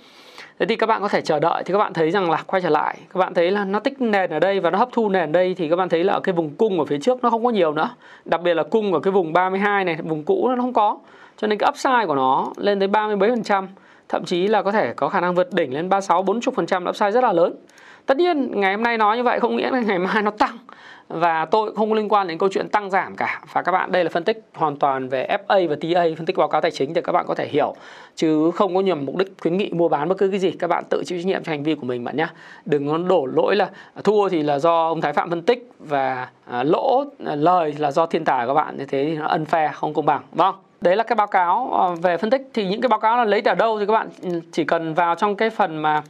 Thế 0.60 0.66
thì 0.66 0.76
các 0.76 0.88
bạn 0.88 1.02
có 1.02 1.08
thể 1.08 1.22
chờ 1.22 1.40
đợi 1.40 1.64
thì 1.66 1.72
các 1.72 1.78
bạn 1.78 1.94
thấy 1.94 2.12
rằng 2.12 2.32
là 2.32 2.44
quay 2.48 2.62
trở 2.62 2.70
lại. 2.70 2.98
Các 3.14 3.18
bạn 3.18 3.34
thấy 3.34 3.52
là 3.52 3.66
nó 3.66 3.80
tích 3.80 4.02
nền 4.02 4.30
ở 4.30 4.40
đây 4.40 4.60
và 4.60 4.70
nó 4.70 4.78
hấp 4.78 4.90
thu 4.92 5.10
nền 5.10 5.30
ở 5.30 5.32
đây 5.32 5.56
thì 5.58 5.70
các 5.70 5.76
bạn 5.76 5.90
thấy 5.90 6.04
là 6.04 6.14
ở 6.14 6.20
cái 6.20 6.34
vùng 6.34 6.56
cung 6.56 6.80
ở 6.80 6.86
phía 6.86 6.98
trước 6.98 7.24
nó 7.24 7.30
không 7.30 7.44
có 7.44 7.50
nhiều 7.50 7.74
nữa. 7.74 7.90
Đặc 8.26 8.42
biệt 8.42 8.54
là 8.54 8.64
cung 8.64 8.94
ở 8.94 9.00
cái 9.00 9.12
vùng 9.12 9.34
32 9.34 9.84
này, 9.86 9.98
vùng 10.04 10.24
cũ 10.24 10.50
nó 10.50 10.62
không 10.62 10.74
có. 10.74 10.98
Cho 11.38 11.48
nên 11.48 11.58
cái 11.58 11.70
upside 11.70 12.06
của 12.08 12.16
nó 12.16 12.48
lên 12.58 12.80
tới 12.80 12.88
37% 12.88 13.68
thậm 14.10 14.26
chí 14.26 14.48
là 14.48 14.62
có 14.62 14.72
thể 14.72 14.94
có 14.94 15.10
khả 15.10 15.22
năng 15.22 15.36
vượt 15.36 15.54
đỉnh 15.54 15.74
lên 15.74 15.90
36 15.90 16.24
40% 16.24 16.90
upside 16.90 17.12
rất 17.12 17.24
là 17.24 17.34
lớn. 17.34 17.54
Tất 18.06 18.18
nhiên, 18.18 18.52
ngày 18.62 18.74
hôm 18.74 18.84
nay 18.84 18.98
nói 18.98 19.18
như 19.18 19.24
vậy 19.24 19.40
không 19.40 19.56
nghĩa 19.56 19.70
là 19.70 19.80
ngày 19.80 20.00
mai 20.00 20.22
nó 20.22 20.32
tăng 20.32 20.58
và 21.08 21.46
tôi 21.46 21.76
không 21.76 21.90
có 21.90 21.96
liên 21.96 22.10
quan 22.10 22.28
đến 22.28 22.38
câu 22.38 22.50
chuyện 22.50 22.70
tăng 22.70 22.90
giảm 22.90 23.16
cả. 23.16 23.42
Và 23.54 23.62
các 23.62 23.72
bạn, 23.72 23.92
đây 23.92 24.04
là 24.04 24.10
phân 24.10 24.24
tích 24.24 24.42
hoàn 24.54 24.76
toàn 24.76 25.10
về 25.10 25.38
FA 25.48 25.70
và 25.70 25.76
TA 25.82 26.06
phân 26.18 26.26
tích 26.26 26.38
báo 26.38 26.48
cáo 26.48 26.62
tài 26.62 26.72
chính 26.72 26.94
để 26.94 27.02
các 27.02 27.12
bạn 27.12 27.26
có 27.28 27.36
thể 27.36 27.48
hiểu. 27.48 27.76
Chứ 28.16 28.52
không 28.52 28.76
có 28.76 28.82
nhằm 28.82 29.06
mục 29.06 29.16
đích 29.16 29.34
khuyến 29.42 29.58
nghị 29.58 29.70
mua 29.70 29.90
bán 29.90 30.10
bất 30.10 30.18
cứ 30.18 30.30
cái 30.30 30.40
gì, 30.40 30.52
các 30.52 30.68
bạn 30.68 30.84
tự 30.90 31.04
chịu 31.06 31.20
trách 31.20 31.26
nhiệm 31.26 31.44
cho 31.44 31.52
hành 31.52 31.64
vi 31.64 31.76
của 31.76 31.86
mình 31.86 32.04
bạn 32.04 32.18
nhé 32.18 32.28
đừng 32.66 32.88
có 32.88 32.98
đổ 32.98 33.26
lỗi 33.26 33.56
là 33.56 33.70
thua 34.04 34.30
thì 34.30 34.44
là 34.44 34.60
do 34.60 34.88
ông 34.88 35.02
Thái 35.02 35.14
Phạm 35.14 35.30
phân 35.30 35.42
tích 35.42 35.70
và 35.80 36.30
à, 36.46 36.64
lỗ 36.64 37.04
à, 37.26 37.36
lời 37.36 37.76
là 37.78 37.92
do 37.92 38.06
thiên 38.06 38.26
tài 38.26 38.48
các 38.48 38.54
bạn. 38.54 38.78
Như 38.78 38.86
thế 38.86 39.06
thì 39.06 39.18
nó 39.18 39.28
unfair, 39.28 39.70
không 39.74 39.94
công 39.94 40.06
bằng 40.06 40.22
vâng 40.32 40.56
đấy 40.82 40.96
là 40.96 41.04
cái 41.04 41.16
báo 41.16 41.28
cáo 41.28 41.74
à, 41.74 41.96
về 42.02 42.18
phân 42.18 42.30
tích. 42.30 42.50
Thì 42.54 42.68
những 42.68 42.82
cái 42.82 42.90
báo 42.90 43.00
cáo 43.00 43.18
là 43.18 43.26
lấy 43.26 43.42
từ 43.42 43.54
đâu 43.54 43.80
thì 43.80 43.86
các 43.86 43.94
bạn 43.94 44.10
ừ, 44.22 44.42
chỉ 44.52 44.64
cần 44.64 44.94
vào 44.94 45.16
trong 45.16 45.36
cái 45.36 45.50
phần 45.50 45.78
mà 45.78 46.04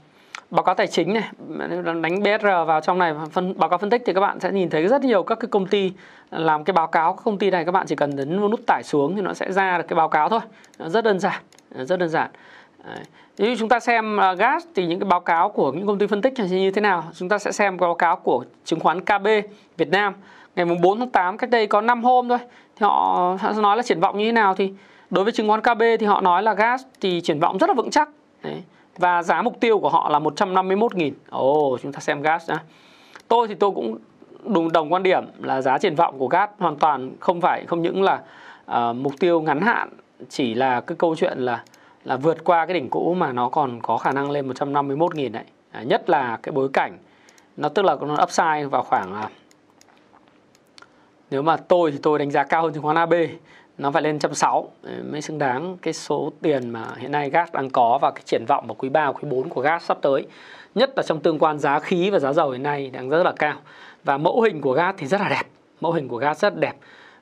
báo 0.51 0.63
cáo 0.63 0.75
tài 0.75 0.87
chính 0.87 1.13
này 1.13 1.29
đánh 2.01 2.19
BSR 2.19 2.45
vào 2.45 2.81
trong 2.81 2.99
này 2.99 3.13
phân 3.31 3.53
báo 3.57 3.69
cáo 3.69 3.77
phân 3.77 3.89
tích 3.89 4.01
thì 4.05 4.13
các 4.13 4.21
bạn 4.21 4.39
sẽ 4.39 4.51
nhìn 4.51 4.69
thấy 4.69 4.87
rất 4.87 5.01
nhiều 5.01 5.23
các 5.23 5.39
cái 5.39 5.47
công 5.51 5.67
ty 5.67 5.91
làm 6.31 6.63
cái 6.63 6.73
báo 6.73 6.87
cáo 6.87 7.13
các 7.13 7.21
công 7.25 7.37
ty 7.37 7.51
này 7.51 7.65
các 7.65 7.71
bạn 7.71 7.87
chỉ 7.87 7.95
cần 7.95 8.15
nhấn 8.15 8.41
nút 8.41 8.59
tải 8.67 8.83
xuống 8.83 9.15
thì 9.15 9.21
nó 9.21 9.33
sẽ 9.33 9.51
ra 9.51 9.77
được 9.77 9.85
cái 9.87 9.95
báo 9.95 10.09
cáo 10.09 10.29
thôi 10.29 10.39
nó 10.79 10.89
rất 10.89 11.03
đơn 11.03 11.19
giản 11.19 11.41
rất 11.71 11.99
đơn 11.99 12.09
giản 12.09 12.29
Đấy. 12.83 13.05
Nếu 13.37 13.55
chúng 13.59 13.69
ta 13.69 13.79
xem 13.79 14.19
uh, 14.31 14.37
gas 14.37 14.63
thì 14.75 14.85
những 14.85 14.99
cái 14.99 15.07
báo 15.09 15.19
cáo 15.19 15.49
của 15.49 15.71
những 15.71 15.87
công 15.87 15.99
ty 15.99 16.07
phân 16.07 16.21
tích 16.21 16.39
là 16.39 16.45
như 16.45 16.71
thế 16.71 16.81
nào? 16.81 17.03
Chúng 17.13 17.29
ta 17.29 17.37
sẽ 17.37 17.51
xem 17.51 17.77
báo 17.77 17.95
cáo 17.95 18.15
của 18.15 18.45
chứng 18.65 18.79
khoán 18.79 19.01
KB 19.01 19.27
Việt 19.77 19.89
Nam 19.89 20.13
ngày 20.55 20.65
4 20.81 20.99
tháng 20.99 21.09
8 21.09 21.37
cách 21.37 21.49
đây 21.49 21.67
có 21.67 21.81
5 21.81 22.03
hôm 22.03 22.29
thôi. 22.29 22.37
Thì 22.75 22.83
họ, 22.83 23.37
họ 23.39 23.53
nói 23.53 23.77
là 23.77 23.83
triển 23.83 23.99
vọng 23.99 24.17
như 24.17 24.25
thế 24.25 24.31
nào 24.31 24.55
thì 24.55 24.73
đối 25.09 25.23
với 25.23 25.33
chứng 25.33 25.47
khoán 25.47 25.61
KB 25.61 25.81
thì 25.99 26.05
họ 26.05 26.21
nói 26.21 26.43
là 26.43 26.53
gas 26.53 26.83
thì 27.01 27.21
triển 27.21 27.39
vọng 27.39 27.57
rất 27.57 27.69
là 27.69 27.73
vững 27.73 27.91
chắc. 27.91 28.09
Đấy 28.43 28.63
và 28.97 29.23
giá 29.23 29.41
mục 29.41 29.59
tiêu 29.59 29.79
của 29.79 29.89
họ 29.89 30.09
là 30.09 30.19
151.000. 30.19 31.11
Ồ, 31.29 31.73
oh, 31.73 31.81
chúng 31.81 31.91
ta 31.91 31.99
xem 31.99 32.21
gas 32.21 32.49
nhá. 32.49 32.63
Tôi 33.27 33.47
thì 33.47 33.55
tôi 33.55 33.71
cũng 33.71 33.97
đồng 34.43 34.71
đồng 34.71 34.93
quan 34.93 35.03
điểm 35.03 35.25
là 35.41 35.61
giá 35.61 35.77
triển 35.77 35.95
vọng 35.95 36.19
của 36.19 36.27
gas 36.27 36.49
hoàn 36.57 36.75
toàn 36.75 37.11
không 37.19 37.41
phải 37.41 37.65
không 37.65 37.81
những 37.81 38.03
là 38.03 38.21
uh, 38.71 38.95
mục 38.95 39.13
tiêu 39.19 39.41
ngắn 39.41 39.61
hạn 39.61 39.89
chỉ 40.29 40.53
là 40.53 40.81
cái 40.81 40.95
câu 40.99 41.15
chuyện 41.15 41.39
là 41.39 41.63
là 42.03 42.17
vượt 42.17 42.43
qua 42.43 42.65
cái 42.65 42.73
đỉnh 42.73 42.89
cũ 42.89 43.13
mà 43.13 43.31
nó 43.31 43.49
còn 43.49 43.81
có 43.81 43.97
khả 43.97 44.11
năng 44.11 44.31
lên 44.31 44.49
151.000 44.49 45.31
đấy. 45.31 45.43
À, 45.71 45.83
nhất 45.83 46.09
là 46.09 46.39
cái 46.43 46.51
bối 46.51 46.69
cảnh 46.73 46.97
nó 47.57 47.69
tức 47.69 47.85
là 47.85 47.95
nó 48.01 48.23
upside 48.23 48.65
vào 48.65 48.83
khoảng 48.83 49.13
là 49.13 49.29
nếu 51.31 51.41
mà 51.41 51.57
tôi 51.57 51.91
thì 51.91 51.97
tôi 52.03 52.19
đánh 52.19 52.31
giá 52.31 52.43
cao 52.43 52.63
hơn 52.63 52.73
chứng 52.73 52.83
khoán 52.83 52.95
AB 52.95 53.13
nó 53.77 53.91
phải 53.91 54.01
lên 54.01 54.15
160 54.15 54.63
mới 55.11 55.21
xứng 55.21 55.37
đáng 55.37 55.77
cái 55.81 55.93
số 55.93 56.31
tiền 56.41 56.69
mà 56.69 56.85
hiện 56.97 57.11
nay 57.11 57.29
gas 57.29 57.51
đang 57.51 57.69
có 57.69 57.99
và 58.01 58.11
cái 58.11 58.23
triển 58.25 58.45
vọng 58.47 58.67
vào 58.67 58.75
quý 58.75 58.89
3 58.89 59.11
quý 59.11 59.29
4 59.29 59.49
của 59.49 59.61
gas 59.61 59.83
sắp 59.83 59.97
tới. 60.01 60.25
Nhất 60.75 60.93
là 60.95 61.03
trong 61.03 61.19
tương 61.19 61.39
quan 61.39 61.59
giá 61.59 61.79
khí 61.79 62.09
và 62.09 62.19
giá 62.19 62.33
dầu 62.33 62.49
hiện 62.51 62.63
nay 62.63 62.89
đang 62.89 63.09
rất 63.09 63.23
là 63.23 63.31
cao. 63.31 63.57
Và 64.03 64.17
mẫu 64.17 64.41
hình 64.41 64.61
của 64.61 64.73
gas 64.73 64.95
thì 64.97 65.07
rất 65.07 65.21
là 65.21 65.29
đẹp. 65.29 65.43
mẫu 65.81 65.91
hình 65.91 66.07
của 66.07 66.17
gas 66.17 66.39
rất 66.39 66.59
đẹp 66.59 66.73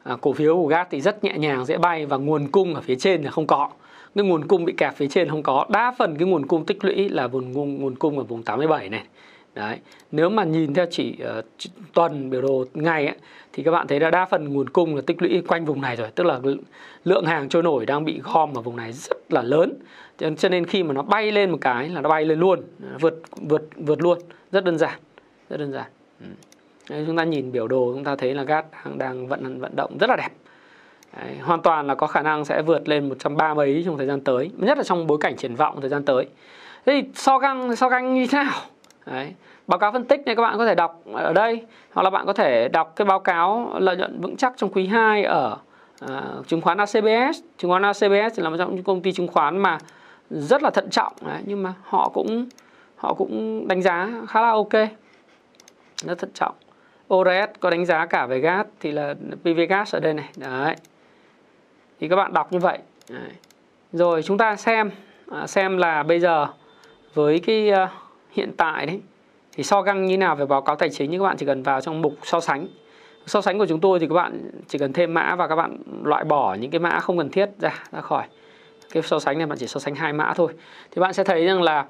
à, 0.03 0.15
cổ 0.21 0.33
phiếu 0.33 0.55
của 0.55 0.67
gas 0.67 0.87
thì 0.91 1.01
rất 1.01 1.23
nhẹ 1.23 1.37
nhàng 1.37 1.65
dễ 1.65 1.77
bay 1.77 2.05
và 2.05 2.17
nguồn 2.17 2.47
cung 2.47 2.75
ở 2.75 2.81
phía 2.81 2.95
trên 2.95 3.23
là 3.23 3.31
không 3.31 3.47
có 3.47 3.69
cái 4.15 4.23
nguồn 4.23 4.47
cung 4.47 4.65
bị 4.65 4.73
kẹp 4.77 4.95
phía 4.95 5.07
trên 5.07 5.29
không 5.29 5.43
có 5.43 5.65
đa 5.69 5.93
phần 5.97 6.17
cái 6.17 6.27
nguồn 6.27 6.45
cung 6.45 6.65
tích 6.65 6.85
lũy 6.85 7.09
là 7.09 7.27
vùng 7.27 7.51
nguồn, 7.51 7.81
nguồn 7.81 7.95
cung 7.95 8.17
ở 8.17 8.23
vùng 8.23 8.43
87 8.43 8.89
này 8.89 9.03
đấy 9.55 9.77
nếu 10.11 10.29
mà 10.29 10.43
nhìn 10.43 10.73
theo 10.73 10.85
chỉ 10.91 11.17
uh, 11.39 11.45
tuần 11.93 12.29
biểu 12.29 12.41
đồ 12.41 12.65
ngày 12.73 13.07
ấy, 13.07 13.15
thì 13.53 13.63
các 13.63 13.71
bạn 13.71 13.87
thấy 13.87 13.99
là 13.99 14.09
đa 14.09 14.25
phần 14.25 14.53
nguồn 14.53 14.69
cung 14.69 14.95
là 14.95 15.01
tích 15.07 15.21
lũy 15.21 15.41
quanh 15.47 15.65
vùng 15.65 15.81
này 15.81 15.95
rồi 15.95 16.07
tức 16.15 16.23
là 16.23 16.39
lượng 17.03 17.25
hàng 17.25 17.49
trôi 17.49 17.63
nổi 17.63 17.85
đang 17.85 18.05
bị 18.05 18.21
gom 18.23 18.53
ở 18.53 18.61
vùng 18.61 18.75
này 18.75 18.91
rất 18.91 19.17
là 19.33 19.41
lớn. 19.41 19.73
Cho 20.37 20.49
nên 20.49 20.65
khi 20.65 20.83
mà 20.83 20.93
nó 20.93 21.01
bay 21.01 21.31
lên 21.31 21.49
một 21.49 21.57
cái 21.61 21.89
là 21.89 22.01
nó 22.01 22.09
bay 22.09 22.25
lên 22.25 22.39
luôn 22.39 22.61
vượt 22.99 23.21
vượt 23.35 23.61
vượt 23.75 24.01
luôn. 24.01 24.19
Rất 24.51 24.63
đơn 24.63 24.77
giản 24.77 24.99
rất 25.49 25.57
đơn 25.57 25.71
giản. 25.71 25.85
Ừ. 26.19 26.25
Đấy, 26.89 27.03
chúng 27.07 27.17
ta 27.17 27.23
nhìn 27.23 27.51
biểu 27.51 27.67
đồ 27.67 27.91
chúng 27.93 28.03
ta 28.03 28.15
thấy 28.15 28.33
là 28.33 28.43
gas 28.43 28.65
đang 28.85 28.97
đang 28.97 29.27
vận 29.27 29.59
vận 29.59 29.75
động 29.75 29.97
rất 29.97 30.09
là 30.09 30.15
đẹp. 30.15 30.29
Đấy, 31.17 31.37
hoàn 31.41 31.61
toàn 31.61 31.87
là 31.87 31.95
có 31.95 32.07
khả 32.07 32.21
năng 32.21 32.45
sẽ 32.45 32.61
vượt 32.61 32.89
lên 32.89 33.09
130 33.09 33.55
mấy 33.55 33.83
trong 33.85 33.97
thời 33.97 34.07
gian 34.07 34.21
tới 34.21 34.51
nhất 34.57 34.77
là 34.77 34.83
trong 34.83 35.07
bối 35.07 35.17
cảnh 35.21 35.37
triển 35.37 35.55
vọng 35.55 35.81
thời 35.81 35.89
gian 35.89 36.05
tới. 36.05 36.27
Thế 36.85 37.01
thì 37.01 37.09
so 37.15 37.39
căng 37.39 37.75
so 37.75 37.89
căng 37.89 38.13
như 38.13 38.27
thế 38.27 38.37
nào 38.37 38.61
Đấy. 39.05 39.33
báo 39.67 39.79
cáo 39.79 39.91
phân 39.91 40.05
tích 40.05 40.21
này 40.25 40.35
các 40.35 40.41
bạn 40.41 40.57
có 40.57 40.65
thể 40.65 40.75
đọc 40.75 41.01
ở 41.13 41.33
đây 41.33 41.65
hoặc 41.93 42.03
là 42.03 42.09
bạn 42.09 42.25
có 42.25 42.33
thể 42.33 42.67
đọc 42.67 42.93
cái 42.95 43.05
báo 43.05 43.19
cáo 43.19 43.75
lợi 43.79 43.97
nhuận 43.97 44.21
vững 44.21 44.37
chắc 44.37 44.53
trong 44.57 44.69
quý 44.73 44.87
2 44.87 45.23
ở 45.23 45.57
uh, 46.05 46.47
chứng 46.47 46.61
khoán 46.61 46.77
ACBS 46.77 47.39
chứng 47.57 47.71
khoán 47.71 47.81
ACBS 47.81 48.39
là 48.39 48.49
một 48.49 48.55
trong 48.57 48.75
những 48.75 48.83
công 48.83 49.01
ty 49.01 49.11
chứng 49.11 49.27
khoán 49.27 49.57
mà 49.57 49.77
rất 50.29 50.63
là 50.63 50.69
thận 50.69 50.89
trọng 50.89 51.13
đấy, 51.21 51.41
nhưng 51.45 51.63
mà 51.63 51.73
họ 51.83 52.09
cũng 52.13 52.45
họ 52.95 53.13
cũng 53.13 53.67
đánh 53.67 53.81
giá 53.81 54.09
khá 54.29 54.41
là 54.41 54.51
ok. 54.51 54.73
Rất 56.03 56.19
thận 56.19 56.31
trọng. 56.33 56.55
ORS 57.13 57.59
có 57.59 57.69
đánh 57.69 57.85
giá 57.85 58.05
cả 58.05 58.25
về 58.25 58.39
gas 58.39 58.67
thì 58.79 58.91
là 58.91 59.13
PV 59.41 59.59
gas 59.69 59.95
ở 59.95 59.99
đây 59.99 60.13
này. 60.13 60.29
Đấy. 60.37 60.75
Thì 61.99 62.07
các 62.07 62.15
bạn 62.15 62.33
đọc 62.33 62.53
như 62.53 62.59
vậy. 62.59 62.77
Đấy. 63.09 63.31
rồi 63.93 64.23
chúng 64.23 64.37
ta 64.37 64.55
xem 64.55 64.91
à, 65.31 65.47
xem 65.47 65.77
là 65.77 66.03
bây 66.03 66.19
giờ 66.19 66.47
với 67.13 67.39
cái 67.39 67.71
uh, 67.71 67.89
hiện 68.33 68.51
tại 68.57 68.85
đấy. 68.85 69.01
Thì 69.55 69.63
so 69.63 69.81
găng 69.81 70.05
như 70.05 70.17
nào 70.17 70.35
về 70.35 70.45
báo 70.45 70.61
cáo 70.61 70.75
tài 70.75 70.89
chính 70.89 71.11
thì 71.11 71.17
các 71.17 71.23
bạn 71.23 71.37
chỉ 71.37 71.45
cần 71.45 71.63
vào 71.63 71.81
trong 71.81 72.01
mục 72.01 72.13
so 72.23 72.39
sánh. 72.39 72.67
So 73.25 73.41
sánh 73.41 73.59
của 73.59 73.65
chúng 73.65 73.79
tôi 73.79 73.99
thì 73.99 74.07
các 74.07 74.15
bạn 74.15 74.51
chỉ 74.67 74.77
cần 74.77 74.93
thêm 74.93 75.13
mã 75.13 75.35
và 75.35 75.47
các 75.47 75.55
bạn 75.55 75.77
loại 76.03 76.23
bỏ 76.23 76.53
những 76.53 76.71
cái 76.71 76.79
mã 76.79 76.99
không 76.99 77.17
cần 77.17 77.29
thiết 77.29 77.49
ra 77.59 77.83
ra 77.91 78.01
khỏi. 78.01 78.23
Cái 78.91 79.03
so 79.03 79.19
sánh 79.19 79.37
này 79.37 79.47
bạn 79.47 79.57
chỉ 79.57 79.67
so 79.67 79.79
sánh 79.79 79.95
hai 79.95 80.13
mã 80.13 80.33
thôi. 80.35 80.53
Thì 80.91 80.99
bạn 80.99 81.13
sẽ 81.13 81.23
thấy 81.23 81.45
rằng 81.45 81.61
là 81.61 81.85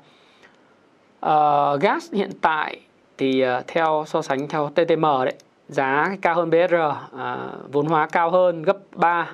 uh, 1.26 1.82
gas 1.82 2.14
hiện 2.14 2.32
tại 2.42 2.80
thì 3.18 3.46
uh, 3.46 3.68
theo 3.68 4.04
so 4.08 4.22
sánh 4.22 4.48
theo 4.48 4.70
TTM 4.76 5.02
đấy 5.02 5.34
giá 5.68 6.16
cao 6.22 6.36
hơn 6.36 6.50
BR 6.50 6.74
uh, 6.76 6.96
ờ, 7.12 7.50
vốn 7.72 7.86
hóa 7.86 8.08
cao 8.12 8.30
hơn 8.30 8.64
gấp 8.64 8.78
3 8.96 9.30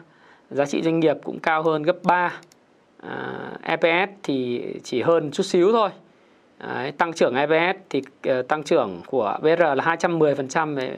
giá 0.49 0.65
trị 0.65 0.81
doanh 0.81 0.99
nghiệp 0.99 1.17
cũng 1.23 1.39
cao 1.39 1.63
hơn 1.63 1.83
gấp 1.83 2.03
3 2.03 2.33
uh, 3.05 3.09
EPS 3.61 4.11
thì 4.23 4.65
chỉ 4.83 5.01
hơn 5.01 5.31
chút 5.31 5.43
xíu 5.43 5.71
thôi. 5.71 5.89
Đấy, 6.67 6.91
tăng 6.91 7.13
trưởng 7.13 7.35
EPS 7.35 7.79
thì 7.89 8.01
uh, 8.29 8.47
tăng 8.47 8.63
trưởng 8.63 9.01
của 9.07 9.37
BR 9.41 9.59
là 9.59 9.95
210% 9.99 10.97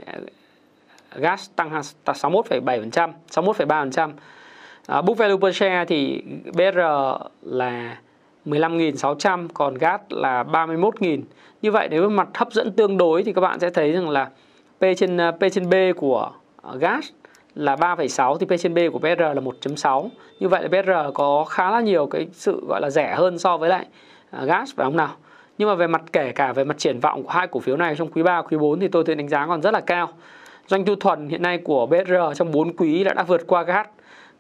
ờ, 1.10 1.20
gas 1.20 1.50
tăng 1.56 1.82
61,7%, 2.06 3.12
61,3%. 3.32 4.10
Uh, 4.10 5.06
book 5.06 5.18
value 5.18 5.38
per 5.42 5.56
share 5.56 5.86
thì 5.86 6.24
BR 6.54 6.78
là 7.42 7.98
15.600 8.46 9.48
còn 9.54 9.76
gas 9.76 10.02
là 10.10 10.44
31.000. 10.44 11.22
Như 11.62 11.72
vậy 11.72 11.88
nếu 11.92 12.10
mặt 12.10 12.28
hấp 12.34 12.54
dẫn 12.54 12.72
tương 12.72 12.98
đối 12.98 13.24
thì 13.24 13.34
các 13.34 13.42
bạn 13.42 13.60
sẽ 13.60 13.70
thấy 13.70 13.92
rằng 13.92 14.10
là 14.10 14.30
P 14.80 14.84
trên 14.98 15.18
ờ, 15.18 15.32
P 15.32 15.40
trên 15.52 15.70
B 15.70 15.74
của 15.98 16.32
gas 16.80 17.06
là 17.56 17.76
3,6 17.76 18.38
thì 18.38 18.46
P 18.46 18.60
trên 18.60 18.74
B 18.74 18.78
của 18.94 19.00
BR 19.00 19.22
là 19.22 19.34
1.6. 19.34 20.10
Như 20.40 20.48
vậy 20.48 20.64
là 20.64 20.82
BR 20.82 21.14
có 21.14 21.46
khá 21.50 21.72
là 21.72 21.82
nhiều 21.82 22.06
cái 22.06 22.28
sự 22.34 22.66
gọi 22.68 22.82
là 22.82 22.90
rẻ 22.90 23.16
hơn 23.16 23.40
so 23.40 23.58
với 23.58 23.70
lại 23.70 23.86
gas 24.46 24.76
phải 24.76 24.86
không 24.86 24.98
nào? 24.98 25.16
Nhưng 25.62 25.70
mà 25.70 25.76
về 25.76 25.88
mặt 25.88 26.02
kể 26.14 26.32
cả 26.32 26.54
về 26.54 26.64
mặt 26.64 26.78
triển 26.78 27.00
vọng 27.00 27.24
của 27.24 27.30
hai 27.30 27.48
cổ 27.48 27.60
phiếu 27.60 27.78
này 27.78 27.96
trong 27.96 28.12
quý 28.12 28.24
3 28.24 28.42
quý 28.42 28.58
4 28.58 28.80
thì 28.80 28.88
tôi 28.88 29.04
thấy 29.04 29.16
đánh 29.16 29.30
giá 29.30 29.48
còn 29.48 29.62
rất 29.62 29.74
là 29.74 29.82
cao. 29.82 30.10
Doanh 30.68 30.86
thu 30.86 30.96
thuần 30.96 31.30
hiện 31.30 31.42
nay 31.42 31.58
của 31.58 31.86
BR 31.86 32.14
trong 32.36 32.52
4 32.52 32.74
quý 32.74 33.04
đã 33.04 33.14
đã 33.14 33.24
vượt 33.24 33.42
qua 33.48 33.64
GAT. 33.64 33.90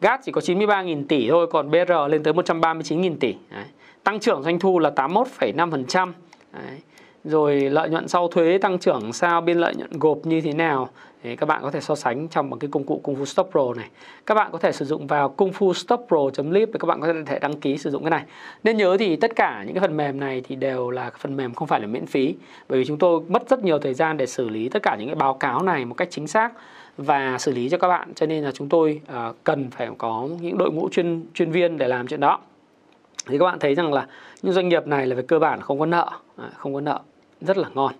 GAT 0.02 0.20
chỉ 0.24 0.32
có 0.32 0.42
93.000 0.42 1.04
tỷ 1.10 1.30
thôi 1.30 1.48
còn 1.52 1.72
BR 1.72 1.92
lên 2.10 2.24
tới 2.24 2.34
139.000 2.34 3.16
tỷ. 3.20 3.36
Đấy. 3.52 3.64
Tăng 4.04 4.20
trưởng 4.20 4.44
doanh 4.44 4.60
thu 4.60 4.80
là 4.80 4.92
81,5%. 4.96 6.12
Đấy. 6.54 6.80
Rồi 7.24 7.60
lợi 7.60 7.90
nhuận 7.90 8.08
sau 8.08 8.28
thuế 8.28 8.58
tăng 8.58 8.80
trưởng 8.80 9.14
sao 9.14 9.42
biên 9.42 9.58
lợi 9.58 9.76
nhuận 9.76 10.00
gộp 10.00 10.18
như 10.24 10.42
thế 10.42 10.54
nào 10.54 10.90
Đấy, 11.24 11.36
các 11.36 11.46
bạn 11.46 11.62
có 11.62 11.72
thể 11.72 11.82
so 11.82 11.96
sánh 11.96 12.28
trong 12.28 12.50
một 12.50 12.58
cái 12.60 12.70
công 12.72 12.84
cụ 12.84 13.02
Kung 13.04 13.16
Fu 13.16 13.26
Stop 13.26 13.50
Pro 13.52 13.74
này. 13.74 13.90
Các 14.26 14.36
bạn 14.36 14.52
có 14.52 14.58
thể 14.58 14.72
sử 14.72 14.86
dụng 14.86 15.08
vào 15.08 15.30
kung 15.30 15.52
fu 15.52 15.74
stop 15.74 16.06
pro.lib 16.08 16.70
để 16.74 16.78
các 16.80 16.86
bạn 16.86 17.02
có 17.02 17.14
thể 17.26 17.40
đăng 17.40 17.60
ký 17.60 17.78
sử 17.78 17.90
dụng 17.90 18.04
cái 18.04 18.10
này. 18.10 18.24
Nên 18.64 18.78
nhớ 18.78 18.98
thì 19.00 19.16
tất 19.16 19.36
cả 19.36 19.64
những 19.66 19.74
cái 19.74 19.82
phần 19.82 19.98
mềm 19.98 20.20
này 20.20 20.42
thì 20.48 20.56
đều 20.56 20.90
là 20.90 21.12
phần 21.18 21.38
mềm 21.38 21.54
không 21.54 21.68
phải 21.68 21.80
là 21.80 21.88
miễn 21.88 22.06
phí 22.06 22.36
bởi 22.70 22.80
vì 22.80 22.86
chúng 22.86 22.98
tôi 22.98 23.22
mất 23.28 23.50
rất 23.50 23.64
nhiều 23.64 23.80
thời 23.80 23.94
gian 23.94 24.18
để 24.18 24.26
xử 24.26 24.50
lý 24.50 24.70
tất 24.70 24.84
cả 24.84 24.96
những 24.96 25.08
cái 25.08 25.16
báo 25.16 25.34
cáo 25.34 25.64
này 25.64 25.86
một 25.86 25.94
cách 25.94 26.08
chính 26.12 26.28
xác 26.28 26.54
và 26.98 27.38
xử 27.38 27.52
lý 27.52 27.70
cho 27.70 27.78
các 27.78 27.88
bạn 27.88 28.14
cho 28.14 28.26
nên 28.26 28.44
là 28.44 28.52
chúng 28.52 28.70
tôi 28.70 29.02
uh, 29.30 29.36
cần 29.44 29.70
phải 29.72 29.90
có 29.98 30.28
những 30.42 30.58
đội 30.58 30.72
ngũ 30.72 30.90
chuyên 30.90 31.26
chuyên 31.34 31.52
viên 31.52 31.78
để 31.78 31.88
làm 31.88 32.08
chuyện 32.08 32.20
đó 32.20 32.40
thì 33.28 33.38
các 33.38 33.46
bạn 33.46 33.60
thấy 33.60 33.76
rằng 33.76 33.94
là 33.94 34.08
những 34.42 34.54
doanh 34.54 34.70
nghiệp 34.70 34.88
này 34.88 35.08
là 35.08 35.16
về 35.16 35.24
cơ 35.28 35.40
bản 35.40 35.62
không 35.62 35.80
có 35.80 35.86
nợ 35.86 36.10
à, 36.38 36.50
không 36.58 36.74
có 36.74 36.82
nợ 36.82 37.00
rất 37.42 37.58
là 37.58 37.70
ngon 37.74 37.94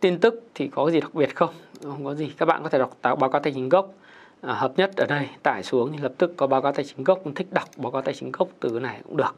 tin 0.00 0.18
tức 0.18 0.42
thì 0.54 0.68
có 0.68 0.90
gì 0.90 1.00
đặc 1.00 1.14
biệt 1.14 1.36
không? 1.36 1.50
Không 1.82 2.04
có 2.04 2.14
gì. 2.14 2.32
Các 2.38 2.46
bạn 2.46 2.62
có 2.62 2.68
thể 2.68 2.78
đọc 2.78 2.98
báo 3.02 3.30
cáo 3.30 3.40
tài 3.40 3.52
chính 3.52 3.68
gốc 3.68 3.94
à, 4.40 4.54
hợp 4.54 4.72
nhất 4.76 4.96
ở 4.96 5.06
đây 5.06 5.28
tải 5.42 5.62
xuống 5.62 5.92
thì 5.92 5.98
lập 5.98 6.12
tức 6.18 6.32
có 6.36 6.46
báo 6.46 6.62
cáo 6.62 6.72
tài 6.72 6.84
chính 6.84 7.04
gốc. 7.04 7.20
Thích 7.34 7.46
đọc 7.50 7.68
báo 7.76 7.92
cáo 7.92 8.02
tài 8.02 8.14
chính 8.14 8.32
gốc 8.32 8.48
từ 8.60 8.68
cái 8.68 8.80
này 8.80 9.00
cũng 9.04 9.16
được. 9.16 9.36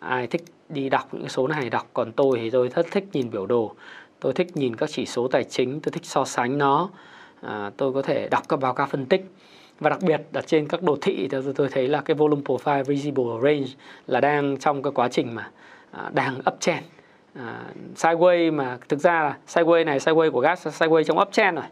Ai 0.00 0.26
thích 0.26 0.44
đi 0.68 0.88
đọc 0.88 1.14
những 1.14 1.28
số 1.28 1.48
này 1.48 1.70
đọc. 1.70 1.86
Còn 1.94 2.12
tôi 2.12 2.38
thì 2.38 2.50
tôi 2.50 2.68
rất 2.68 2.86
thích 2.90 3.04
nhìn 3.12 3.30
biểu 3.30 3.46
đồ. 3.46 3.74
Tôi 4.20 4.32
thích 4.32 4.56
nhìn 4.56 4.76
các 4.76 4.90
chỉ 4.92 5.06
số 5.06 5.28
tài 5.28 5.44
chính 5.44 5.80
tôi 5.80 5.92
thích 5.92 6.04
so 6.06 6.24
sánh 6.24 6.58
nó. 6.58 6.90
À, 7.40 7.70
tôi 7.76 7.92
có 7.92 8.02
thể 8.02 8.28
đọc 8.28 8.42
các 8.48 8.60
báo 8.60 8.74
cáo 8.74 8.86
phân 8.86 9.06
tích. 9.06 9.24
Và 9.80 9.90
đặc 9.90 10.02
biệt 10.02 10.20
ở 10.32 10.40
trên 10.40 10.68
các 10.68 10.82
đồ 10.82 10.96
thị 11.00 11.28
thì 11.30 11.38
tôi 11.54 11.68
thấy 11.68 11.88
là 11.88 12.00
cái 12.00 12.14
volume 12.14 12.42
profile 12.42 12.84
visible 12.84 13.24
range 13.42 13.70
là 14.06 14.20
đang 14.20 14.56
trong 14.56 14.82
cái 14.82 14.92
quá 14.94 15.08
trình 15.08 15.34
mà 15.34 15.50
à, 15.90 16.10
đang 16.14 16.38
uptrend 16.38 16.84
à, 17.38 17.60
sideway 17.96 18.52
mà 18.52 18.78
thực 18.88 19.00
ra 19.00 19.22
là 19.22 19.36
sideway 19.48 19.84
này 19.84 19.98
sideway 19.98 20.30
của 20.30 20.40
gas 20.40 20.66
sideway 20.66 21.02
trong 21.02 21.18
uptrend 21.18 21.58
rồi. 21.58 21.64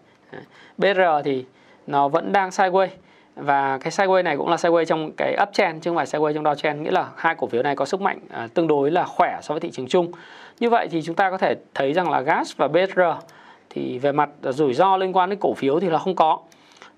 BR 0.78 1.00
thì 1.24 1.44
nó 1.86 2.08
vẫn 2.08 2.32
đang 2.32 2.48
sideway 2.50 2.88
và 3.36 3.78
cái 3.78 3.90
sideway 3.90 4.22
này 4.22 4.36
cũng 4.36 4.48
là 4.48 4.56
sideway 4.56 4.84
trong 4.84 5.12
cái 5.16 5.36
uptrend 5.42 5.82
chứ 5.82 5.90
không 5.90 5.96
phải 5.96 6.06
sideway 6.06 6.32
trong 6.32 6.44
downtrend 6.44 6.82
nghĩa 6.82 6.90
là 6.90 7.08
hai 7.16 7.34
cổ 7.34 7.46
phiếu 7.46 7.62
này 7.62 7.76
có 7.76 7.84
sức 7.84 8.00
mạnh 8.00 8.18
à, 8.30 8.48
tương 8.54 8.66
đối 8.66 8.90
là 8.90 9.04
khỏe 9.04 9.38
so 9.42 9.54
với 9.54 9.60
thị 9.60 9.70
trường 9.70 9.86
chung. 9.86 10.12
Như 10.60 10.70
vậy 10.70 10.88
thì 10.90 11.02
chúng 11.02 11.16
ta 11.16 11.30
có 11.30 11.38
thể 11.38 11.54
thấy 11.74 11.92
rằng 11.92 12.10
là 12.10 12.20
gas 12.20 12.56
và 12.56 12.68
BR 12.68 13.00
thì 13.70 13.98
về 13.98 14.12
mặt 14.12 14.30
rủi 14.42 14.74
ro 14.74 14.96
liên 14.96 15.12
quan 15.12 15.30
đến 15.30 15.38
cổ 15.38 15.54
phiếu 15.54 15.80
thì 15.80 15.90
là 15.90 15.98
không 15.98 16.14
có. 16.14 16.38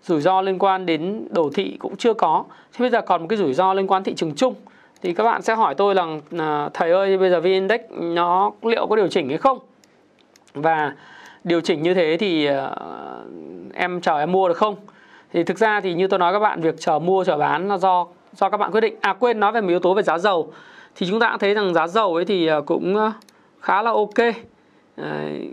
Rủi 0.03 0.21
ro 0.21 0.41
liên 0.41 0.59
quan 0.59 0.87
đến 0.87 1.29
đồ 1.31 1.51
thị 1.55 1.77
cũng 1.79 1.97
chưa 1.97 2.15
có. 2.15 2.45
Thế 2.73 2.83
bây 2.83 2.91
giờ 2.91 3.01
còn 3.01 3.21
một 3.21 3.27
cái 3.31 3.37
rủi 3.37 3.55
ro 3.55 3.75
liên 3.75 3.87
quan 3.87 4.05
thị 4.05 4.15
trường 4.15 4.35
chung 4.35 4.55
thì 5.03 5.13
các 5.13 5.25
bạn 5.25 5.43
sẽ 5.43 5.55
hỏi 5.55 5.75
tôi 5.75 5.95
rằng 5.95 6.21
à, 6.39 6.69
thầy 6.75 6.91
ơi, 6.91 7.19
bây 7.19 7.31
giờ 7.31 7.41
VN 7.41 7.45
Index 7.45 7.81
nó 7.91 8.53
liệu 8.63 8.87
có 8.87 8.97
điều 8.97 9.09
chỉnh 9.09 9.29
hay 9.29 9.39
không? 9.39 9.59
Và 10.55 10.93
điều 11.45 11.61
chỉnh 11.61 11.83
như 11.83 11.95
thế 11.95 12.17
thì 12.21 12.47
à, 12.47 12.71
em 13.75 14.01
chờ 14.01 14.19
em 14.19 14.33
mua 14.33 14.49
được 14.49 14.57
không? 14.57 14.77
Thì 15.33 15.45
thực 15.45 15.59
ra 15.59 15.81
thì 15.81 15.95
như 15.95 16.07
tôi 16.07 16.19
nói 16.19 16.33
các 16.33 16.39
bạn, 16.39 16.61
việc 16.61 16.75
chờ 16.79 16.99
mua, 16.99 17.25
chờ 17.25 17.37
bán 17.37 17.69
là 17.69 17.79
do 17.79 18.07
do 18.33 18.49
các 18.49 18.57
bạn 18.57 18.73
quyết 18.73 18.81
định. 18.81 18.97
À 19.01 19.13
quên 19.13 19.41
nói 19.41 19.53
về 19.53 19.61
một 19.61 19.69
yếu 19.69 19.79
tố 19.79 19.95
về 19.95 20.03
giá 20.03 20.19
dầu. 20.19 20.53
Thì 20.95 21.07
chúng 21.11 21.21
ta 21.21 21.31
cũng 21.31 21.39
thấy 21.39 21.55
rằng 21.55 21.75
giá 21.75 21.87
dầu 21.87 22.15
ấy 22.15 22.25
thì 22.25 22.47
à, 22.47 22.61
cũng 22.67 23.11
khá 23.61 23.83
là 23.83 23.91
ok. 23.91 24.35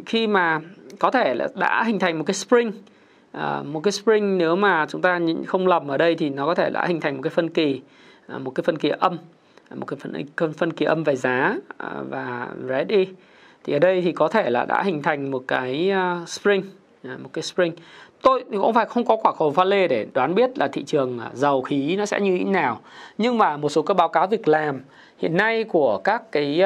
Khi 0.05 0.27
mà 0.27 0.59
có 0.99 1.11
thể 1.11 1.33
là 1.35 1.47
đã 1.55 1.83
hình 1.83 1.99
thành 1.99 2.17
một 2.17 2.23
cái 2.27 2.33
spring 2.33 2.71
một 3.63 3.79
cái 3.83 3.91
spring 3.91 4.37
nếu 4.37 4.55
mà 4.55 4.85
chúng 4.89 5.01
ta 5.01 5.19
không 5.47 5.67
lầm 5.67 5.87
ở 5.87 5.97
đây 5.97 6.15
thì 6.15 6.29
nó 6.29 6.45
có 6.45 6.55
thể 6.55 6.69
đã 6.69 6.85
hình 6.85 6.99
thành 6.99 7.15
một 7.15 7.21
cái 7.23 7.29
phân 7.29 7.49
kỳ. 7.49 7.81
À, 8.27 8.37
một 8.37 8.51
cái 8.51 8.63
phân 8.63 8.77
kỳ 8.77 8.89
âm 8.89 9.17
à, 9.69 9.75
một 9.75 9.85
cái 9.85 9.97
phân 9.99 10.53
phân 10.53 10.73
kỳ 10.73 10.85
âm 10.85 11.03
về 11.03 11.15
giá 11.15 11.55
à, 11.77 11.89
và 12.09 12.47
ready 12.69 13.07
thì 13.63 13.73
ở 13.73 13.79
đây 13.79 14.01
thì 14.01 14.11
có 14.11 14.27
thể 14.27 14.49
là 14.49 14.65
đã 14.65 14.83
hình 14.83 15.01
thành 15.01 15.31
một 15.31 15.43
cái 15.47 15.91
spring 16.27 16.63
một 17.03 17.29
cái 17.33 17.43
spring. 17.43 17.73
Tôi 18.21 18.43
thì 18.51 18.57
cũng 18.57 18.73
phải 18.73 18.85
không 18.85 19.05
có 19.05 19.15
quả 19.15 19.33
cầu 19.39 19.51
pha 19.51 19.63
lê 19.63 19.87
để 19.87 20.07
đoán 20.13 20.35
biết 20.35 20.57
là 20.57 20.67
thị 20.67 20.83
trường 20.83 21.19
dầu 21.33 21.61
khí 21.61 21.95
nó 21.95 22.05
sẽ 22.05 22.19
như 22.21 22.37
thế 22.37 22.43
nào. 22.43 22.79
Nhưng 23.17 23.37
mà 23.37 23.57
một 23.57 23.69
số 23.69 23.81
các 23.81 23.93
báo 23.93 24.09
cáo 24.09 24.27
việc 24.27 24.47
làm 24.47 24.81
hiện 25.17 25.37
nay 25.37 25.63
của 25.63 25.97
các 25.97 26.31
cái 26.31 26.61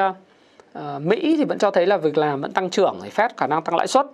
uh, 0.80 1.02
Mỹ 1.02 1.36
thì 1.38 1.44
vẫn 1.44 1.58
cho 1.58 1.72
thấy 1.72 1.86
là 1.86 1.98
việc 1.98 2.18
làm 2.18 2.42
vẫn 2.42 2.52
tăng 2.52 2.70
trưởng 2.70 3.00
thì 3.04 3.10
Fed 3.10 3.30
khả 3.38 3.48
năng 3.48 3.64
tăng 3.64 3.76
lãi 3.76 3.88
suất. 3.88 4.06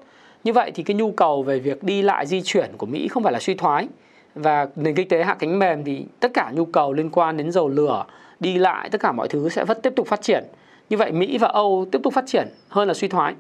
Như 0.44 0.54
vậy 0.54 0.72
thì 0.76 0.84
cái 0.84 0.96
nhu 0.96 1.12
cầu 1.12 1.44
về 1.44 1.60
việc 1.60 1.84
đi 1.84 2.02
lại 2.02 2.26
di 2.26 2.42
chuyển 2.42 2.72
của 2.78 2.86
Mỹ 2.86 3.08
không 3.08 3.24
phải 3.24 3.34
là 3.34 3.40
suy 3.40 3.54
thoái 3.54 3.88
và 4.36 4.68
nền 4.76 4.96
kinh 4.96 5.08
tế 5.08 5.24
hạ 5.24 5.36
cánh 5.40 5.60
mềm 5.60 5.84
thì 5.84 6.06
tất 6.20 6.32
cả 6.34 6.52
nhu 6.54 6.66
cầu 6.66 6.94
liên 6.94 7.10
quan 7.10 7.38
đến 7.38 7.52
dầu 7.52 7.68
lửa, 7.68 8.06
đi 8.40 8.58
lại, 8.58 8.90
tất 8.90 9.02
cả 9.02 9.12
mọi 9.12 9.28
thứ 9.28 9.50
sẽ 9.50 9.66
vẫn 9.66 9.82
tiếp 9.82 9.94
tục 9.96 10.08
phát 10.08 10.22
triển. 10.22 10.44
Như 10.90 10.98
vậy, 10.98 11.12
Mỹ 11.12 11.38
và 11.38 11.48
Âu 11.48 11.86
tiếp 11.92 12.00
tục 12.04 12.14
phát 12.14 12.28
triển 12.28 12.48
hơn 12.70 12.88
là 12.88 12.94
suy 12.94 13.08
thoái. 13.08 13.34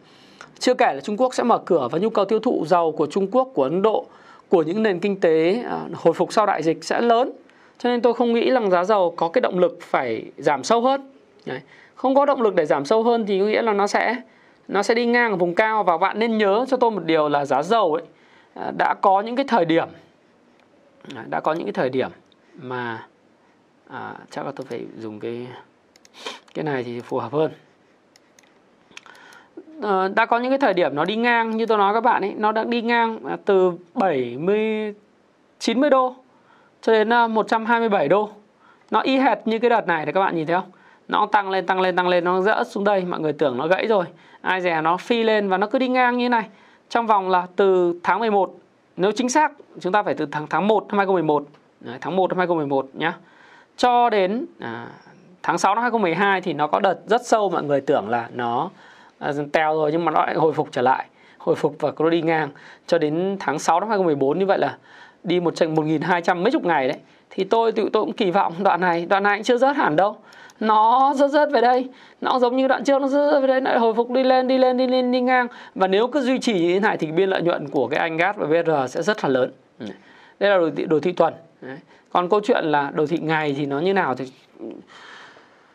Chưa 0.59 0.73
kể 0.73 0.93
là 0.93 1.01
Trung 1.01 1.17
Quốc 1.17 1.33
sẽ 1.33 1.43
mở 1.43 1.57
cửa 1.65 1.87
và 1.91 1.99
nhu 1.99 2.09
cầu 2.09 2.25
tiêu 2.25 2.39
thụ 2.39 2.65
dầu 2.67 2.91
của 2.91 3.05
Trung 3.05 3.27
Quốc, 3.31 3.51
của 3.53 3.63
Ấn 3.63 3.81
Độ, 3.81 4.05
của 4.49 4.63
những 4.63 4.83
nền 4.83 4.99
kinh 4.99 5.19
tế 5.19 5.63
à, 5.69 5.79
hồi 5.93 6.13
phục 6.13 6.33
sau 6.33 6.45
đại 6.45 6.63
dịch 6.63 6.83
sẽ 6.83 7.01
lớn. 7.01 7.31
Cho 7.77 7.89
nên 7.89 8.01
tôi 8.01 8.13
không 8.13 8.33
nghĩ 8.33 8.51
rằng 8.51 8.71
giá 8.71 8.83
dầu 8.83 9.13
có 9.17 9.29
cái 9.29 9.41
động 9.41 9.59
lực 9.59 9.79
phải 9.81 10.23
giảm 10.37 10.63
sâu 10.63 10.81
hơn. 10.81 11.09
Đấy. 11.45 11.59
không 11.95 12.15
có 12.15 12.25
động 12.25 12.41
lực 12.41 12.55
để 12.55 12.65
giảm 12.65 12.85
sâu 12.85 13.03
hơn 13.03 13.25
thì 13.25 13.39
có 13.39 13.45
nghĩa 13.45 13.61
là 13.61 13.73
nó 13.73 13.87
sẽ 13.87 14.15
nó 14.67 14.83
sẽ 14.83 14.93
đi 14.93 15.05
ngang 15.05 15.31
ở 15.31 15.37
vùng 15.37 15.55
cao. 15.55 15.83
Và 15.83 15.97
bạn 15.97 16.19
nên 16.19 16.37
nhớ 16.37 16.65
cho 16.69 16.77
tôi 16.77 16.91
một 16.91 17.03
điều 17.05 17.29
là 17.29 17.45
giá 17.45 17.63
dầu 17.63 17.93
ấy 17.93 18.03
à, 18.53 18.71
đã 18.77 18.93
có 19.01 19.21
những 19.21 19.35
cái 19.35 19.45
thời 19.47 19.65
điểm 19.65 19.87
À, 21.15 21.25
đã 21.29 21.39
có 21.39 21.53
những 21.53 21.65
cái 21.65 21.73
thời 21.73 21.89
điểm 21.89 22.11
mà 22.55 23.07
à, 23.89 24.15
chắc 24.31 24.45
là 24.45 24.51
tôi 24.55 24.65
phải 24.69 24.85
dùng 24.99 25.19
cái 25.19 25.47
cái 26.53 26.63
này 26.63 26.83
thì 26.83 26.99
phù 26.99 27.19
hợp 27.19 27.33
hơn. 27.33 27.51
À, 29.81 30.07
đã 30.15 30.25
có 30.25 30.39
những 30.39 30.51
cái 30.51 30.59
thời 30.59 30.73
điểm 30.73 30.95
nó 30.95 31.05
đi 31.05 31.15
ngang 31.15 31.57
như 31.57 31.65
tôi 31.65 31.77
nói 31.77 31.93
các 31.93 32.01
bạn 32.01 32.21
ấy 32.21 32.33
nó 32.37 32.51
đang 32.51 32.69
đi 32.69 32.81
ngang 32.81 33.25
à, 33.25 33.37
từ 33.45 33.71
70 33.93 34.93
90 35.59 35.89
đô 35.89 36.15
cho 36.81 36.93
đến 36.93 37.13
à, 37.13 37.27
127 37.27 38.07
đô. 38.07 38.29
Nó 38.91 39.01
y 39.01 39.17
hệt 39.17 39.37
như 39.45 39.59
cái 39.59 39.69
đợt 39.69 39.87
này 39.87 40.05
thì 40.05 40.11
các 40.11 40.19
bạn 40.19 40.35
nhìn 40.35 40.47
thấy 40.47 40.55
không? 40.55 40.71
Nó 41.07 41.27
tăng 41.31 41.49
lên 41.49 41.65
tăng 41.65 41.81
lên 41.81 41.95
tăng 41.95 42.07
lên 42.07 42.23
nó 42.23 42.41
rỡ 42.41 42.63
xuống 42.63 42.83
đây. 42.83 43.05
Mọi 43.05 43.19
người 43.19 43.33
tưởng 43.33 43.57
nó 43.57 43.67
gãy 43.67 43.87
rồi. 43.87 44.05
Ai 44.41 44.61
dè 44.61 44.81
nó 44.81 44.97
phi 44.97 45.23
lên 45.23 45.49
và 45.49 45.57
nó 45.57 45.67
cứ 45.67 45.79
đi 45.79 45.87
ngang 45.87 46.17
như 46.17 46.29
này. 46.29 46.49
Trong 46.89 47.07
vòng 47.07 47.29
là 47.29 47.47
từ 47.55 47.99
tháng 48.03 48.19
11 48.19 48.53
nếu 48.97 49.11
chính 49.11 49.29
xác 49.29 49.51
chúng 49.79 49.93
ta 49.93 50.03
phải 50.03 50.13
từ 50.13 50.25
tháng 50.31 50.47
tháng 50.47 50.67
1 50.67 50.87
năm 50.87 50.97
2011 50.97 51.45
Đấy, 51.79 51.97
tháng 52.01 52.15
1 52.15 52.29
năm 52.29 52.37
2011 52.37 52.89
nhá. 52.93 53.13
Cho 53.77 54.09
đến 54.09 54.45
à, 54.59 54.87
tháng 55.43 55.57
6 55.57 55.75
năm 55.75 55.81
2012 55.81 56.41
thì 56.41 56.53
nó 56.53 56.67
có 56.67 56.79
đợt 56.79 56.95
rất 57.05 57.25
sâu 57.25 57.49
mọi 57.49 57.63
người 57.63 57.81
tưởng 57.81 58.09
là 58.09 58.29
nó 58.33 58.69
à, 59.19 59.31
teo 59.51 59.75
rồi 59.75 59.91
nhưng 59.91 60.05
mà 60.05 60.11
nó 60.11 60.25
lại 60.25 60.35
hồi 60.35 60.53
phục 60.53 60.67
trở 60.71 60.81
lại 60.81 61.05
hồi 61.37 61.55
phục 61.55 61.75
và 61.79 61.91
nó 61.99 62.09
đi 62.09 62.21
ngang. 62.21 62.49
Cho 62.87 62.97
đến 62.97 63.37
tháng 63.39 63.59
6 63.59 63.79
năm 63.79 63.89
2014 63.89 64.39
như 64.39 64.45
vậy 64.45 64.59
là 64.59 64.77
đi 65.23 65.39
một 65.39 65.55
trận 65.55 65.75
1.200 65.75 66.43
mấy 66.43 66.51
chục 66.51 66.65
ngày 66.65 66.87
đấy. 66.87 66.97
Thì 67.29 67.43
tôi 67.43 67.71
tự 67.71 67.89
tôi 67.93 68.03
cũng 68.03 68.13
kỳ 68.13 68.31
vọng 68.31 68.53
đoạn 68.63 68.81
này 68.81 69.05
đoạn 69.05 69.23
này 69.23 69.37
cũng 69.37 69.43
chưa 69.43 69.57
rớt 69.57 69.75
hẳn 69.75 69.95
đâu 69.95 70.17
nó 70.63 71.13
rớt 71.15 71.31
rớt 71.31 71.51
về 71.51 71.61
đây. 71.61 71.89
Nó 72.21 72.39
giống 72.39 72.57
như 72.57 72.67
đoạn 72.67 72.83
trước 72.83 73.01
nó 73.01 73.07
rớt 73.07 73.31
rớt 73.31 73.41
về 73.41 73.47
đây. 73.47 73.61
Lại 73.61 73.79
hồi 73.79 73.93
phục 73.93 74.11
đi 74.11 74.23
lên 74.23 74.47
đi 74.47 74.57
lên 74.57 74.77
đi 74.77 74.87
lên 74.87 75.11
đi 75.11 75.21
ngang. 75.21 75.47
Và 75.75 75.87
nếu 75.87 76.07
cứ 76.07 76.21
duy 76.21 76.39
trì 76.39 76.53
như 76.53 76.73
thế 76.73 76.79
này 76.79 76.97
thì 76.97 77.11
biên 77.11 77.29
lợi 77.29 77.41
nhuận 77.41 77.69
của 77.69 77.87
cái 77.87 77.99
anh 77.99 78.17
gas 78.17 78.35
và 78.35 78.45
VR 78.45 78.91
sẽ 78.93 79.01
rất 79.01 79.23
là 79.23 79.29
lớn. 79.29 79.51
Đây 80.39 80.49
là 80.49 80.57
đồ 80.57 80.69
thị, 80.75 80.85
đồ 80.85 80.99
thị 80.99 81.11
tuần. 81.11 81.33
Đấy. 81.61 81.77
còn 82.09 82.29
câu 82.29 82.39
chuyện 82.43 82.65
là 82.65 82.91
đồ 82.93 83.05
thị 83.05 83.17
ngày 83.17 83.55
thì 83.57 83.65
nó 83.65 83.79
như 83.79 83.93
nào 83.93 84.15
thì 84.15 84.25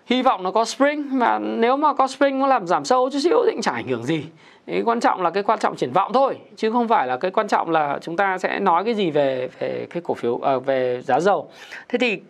hy 0.07 0.23
vọng 0.23 0.43
nó 0.43 0.51
có 0.51 0.65
spring. 0.65 1.19
Mà 1.19 1.39
nếu 1.39 1.77
mà 1.77 1.95
có 1.95 2.07
spring 2.07 2.39
nó 2.39 2.47
làm 2.47 2.67
giảm 2.67 2.85
sâu 2.85 3.11
chút 3.11 3.19
xíu 3.19 3.43
thì 3.47 3.53
cũng 3.53 3.63
chả 3.63 3.73
ảnh 3.73 3.89
hưởng 3.89 4.05
gì. 4.05 4.25
Cái 4.67 4.83
quan 4.85 5.01
trọng 5.01 5.23
là 5.23 5.31
cái 5.31 5.43
quan 5.43 5.59
trọng 5.59 5.77
triển 5.77 5.93
vọng 5.93 6.13
thôi 6.13 6.39
chứ 6.57 6.71
không 6.71 6.89
phải 6.89 7.07
là 7.07 7.17
cái 7.17 7.31
quan 7.31 7.49
trọng 7.49 7.71
là 7.71 7.99
chúng 8.03 8.17
ta 8.17 8.39
sẽ 8.39 8.61
nói 8.61 8.85
cái 8.85 8.95
gì 8.95 9.11
về 9.11 9.49
về 9.59 9.87
cái 9.91 10.03
cổ 10.03 10.15
phiếu 10.15 10.39
à, 10.39 10.57
về 10.57 11.03
giá 11.03 11.21
dầu. 11.21 11.51
Thế 11.89 11.99
thì 11.99 12.21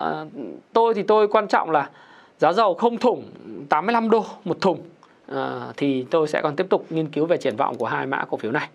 à, 0.00 0.24
tôi 0.72 0.94
thì 0.94 1.02
tôi 1.02 1.28
quan 1.28 1.48
trọng 1.48 1.70
là 1.70 1.90
giá 2.38 2.52
dầu 2.52 2.74
không 2.74 2.96
thủng 2.96 3.24
85 3.68 4.10
đô 4.10 4.24
một 4.44 4.60
thùng. 4.60 4.78
À, 5.28 5.72
thì 5.76 6.06
tôi 6.10 6.28
sẽ 6.28 6.40
còn 6.42 6.56
tiếp 6.56 6.66
tục 6.70 6.86
nghiên 6.90 7.08
cứu 7.08 7.26
về 7.26 7.36
triển 7.36 7.56
vọng 7.56 7.76
của 7.78 7.86
hai 7.86 8.06
mã 8.06 8.24
cổ 8.30 8.36
phiếu 8.36 8.52
này. 8.52 8.68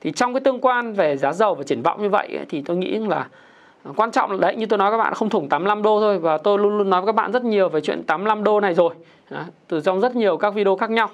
Thì 0.00 0.12
trong 0.12 0.34
cái 0.34 0.40
tương 0.40 0.60
quan 0.60 0.92
về 0.92 1.16
giá 1.16 1.32
dầu 1.32 1.54
và 1.54 1.64
triển 1.64 1.82
vọng 1.82 2.02
như 2.02 2.08
vậy 2.08 2.28
ấy, 2.36 2.46
thì 2.48 2.62
tôi 2.62 2.76
nghĩ 2.76 2.98
là 2.98 3.28
quan 3.96 4.10
trọng 4.10 4.30
là 4.30 4.36
đấy 4.40 4.56
như 4.56 4.66
tôi 4.66 4.78
nói 4.78 4.90
các 4.90 4.96
bạn 4.96 5.14
không 5.14 5.28
thủng 5.28 5.48
85 5.48 5.82
đô 5.82 6.00
thôi. 6.00 6.18
Và 6.18 6.38
tôi 6.38 6.58
luôn 6.58 6.78
luôn 6.78 6.90
nói 6.90 7.00
với 7.00 7.06
các 7.06 7.14
bạn 7.14 7.32
rất 7.32 7.44
nhiều 7.44 7.68
về 7.68 7.80
chuyện 7.80 8.02
85 8.02 8.44
đô 8.44 8.60
này 8.60 8.74
rồi. 8.74 8.94
Đấy, 9.30 9.44
từ 9.68 9.80
trong 9.80 10.00
rất 10.00 10.16
nhiều 10.16 10.36
các 10.36 10.54
video 10.54 10.76
khác 10.76 10.90
nhau. 10.90 11.10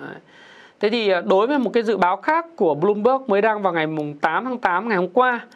Đấy. 0.00 0.14
Thế 0.80 0.90
thì 0.90 1.08
ờ, 1.08 1.20
đối 1.20 1.46
với 1.46 1.58
một 1.58 1.70
cái 1.74 1.82
dự 1.82 1.96
báo 1.96 2.16
khác 2.16 2.46
của 2.56 2.74
Bloomberg 2.74 3.22
mới 3.26 3.42
đăng 3.42 3.62
vào 3.62 3.72
ngày 3.72 3.86
mùng 3.86 4.18
8 4.18 4.44
tháng 4.44 4.58
8 4.58 4.88
ngày 4.88 4.96
hôm 4.96 5.08
qua 5.08 5.46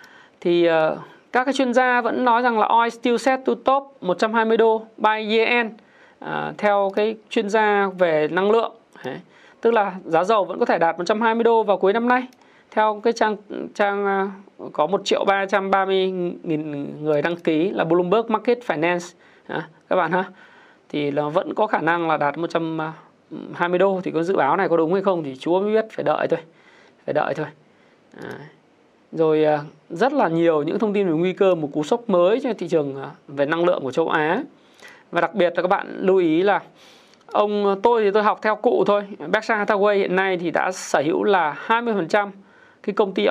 thì 0.41 0.69
uh, 0.71 0.99
các 1.33 1.45
cái 1.45 1.55
chuyên 1.55 1.75
gia 1.75 2.01
vẫn 2.01 2.25
nói 2.25 2.43
rằng 2.43 2.59
là 2.59 2.67
oil 2.67 2.89
still 2.89 3.17
set 3.17 3.41
to 3.45 3.55
top 3.65 3.97
120 4.01 4.57
đô 4.57 4.83
by 4.97 5.37
year 5.37 5.49
end 5.49 5.73
à, 6.19 6.53
theo 6.59 6.91
cái 6.95 7.17
chuyên 7.31 7.49
gia 7.49 7.89
về 7.99 8.29
năng 8.31 8.51
lượng. 8.51 8.73
Đấy. 9.05 9.17
Tức 9.61 9.71
là 9.75 9.93
giá 10.05 10.25
dầu 10.25 10.45
vẫn 10.45 10.59
có 10.59 10.65
thể 10.65 10.79
đạt 10.79 10.99
120 10.99 11.45
đô 11.45 11.63
vào 11.63 11.77
cuối 11.77 11.93
năm 11.93 12.09
nay. 12.09 12.27
Theo 12.71 13.01
cái 13.05 13.13
trang 13.13 13.37
trang 13.75 14.07
à, 14.07 14.31
có 14.73 14.87
1 14.87 15.01
triệu 15.05 15.25
330 15.25 16.11
nghìn 16.43 17.05
người 17.05 17.23
đăng 17.23 17.37
ký 17.37 17.71
là 17.71 17.85
Bloomberg 17.85 18.33
Market 18.33 18.59
Finance. 18.67 19.15
À, 19.47 19.69
các 19.89 19.97
bạn 19.97 20.13
ha 20.13 20.25
thì 20.89 21.11
nó 21.11 21.29
vẫn 21.29 21.55
có 21.55 21.67
khả 21.67 21.81
năng 21.81 22.09
là 22.09 22.17
đạt 22.17 22.39
120 22.39 23.79
đô. 23.79 24.01
Thì 24.05 24.11
có 24.11 24.23
dự 24.23 24.37
báo 24.37 24.57
này 24.57 24.69
có 24.69 24.77
đúng 24.77 24.93
hay 24.93 25.03
không 25.03 25.23
thì 25.25 25.37
Chúa 25.37 25.61
mới 25.61 25.75
biết 25.75 25.87
phải 25.93 26.05
đợi 26.05 26.27
thôi. 26.31 26.41
Phải 27.07 27.15
đợi 27.15 27.35
thôi. 27.35 27.47
À, 28.23 28.31
rồi 29.13 29.45
à, 29.45 29.61
rất 29.91 30.13
là 30.13 30.29
nhiều 30.29 30.63
những 30.63 30.79
thông 30.79 30.93
tin 30.93 31.07
về 31.07 31.13
nguy 31.13 31.33
cơ 31.33 31.55
một 31.55 31.69
cú 31.73 31.83
sốc 31.83 32.11
mới 32.11 32.41
cho 32.41 32.53
thị 32.59 32.69
trường 32.69 33.03
à, 33.03 33.11
về 33.29 33.47
năng 33.47 33.65
lượng 33.65 33.83
của 33.83 33.93
châu 33.93 34.09
Á. 34.09 34.43
Và 35.11 35.21
đặc 35.21 35.35
biệt 35.35 35.53
là 35.57 35.63
các 35.63 35.69
bạn 35.69 35.97
lưu 36.01 36.17
ý 36.17 36.43
là 36.43 36.61
ông 37.27 37.67
à, 37.67 37.75
tôi 37.83 38.03
thì 38.03 38.11
tôi 38.11 38.23
học 38.23 38.39
theo 38.43 38.57
cụ 38.57 38.85
thôi. 38.87 39.03
Berkshire 39.19 39.65
Hathaway 39.65 39.97
hiện 39.97 40.17
nay 40.17 40.37
thì 40.37 40.51
đã 40.51 40.73
sở 40.73 41.03
hữu 41.05 41.25
là 41.25 41.57
20% 41.67 42.31
cái 42.83 42.95
công 42.95 43.15
ty 43.15 43.27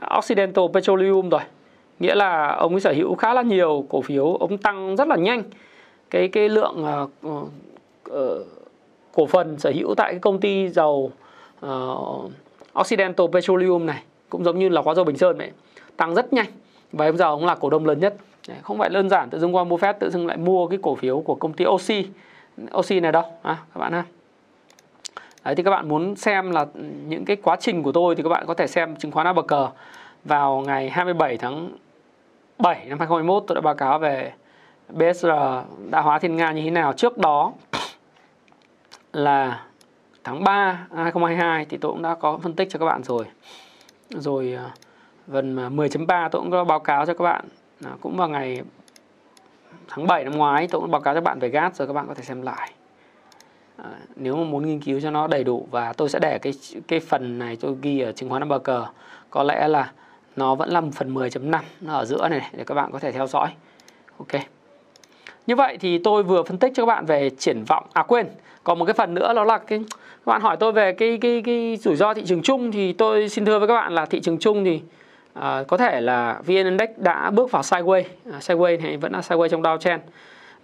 Occidental 0.00 0.64
Petroleum 0.74 1.28
rồi. 1.28 1.40
Nghĩa 1.98 2.14
là 2.14 2.54
ông 2.54 2.74
ấy 2.74 2.80
sở 2.80 2.92
hữu 2.92 3.14
khá 3.14 3.34
là 3.34 3.42
nhiều 3.42 3.86
cổ 3.88 4.02
phiếu 4.02 4.34
ông 4.34 4.58
tăng 4.58 4.96
rất 4.96 5.08
là 5.08 5.16
nhanh 5.16 5.42
cái 6.10 6.28
cái 6.28 6.48
lượng 6.48 6.84
uh, 6.84 7.28
uh, 7.28 7.48
cổ 9.14 9.26
phần 9.26 9.58
sở 9.58 9.72
hữu 9.74 9.94
tại 9.94 10.12
cái 10.12 10.20
công 10.20 10.40
ty 10.40 10.68
dầu 10.68 11.12
uh, 11.66 12.30
Occidental 12.72 13.26
Petroleum 13.32 13.86
này 13.86 14.02
cũng 14.30 14.44
giống 14.44 14.58
như 14.58 14.68
là 14.68 14.82
hóa 14.84 14.94
dầu 14.94 15.04
Bình 15.04 15.16
Sơn 15.16 15.38
vậy 15.38 15.50
tăng 15.96 16.14
rất 16.14 16.32
nhanh. 16.32 16.46
Và 16.92 17.10
bây 17.10 17.16
giờ 17.16 17.24
ông 17.24 17.46
là 17.46 17.54
cổ 17.54 17.70
đông 17.70 17.86
lớn 17.86 18.00
nhất. 18.00 18.14
Không 18.62 18.78
phải 18.78 18.88
đơn 18.88 19.08
giản 19.08 19.30
tự 19.30 19.38
dưng 19.38 19.52
Warren 19.52 19.68
Buffett 19.68 19.92
tự 19.92 20.10
dưng 20.10 20.26
lại 20.26 20.36
mua 20.36 20.66
cái 20.66 20.78
cổ 20.82 20.94
phiếu 20.94 21.20
của 21.20 21.34
công 21.34 21.52
ty 21.52 21.64
Oxy. 21.66 22.06
Oxy 22.76 23.00
này 23.00 23.12
đâu? 23.12 23.22
À, 23.42 23.58
các 23.74 23.80
bạn 23.80 23.92
ha. 23.92 24.04
Đấy 25.44 25.54
thì 25.54 25.62
các 25.62 25.70
bạn 25.70 25.88
muốn 25.88 26.16
xem 26.16 26.50
là 26.50 26.66
những 27.06 27.24
cái 27.24 27.36
quá 27.36 27.56
trình 27.60 27.82
của 27.82 27.92
tôi 27.92 28.14
thì 28.14 28.22
các 28.22 28.28
bạn 28.28 28.44
có 28.46 28.54
thể 28.54 28.66
xem 28.66 28.96
chứng 28.96 29.10
khoán 29.10 29.26
ABG 29.26 29.54
vào 30.24 30.62
ngày 30.66 30.90
27 30.90 31.36
tháng 31.36 31.70
7 32.58 32.74
năm 32.74 32.98
2021 32.98 33.44
tôi 33.46 33.54
đã 33.54 33.60
báo 33.60 33.74
cáo 33.74 33.98
về 33.98 34.32
BSR 34.88 35.28
đã 35.90 36.00
hóa 36.00 36.18
thiên 36.18 36.36
nga 36.36 36.52
như 36.52 36.62
thế 36.62 36.70
nào. 36.70 36.92
Trước 36.92 37.18
đó 37.18 37.52
là 39.12 39.64
tháng 40.24 40.44
3 40.44 40.86
2022 40.96 41.66
thì 41.68 41.76
tôi 41.76 41.92
cũng 41.92 42.02
đã 42.02 42.14
có 42.14 42.38
phân 42.42 42.54
tích 42.54 42.68
cho 42.70 42.78
các 42.78 42.86
bạn 42.86 43.02
rồi. 43.02 43.24
Rồi 44.10 44.52
à, 44.52 44.74
phần 45.32 45.56
10.3 45.56 46.06
à, 46.08 46.28
tôi 46.28 46.42
cũng 46.42 46.50
có 46.50 46.64
báo 46.64 46.80
cáo 46.80 47.06
cho 47.06 47.14
các 47.14 47.24
bạn. 47.24 47.44
À, 47.84 47.90
cũng 48.00 48.16
vào 48.16 48.28
ngày 48.28 48.62
tháng 49.88 50.06
7 50.06 50.24
năm 50.24 50.32
ngoái 50.32 50.68
tôi 50.70 50.80
cũng 50.80 50.90
báo 50.90 51.00
cáo 51.00 51.14
cho 51.14 51.20
các 51.20 51.24
bạn 51.24 51.38
về 51.38 51.48
gas 51.48 51.76
rồi 51.76 51.86
các 51.86 51.92
bạn 51.92 52.08
có 52.08 52.14
thể 52.14 52.22
xem 52.22 52.42
lại. 52.42 52.72
À, 53.76 53.90
nếu 54.16 54.36
mà 54.36 54.44
muốn 54.44 54.66
nghiên 54.66 54.80
cứu 54.80 55.00
cho 55.00 55.10
nó 55.10 55.26
đầy 55.26 55.44
đủ 55.44 55.68
và 55.70 55.92
tôi 55.92 56.08
sẽ 56.08 56.18
để 56.18 56.38
cái 56.38 56.52
cái 56.88 57.00
phần 57.00 57.38
này 57.38 57.56
tôi 57.60 57.76
ghi 57.82 58.00
ở 58.00 58.12
chứng 58.12 58.28
khoán 58.28 58.40
number 58.40 58.62
cờ 58.62 58.86
có 59.30 59.42
lẽ 59.42 59.68
là 59.68 59.92
nó 60.36 60.54
vẫn 60.54 60.70
là 60.70 60.80
một 60.80 60.90
phần 60.94 61.14
10.5 61.14 61.60
nó 61.80 61.94
ở 61.94 62.04
giữa 62.04 62.28
này 62.28 62.50
để 62.52 62.64
các 62.64 62.74
bạn 62.74 62.92
có 62.92 62.98
thể 62.98 63.12
theo 63.12 63.26
dõi 63.26 63.54
ok 64.18 64.57
như 65.48 65.56
vậy 65.56 65.76
thì 65.80 65.98
tôi 65.98 66.22
vừa 66.22 66.42
phân 66.42 66.58
tích 66.58 66.72
cho 66.74 66.82
các 66.82 66.86
bạn 66.86 67.06
về 67.06 67.30
triển 67.30 67.64
vọng. 67.64 67.84
À 67.92 68.02
quên 68.02 68.26
còn 68.64 68.78
một 68.78 68.84
cái 68.84 68.94
phần 68.94 69.14
nữa 69.14 69.34
đó 69.34 69.44
là 69.44 69.58
cái 69.58 69.78
các 69.88 70.26
bạn 70.26 70.40
hỏi 70.40 70.56
tôi 70.60 70.72
về 70.72 70.92
cái 70.92 71.18
cái 71.20 71.42
cái 71.44 71.76
rủi 71.76 71.96
ro 71.96 72.14
thị 72.14 72.22
trường 72.26 72.42
chung 72.42 72.72
thì 72.72 72.92
tôi 72.92 73.28
xin 73.28 73.44
thưa 73.44 73.58
với 73.58 73.68
các 73.68 73.74
bạn 73.74 73.94
là 73.94 74.06
thị 74.06 74.20
trường 74.20 74.38
chung 74.38 74.64
thì 74.64 74.80
à, 75.34 75.64
có 75.68 75.76
thể 75.76 76.00
là 76.00 76.40
VN 76.46 76.54
Index 76.54 76.88
đã 76.96 77.30
bước 77.30 77.50
vào 77.50 77.62
sideways 77.62 78.02
à, 78.32 78.38
sideways 78.40 78.82
này 78.82 78.96
vẫn 78.96 79.12
là 79.12 79.20
sideways 79.20 79.48
trong 79.48 79.62
downtrend. 79.62 79.98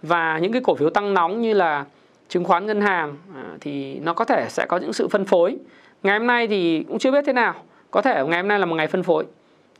Và 0.01 0.39
những 0.41 0.51
cái 0.51 0.61
cổ 0.61 0.75
phiếu 0.75 0.89
tăng 0.89 1.13
nóng 1.13 1.41
như 1.41 1.53
là 1.53 1.85
chứng 2.29 2.43
khoán 2.43 2.65
ngân 2.65 2.81
hàng 2.81 3.15
à, 3.35 3.43
thì 3.61 3.99
nó 3.99 4.13
có 4.13 4.25
thể 4.25 4.45
sẽ 4.49 4.65
có 4.65 4.77
những 4.77 4.93
sự 4.93 5.07
phân 5.07 5.25
phối. 5.25 5.57
Ngày 6.03 6.19
hôm 6.19 6.27
nay 6.27 6.47
thì 6.47 6.83
cũng 6.87 6.99
chưa 6.99 7.11
biết 7.11 7.23
thế 7.25 7.33
nào. 7.33 7.53
Có 7.91 8.01
thể 8.01 8.23
ngày 8.27 8.41
hôm 8.41 8.47
nay 8.47 8.59
là 8.59 8.65
một 8.65 8.75
ngày 8.75 8.87
phân 8.87 9.03
phối 9.03 9.25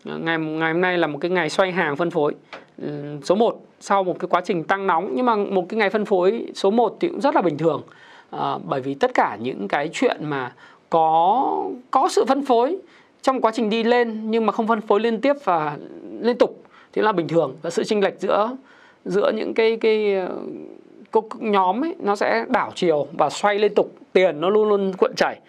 ngày 0.06 0.38
ngày 0.38 0.74
hôm 0.74 0.82
nay 0.82 0.98
là 0.98 1.08
một 1.08 1.18
cái 1.22 1.32
ngày 1.32 1.50
xoay 1.50 1.72
hàng 1.72 1.96
phân 1.96 2.12
phối. 2.12 2.34
Ừ, 2.82 3.18
số 3.24 3.36
1 3.36 3.62
sau 3.80 4.04
một 4.04 4.20
cái 4.20 4.28
quá 4.30 4.42
trình 4.46 4.64
tăng 4.64 4.88
nóng 4.88 5.12
nhưng 5.14 5.26
mà 5.26 5.36
một 5.36 5.66
cái 5.70 5.78
ngày 5.78 5.90
phân 5.90 6.06
phối 6.06 6.46
số 6.56 6.72
1 6.72 6.98
thì 7.00 7.08
cũng 7.08 7.22
rất 7.22 7.36
là 7.36 7.42
bình 7.42 7.58
thường. 7.58 7.82
À, 8.30 8.58
bởi 8.64 8.82
vì 8.82 8.94
tất 8.94 9.14
cả 9.14 9.38
những 9.42 9.68
cái 9.68 9.90
chuyện 9.94 10.18
mà 10.30 10.54
có 10.90 11.64
có 11.92 12.08
sự 12.10 12.26
phân 12.26 12.46
phối 12.46 12.78
trong 13.22 13.42
quá 13.42 13.52
trình 13.52 13.70
đi 13.70 13.84
lên 13.84 14.32
nhưng 14.32 14.46
mà 14.46 14.52
không 14.52 14.68
phân 14.68 14.82
phối 14.82 15.00
liên 15.00 15.22
tiếp 15.22 15.34
và 15.44 15.78
liên 16.22 16.38
tục 16.38 16.64
thì 16.94 17.02
là 17.02 17.12
bình 17.12 17.28
thường. 17.28 17.56
Và 17.62 17.70
sự 17.70 17.84
chênh 17.84 18.04
lệch 18.04 18.20
giữa 18.20 18.58
giữa 19.06 19.32
những 19.36 19.54
cái 19.54 19.78
cái 19.78 20.16
ờ, 20.16 21.22
nhóm 21.40 21.84
ấy 21.84 21.96
nó 22.00 22.16
sẽ 22.16 22.46
đảo 22.50 22.72
chiều 22.76 23.08
và 23.18 23.30
xoay 23.30 23.60
liên 23.60 23.76
tục. 23.76 23.92
Tiền 24.14 24.42
nó 24.42 24.50
luôn 24.50 24.70
luôn 24.70 24.94
cuộn 24.98 25.16
chảy. 25.16 25.40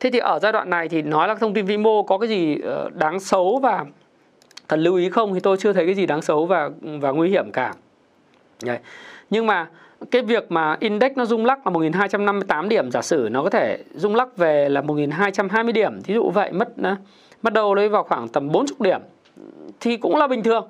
Thế 0.00 0.10
thì 0.10 0.18
ở 0.18 0.38
giai 0.42 0.52
đoạn 0.52 0.70
này 0.70 0.88
thì 0.88 1.02
nói 1.02 1.28
là 1.28 1.34
thông 1.34 1.54
tin 1.54 1.64
vĩ 1.64 1.76
mô 1.76 2.02
có 2.02 2.18
cái 2.18 2.28
gì 2.28 2.56
ờ, 2.64 2.90
đáng 2.94 3.20
xấu 3.20 3.58
và 3.62 3.84
thật 4.68 4.76
lưu 4.76 4.96
ý 4.96 5.08
không 5.08 5.34
thì 5.34 5.40
tôi 5.40 5.56
chưa 5.56 5.72
thấy 5.72 5.86
cái 5.86 5.94
gì 5.94 6.06
đáng 6.06 6.22
xấu 6.22 6.46
và 6.46 6.70
và 6.82 7.10
nguy 7.10 7.28
hiểm 7.28 7.52
cả. 7.52 7.74
Đấy. 8.64 8.78
nhưng 9.30 9.46
mà 9.46 9.66
cái 10.10 10.22
việc 10.22 10.52
mà 10.52 10.76
index 10.80 11.12
nó 11.16 11.24
rung 11.24 11.46
lắc 11.46 11.66
là 11.66 11.70
1258 11.70 12.68
điểm 12.68 12.90
giả 12.90 13.02
sử 13.02 13.28
nó 13.30 13.42
có 13.42 13.50
thể 13.50 13.78
rung 13.94 14.14
lắc 14.14 14.36
về 14.36 14.68
là 14.68 14.80
1220 14.80 15.72
điểm 15.72 16.02
thí 16.02 16.14
dụ 16.14 16.30
vậy 16.30 16.52
mất 16.52 16.68
mất 17.42 17.52
đầu 17.52 17.74
đấy 17.74 17.88
vào 17.88 18.02
khoảng 18.02 18.28
tầm 18.28 18.52
40 18.52 18.76
điểm 18.80 19.00
thì 19.80 19.96
cũng 19.96 20.16
là 20.16 20.26
bình 20.26 20.42
thường. 20.42 20.68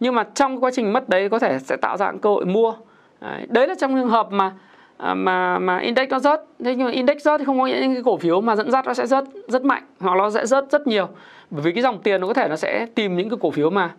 Nhưng 0.00 0.14
mà 0.14 0.24
trong 0.34 0.64
quá 0.64 0.70
trình 0.74 0.92
mất 0.92 1.08
đấy 1.08 1.28
có 1.28 1.38
thể 1.38 1.58
sẽ 1.58 1.76
tạo 1.76 1.96
ra 1.96 2.12
cơ 2.22 2.30
hội 2.30 2.44
mua. 2.44 2.74
Đấy, 3.20 3.46
đấy 3.48 3.68
là 3.68 3.74
trong 3.78 3.94
trường 3.94 4.08
hợp 4.08 4.32
mà 4.32 4.52
à, 4.96 5.14
mà 5.14 5.58
mà 5.58 5.78
index 5.78 6.08
nó 6.08 6.18
rớt. 6.18 6.40
Thế 6.64 6.74
nhưng 6.74 6.86
mà 6.86 6.92
index 6.92 7.22
rớt 7.22 7.38
thì 7.40 7.44
không 7.44 7.60
có 7.60 7.66
những 7.66 7.94
cái 7.94 8.02
cổ 8.04 8.16
phiếu 8.16 8.40
mà 8.40 8.56
dẫn 8.56 8.70
dắt 8.70 8.86
nó 8.86 8.94
sẽ 8.94 9.06
rớt 9.06 9.24
rất 9.48 9.64
mạnh 9.64 9.82
hoặc 10.00 10.16
nó 10.16 10.30
sẽ 10.30 10.46
rớt 10.46 10.70
rất 10.70 10.86
nhiều 10.86 11.08
bởi 11.50 11.62
vì 11.62 11.72
cái 11.72 11.82
dòng 11.82 12.02
tiền 12.02 12.20
nó 12.20 12.26
có 12.26 12.34
thể 12.34 12.48
nó 12.48 12.56
sẽ 12.56 12.86
tìm 12.94 13.16
những 13.16 13.30
cái 13.30 13.38
cổ 13.40 13.50
phiếu 13.50 13.70
mà 13.70 13.94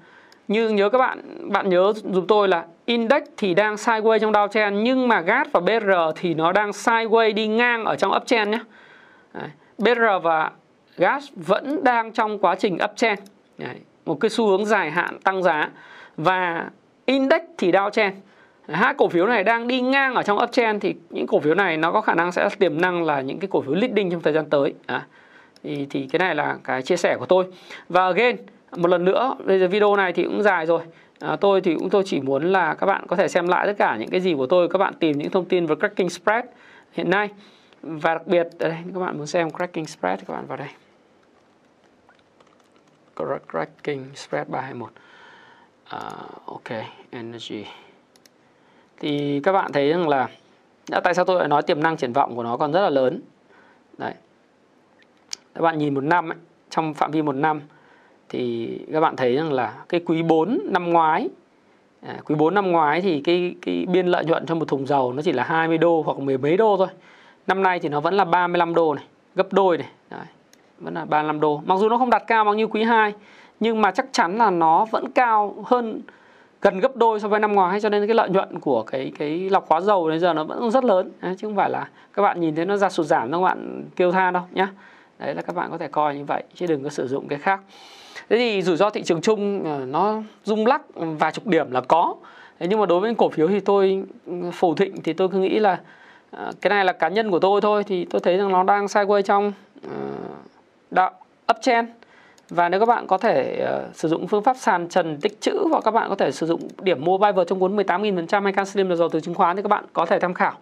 như 0.47 0.69
nhớ 0.69 0.89
các 0.89 0.97
bạn 0.97 1.21
bạn 1.51 1.69
nhớ 1.69 1.93
giúp 1.93 2.25
tôi 2.27 2.47
là 2.47 2.65
index 2.85 3.23
thì 3.37 3.53
đang 3.53 3.75
sideways 3.75 4.19
trong 4.19 4.31
downtrend, 4.31 4.71
nhưng 4.71 5.07
mà 5.07 5.21
GAT 5.21 5.51
và 5.51 5.59
BR 5.59 5.91
thì 6.15 6.33
nó 6.33 6.51
đang 6.51 6.69
sideways 6.69 7.33
đi 7.33 7.47
ngang 7.47 7.85
ở 7.85 7.95
trong 7.95 8.11
uptrend 8.15 8.51
nhé 8.51 8.59
Đấy. 9.33 9.49
BR 9.77 10.01
và 10.23 10.51
GAT 10.97 11.23
vẫn 11.35 11.83
đang 11.83 12.11
trong 12.11 12.39
quá 12.39 12.55
trình 12.55 12.77
uptrend 12.83 13.19
Đấy. 13.57 13.75
một 14.05 14.17
cái 14.19 14.29
xu 14.29 14.47
hướng 14.47 14.65
dài 14.65 14.91
hạn 14.91 15.19
tăng 15.19 15.43
giá 15.43 15.69
và 16.17 16.69
index 17.05 17.41
thì 17.57 17.71
downtrend 17.71 18.11
hai 18.67 18.93
cổ 18.93 19.09
phiếu 19.09 19.27
này 19.27 19.43
đang 19.43 19.67
đi 19.67 19.81
ngang 19.81 20.15
ở 20.15 20.23
trong 20.23 20.37
uptrend 20.43 20.81
thì 20.81 20.95
những 21.09 21.27
cổ 21.27 21.39
phiếu 21.39 21.55
này 21.55 21.77
nó 21.77 21.91
có 21.91 22.01
khả 22.01 22.13
năng 22.13 22.31
sẽ 22.31 22.49
tiềm 22.59 22.81
năng 22.81 23.03
là 23.03 23.21
những 23.21 23.39
cái 23.39 23.47
cổ 23.51 23.61
phiếu 23.61 23.73
leading 23.73 24.11
trong 24.11 24.21
thời 24.21 24.33
gian 24.33 24.49
tới 24.49 24.73
à 24.85 25.05
thì, 25.67 25.87
thì 25.89 26.07
cái 26.11 26.19
này 26.19 26.35
là 26.35 26.57
cái 26.63 26.81
chia 26.81 26.97
sẻ 26.97 27.17
của 27.19 27.25
tôi. 27.25 27.45
Và 27.89 28.05
again 28.05 28.37
một 28.75 28.87
lần 28.87 29.05
nữa 29.05 29.35
bây 29.45 29.59
giờ 29.59 29.67
video 29.67 29.95
này 29.95 30.13
thì 30.13 30.23
cũng 30.23 30.43
dài 30.43 30.65
rồi. 30.65 30.81
À, 31.19 31.35
tôi 31.35 31.61
thì 31.61 31.73
cũng 31.73 31.89
tôi 31.89 32.03
chỉ 32.05 32.21
muốn 32.21 32.51
là 32.51 32.73
các 32.73 32.85
bạn 32.85 33.07
có 33.07 33.15
thể 33.15 33.27
xem 33.27 33.47
lại 33.47 33.67
tất 33.67 33.73
cả 33.77 33.97
những 33.99 34.09
cái 34.09 34.19
gì 34.19 34.33
của 34.33 34.47
tôi 34.47 34.69
các 34.69 34.77
bạn 34.77 34.93
tìm 34.99 35.17
những 35.17 35.29
thông 35.29 35.45
tin 35.45 35.65
về 35.65 35.75
cracking 35.75 36.09
spread 36.09 36.45
hiện 36.91 37.09
nay. 37.09 37.29
Và 37.81 38.13
đặc 38.13 38.27
biệt 38.27 38.47
đây 38.57 38.75
các 38.93 38.99
bạn 38.99 39.17
muốn 39.17 39.27
xem 39.27 39.51
cracking 39.51 39.85
spread 39.85 40.19
thì 40.19 40.25
các 40.27 40.33
bạn 40.33 40.45
vào 40.47 40.57
đây. 40.57 40.69
Cracking 43.51 44.15
spread 44.15 44.47
321 44.47 44.89
uh, 44.89 44.95
à, 45.89 45.99
ok 46.45 46.85
energy. 47.09 47.65
Thì 48.99 49.39
các 49.43 49.51
bạn 49.51 49.71
thấy 49.71 49.89
rằng 49.89 50.09
là 50.09 50.27
đã 50.89 50.99
tại 50.99 51.13
sao 51.13 51.25
tôi 51.25 51.39
lại 51.39 51.47
nói 51.47 51.61
tiềm 51.61 51.83
năng 51.83 51.97
triển 51.97 52.13
vọng 52.13 52.35
của 52.35 52.43
nó 52.43 52.57
còn 52.57 52.71
rất 52.71 52.81
là 52.81 52.89
lớn? 52.89 53.21
Đấy 53.97 54.13
các 55.57 55.63
bạn 55.63 55.77
nhìn 55.77 55.93
một 55.93 56.03
năm 56.03 56.29
ấy, 56.29 56.37
trong 56.69 56.93
phạm 56.93 57.11
vi 57.11 57.21
một 57.21 57.35
năm 57.35 57.61
thì 58.29 58.69
các 58.93 58.99
bạn 58.99 59.15
thấy 59.15 59.35
rằng 59.35 59.53
là 59.53 59.73
cái 59.89 60.01
quý 60.05 60.23
4 60.23 60.59
năm 60.63 60.89
ngoái 60.93 61.29
à, 62.01 62.17
quý 62.25 62.35
4 62.35 62.53
năm 62.53 62.71
ngoái 62.71 63.01
thì 63.01 63.21
cái 63.21 63.55
cái 63.61 63.85
biên 63.85 64.07
lợi 64.07 64.25
nhuận 64.25 64.45
cho 64.45 64.55
một 64.55 64.67
thùng 64.67 64.87
dầu 64.87 65.13
nó 65.13 65.21
chỉ 65.21 65.31
là 65.31 65.43
20 65.43 65.77
đô 65.77 66.01
hoặc 66.05 66.19
mười 66.19 66.37
mấy 66.37 66.57
đô 66.57 66.77
thôi. 66.77 66.87
Năm 67.47 67.63
nay 67.63 67.79
thì 67.79 67.89
nó 67.89 67.99
vẫn 67.99 68.13
là 68.13 68.25
35 68.25 68.73
đô 68.73 68.93
này 68.93 69.03
gấp 69.35 69.53
đôi 69.53 69.77
này 69.77 69.87
Đấy, 70.09 70.25
vẫn 70.79 70.93
là 70.93 71.05
35 71.05 71.39
đô. 71.39 71.61
Mặc 71.65 71.75
dù 71.79 71.89
nó 71.89 71.97
không 71.97 72.09
đạt 72.09 72.23
cao 72.27 72.45
bằng 72.45 72.57
như 72.57 72.67
quý 72.67 72.83
2 72.83 73.13
nhưng 73.59 73.81
mà 73.81 73.91
chắc 73.91 74.05
chắn 74.11 74.37
là 74.37 74.49
nó 74.49 74.85
vẫn 74.85 75.11
cao 75.11 75.55
hơn 75.65 76.01
gần 76.61 76.79
gấp 76.79 76.95
đôi 76.95 77.19
so 77.19 77.27
với 77.27 77.39
năm 77.39 77.53
ngoái 77.53 77.81
cho 77.81 77.89
nên 77.89 78.07
cái 78.07 78.15
lợi 78.15 78.29
nhuận 78.29 78.59
của 78.59 78.83
cái 78.83 79.11
cái 79.19 79.49
lọc 79.49 79.67
hóa 79.69 79.81
dầu 79.81 80.05
bây 80.05 80.19
giờ 80.19 80.33
nó 80.33 80.43
vẫn 80.43 80.71
rất 80.71 80.83
lớn. 80.83 81.11
Đấy, 81.21 81.35
chứ 81.37 81.47
không 81.47 81.55
phải 81.55 81.69
là 81.69 81.89
các 82.13 82.21
bạn 82.21 82.39
nhìn 82.39 82.55
thấy 82.55 82.65
nó 82.65 82.77
ra 82.77 82.89
sụt 82.89 83.05
giảm 83.05 83.31
các 83.31 83.39
bạn 83.39 83.83
kêu 83.95 84.11
than 84.11 84.33
đâu 84.33 84.43
nhá 84.51 84.67
đấy 85.19 85.35
là 85.35 85.41
các 85.41 85.55
bạn 85.55 85.71
có 85.71 85.77
thể 85.77 85.87
coi 85.87 86.15
như 86.15 86.25
vậy 86.25 86.43
chứ 86.55 86.67
đừng 86.67 86.83
có 86.83 86.89
sử 86.89 87.07
dụng 87.07 87.27
cái 87.27 87.39
khác. 87.39 87.59
Thế 88.29 88.37
thì 88.37 88.61
rủi 88.61 88.77
ro 88.77 88.89
thị 88.89 89.03
trường 89.03 89.21
chung 89.21 89.63
ờ, 89.63 89.85
nó 89.85 90.21
rung 90.43 90.67
lắc 90.67 90.81
vài 90.95 91.31
chục 91.31 91.47
điểm 91.47 91.71
là 91.71 91.81
có. 91.81 92.15
Thế 92.59 92.67
nhưng 92.69 92.79
mà 92.79 92.85
đối 92.85 92.99
với 92.99 93.15
cổ 93.17 93.29
phiếu 93.29 93.47
thì 93.47 93.59
tôi 93.59 94.03
ừ, 94.25 94.33
phủ 94.53 94.75
thịnh 94.75 95.01
thì 95.01 95.13
tôi 95.13 95.29
cứ 95.29 95.37
nghĩ 95.37 95.59
là 95.59 95.79
ờ, 96.31 96.51
cái 96.61 96.69
này 96.69 96.85
là 96.85 96.93
cá 96.93 97.07
nhân 97.07 97.31
của 97.31 97.39
tôi 97.39 97.61
thôi 97.61 97.83
thì 97.83 98.05
tôi 98.05 98.21
thấy 98.21 98.37
rằng 98.37 98.51
nó 98.51 98.63
đang 98.63 98.85
sideways 98.85 99.21
trong 99.21 99.53
ờ, 99.83 99.89
đạo 100.91 101.11
uptrend. 101.51 101.89
Và 102.49 102.69
nếu 102.69 102.79
các 102.79 102.85
bạn 102.85 103.07
có 103.07 103.17
thể 103.17 103.67
uh, 103.89 103.95
sử 103.95 104.07
dụng 104.07 104.27
phương 104.27 104.43
pháp 104.43 104.57
sàn 104.57 104.89
trần 104.89 105.17
tích 105.21 105.41
chữ 105.41 105.67
hoặc 105.71 105.83
các 105.83 105.91
bạn 105.91 106.09
có 106.09 106.15
thể 106.15 106.31
sử 106.31 106.45
dụng 106.45 106.61
điểm 106.81 107.03
mua 107.05 107.17
buy 107.17 107.31
trong 107.47 107.59
cuốn 107.59 107.75
18.000% 107.75 108.43
hay 108.43 108.53
CanSlim 108.53 108.89
là 108.89 108.95
dầu 108.95 109.09
từ 109.09 109.19
chứng 109.19 109.35
khoán 109.35 109.55
thì 109.55 109.61
các 109.61 109.67
bạn 109.67 109.85
có 109.93 110.05
thể 110.05 110.19
tham 110.19 110.33
khảo. 110.33 110.53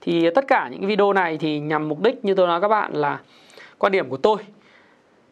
Thì 0.00 0.30
tất 0.30 0.44
cả 0.48 0.68
những 0.72 0.86
video 0.86 1.12
này 1.12 1.38
thì 1.38 1.58
nhằm 1.58 1.88
mục 1.88 2.02
đích 2.02 2.24
như 2.24 2.34
tôi 2.34 2.46
nói 2.46 2.60
các 2.60 2.68
bạn 2.68 2.92
là 2.92 3.18
quan 3.78 3.92
điểm 3.92 4.08
của 4.08 4.16
tôi 4.16 4.36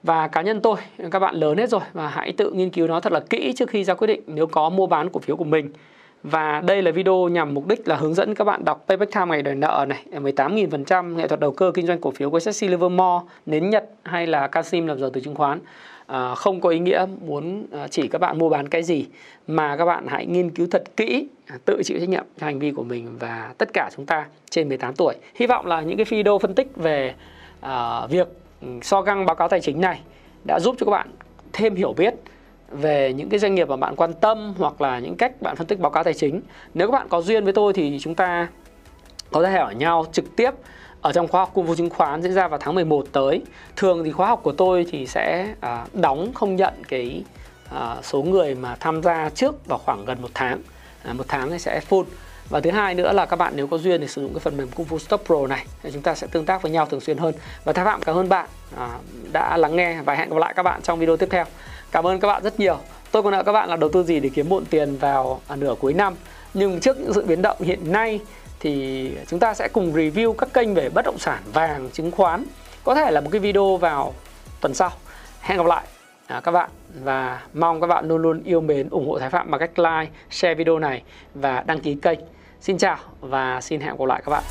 và 0.03 0.29
cá 0.29 0.43
nhân 0.43 0.61
tôi. 0.61 0.77
Các 1.11 1.19
bạn 1.19 1.35
lớn 1.35 1.59
hết 1.59 1.71
rồi 1.71 1.81
và 1.93 2.09
hãy 2.09 2.33
tự 2.33 2.51
nghiên 2.53 2.71
cứu 2.71 2.87
nó 2.87 3.01
thật 3.01 3.13
là 3.13 3.21
kỹ 3.21 3.53
trước 3.57 3.71
khi 3.71 3.85
ra 3.85 3.95
quyết 3.95 4.07
định 4.07 4.21
nếu 4.27 4.47
có 4.47 4.71
mua 4.71 4.87
bán 4.87 5.11
cổ 5.11 5.21
phiếu 5.21 5.37
của 5.37 5.45
mình. 5.45 5.71
Và 6.23 6.61
đây 6.61 6.83
là 6.83 6.91
video 6.91 7.29
nhằm 7.29 7.55
mục 7.55 7.67
đích 7.67 7.89
là 7.89 7.97
hướng 7.97 8.15
dẫn 8.15 8.35
các 8.35 8.45
bạn 8.45 8.65
đọc 8.65 8.85
Payback 8.89 9.13
Time 9.13 9.27
ngày 9.27 9.43
đòi 9.43 9.55
nợ 9.55 9.87
này 9.89 10.05
18.000% 10.13 11.15
nghệ 11.15 11.29
thuật 11.29 11.41
đầu 11.41 11.53
cơ 11.53 11.73
kinh 11.75 11.87
doanh 11.87 12.01
cổ 12.01 12.11
phiếu 12.11 12.31
của 12.31 12.39
Jesse 12.39 12.71
Livermore 12.71 13.27
nến 13.47 13.71
Nhật 13.71 13.91
hay 14.03 14.27
là 14.27 14.47
Casim 14.47 14.87
làm 14.87 14.99
giàu 14.99 15.11
từ 15.11 15.21
chứng 15.21 15.35
khoán. 15.35 15.61
À, 16.07 16.35
không 16.35 16.61
có 16.61 16.69
ý 16.69 16.79
nghĩa 16.79 17.07
muốn 17.27 17.67
à, 17.73 17.89
chỉ 17.89 18.09
các 18.09 18.19
bạn 18.19 18.39
mua 18.39 18.49
bán 18.49 18.69
cái 18.69 18.83
gì 18.83 19.07
mà 19.47 19.77
các 19.77 19.85
bạn 19.85 20.07
hãy 20.09 20.27
nghiên 20.27 20.51
cứu 20.51 20.67
thật 20.71 20.85
kỹ 20.97 21.27
à, 21.47 21.59
tự 21.65 21.83
chịu 21.85 21.99
trách 22.01 22.09
nhiệm 22.09 22.25
cho 22.41 22.47
hành 22.47 22.59
vi 22.59 22.71
của 22.71 22.83
mình 22.83 23.09
và 23.19 23.55
tất 23.59 23.73
cả 23.73 23.91
chúng 23.97 24.07
ta 24.07 24.27
trên 24.51 24.69
18 24.69 24.95
tuổi. 24.95 25.15
Hy 25.35 25.47
vọng 25.47 25.67
là 25.67 25.81
những 25.81 25.97
cái 25.97 26.07
video 26.09 26.39
phân 26.39 26.55
tích 26.55 26.77
về 26.77 27.15
à, 27.65 28.07
việc 28.07 28.29
ừ, 28.61 28.69
so 28.83 29.03
găng 29.03 29.27
báo 29.27 29.37
cáo 29.37 29.49
tài 29.49 29.61
chính 29.61 29.81
này 29.81 30.01
đã 30.45 30.61
giúp 30.61 30.77
cho 30.79 30.87
các 30.87 30.91
bạn 30.91 31.11
thêm 31.53 31.75
hiểu 31.75 31.93
biết 31.93 32.15
về 32.71 33.13
những 33.13 33.29
cái 33.29 33.39
doanh 33.39 33.55
nghiệp 33.55 33.69
mà 33.69 33.77
bạn 33.77 33.97
quan 33.97 34.13
tâm 34.13 34.55
hoặc 34.59 34.81
là 34.81 34.99
những 34.99 35.17
cách 35.17 35.43
bạn 35.43 35.57
phân 35.57 35.67
tích 35.67 35.81
báo 35.81 35.91
cáo 35.91 36.05
tài 36.05 36.15
chính. 36.15 36.41
Nếu 36.75 36.91
các 36.91 36.93
bạn 36.93 37.09
có 37.09 37.21
duyên 37.21 37.45
với 37.45 37.53
tôi 37.53 37.73
thì 37.73 37.99
chúng 38.01 38.15
ta 38.15 38.49
có 39.31 39.43
thể 39.43 39.51
hỏi 39.51 39.75
nhau 39.75 40.05
trực 40.13 40.37
tiếp 40.37 40.51
ở 41.01 41.13
trong 41.13 41.29
khóa 41.29 41.41
học 41.41 41.51
cung 41.55 41.67
vụ 41.67 41.75
chứng 41.75 41.91
khoán 41.91 42.23
diễn 42.23 42.35
ra 42.35 42.49
vào 42.49 42.59
tháng 42.59 42.75
11 42.75 43.07
tới. 43.13 43.43
Thường 43.77 44.05
thì 44.05 44.13
khóa 44.13 44.29
học 44.29 44.41
của 44.43 44.53
tôi 44.53 44.87
thì 44.91 45.07
sẽ 45.07 45.55
à, 45.61 45.87
đóng 45.93 46.33
không 46.35 46.57
nhận 46.57 46.75
cái 46.89 47.23
à, 47.71 47.97
số 48.03 48.23
người 48.23 48.55
mà 48.55 48.77
tham 48.81 49.03
gia 49.03 49.31
trước 49.31 49.67
vào 49.67 49.79
khoảng 49.79 50.05
gần 50.05 50.23
một 50.23 50.31
tháng. 50.35 50.61
À, 51.05 51.13
một 51.13 51.25
tháng 51.29 51.51
thì 51.51 51.59
sẽ 51.59 51.81
full 51.91 52.05
và 52.55 52.61
thứ 52.61 52.71
hai 52.71 52.95
nữa 52.95 53.13
là 53.13 53.27
các 53.27 53.37
bạn 53.37 53.53
nếu 53.57 53.67
có 53.67 53.79
duyên 53.79 54.01
thì 54.01 54.07
sử 54.07 54.23
dụng 54.23 54.35
cái 54.35 54.41
phần 54.41 54.57
mềm 54.57 54.69
Kung 54.69 54.87
Fu 54.87 54.99
Stop 54.99 55.23
Pro 55.27 55.47
này. 55.47 55.67
Thì 55.83 55.91
chúng 55.93 56.03
ta 56.03 56.15
sẽ 56.15 56.27
tương 56.27 56.45
tác 56.45 56.63
với 56.63 56.73
nhau 56.73 56.87
thường 56.87 57.01
xuyên 57.01 57.19
hơn. 57.19 57.35
Và 57.65 57.73
thái 57.73 57.85
phạm 57.85 58.03
cảm 58.03 58.17
ơn 58.17 58.29
bạn 58.29 58.49
à, 58.77 58.99
đã 59.33 59.57
lắng 59.57 59.77
nghe 59.77 60.03
và 60.03 60.15
hẹn 60.15 60.31
gặp 60.31 60.37
lại 60.39 60.55
các 60.57 60.63
bạn 60.63 60.83
trong 60.83 60.99
video 60.99 61.17
tiếp 61.17 61.29
theo. 61.31 61.45
Cảm 61.93 62.07
ơn 62.07 62.21
các 62.21 62.29
bạn 62.29 62.43
rất 62.43 62.61
nhiều. 62.61 62.79
Tôi 63.11 63.23
còn 63.23 63.33
nợ 63.33 63.43
các 63.43 63.53
bạn 63.53 63.69
là 63.69 63.77
đầu 63.77 63.91
tư 63.93 64.03
gì 64.03 64.21
để 64.21 64.31
kiếm 64.35 64.49
muộn 64.49 64.65
tiền 64.65 64.97
vào 64.97 65.41
à, 65.49 65.57
nửa 65.57 65.75
cuối 65.81 65.93
năm. 65.93 66.15
Nhưng 66.55 66.81
trước 66.81 67.01
những 67.01 67.15
sự 67.15 67.25
biến 67.25 67.43
động 67.43 67.57
hiện 67.61 67.93
nay 67.93 68.21
thì 68.61 69.11
chúng 69.27 69.41
ta 69.41 69.55
sẽ 69.55 69.69
cùng 69.69 69.93
review 69.93 70.33
các 70.33 70.49
kênh 70.53 70.75
về 70.75 70.89
bất 70.89 71.05
động 71.05 71.19
sản 71.19 71.43
vàng 71.53 71.91
chứng 71.93 72.11
khoán. 72.11 72.45
Có 72.85 72.95
thể 72.95 73.11
là 73.11 73.21
một 73.21 73.31
cái 73.33 73.41
video 73.41 73.77
vào 73.77 74.15
tuần 74.61 74.75
sau. 74.75 74.91
Hẹn 75.41 75.59
gặp 75.59 75.67
lại 75.67 75.85
à, 76.27 76.41
các 76.41 76.51
bạn. 76.51 76.71
Và 77.03 77.43
mong 77.55 77.81
các 77.81 77.87
bạn 77.87 78.09
luôn 78.09 78.23
luôn 78.23 78.43
yêu 78.45 78.61
mến 78.61 78.89
ủng 78.89 79.09
hộ 79.09 79.19
Thái 79.19 79.31
Phạm 79.31 79.51
bằng 79.51 79.61
cách 79.61 79.79
like, 79.79 80.13
share 80.31 80.55
video 80.55 80.79
này 80.79 81.03
và 81.35 81.65
đăng 81.67 81.81
ký 81.81 81.97
kênh. 82.03 82.19
Xin 82.65 82.79
chào 82.79 82.97
và 83.21 83.61
xin 83.61 83.81
hẹn 83.81 83.97
gặp 83.97 84.05
lại 84.05 84.23
các 84.25 84.31
bạn. 84.31 84.43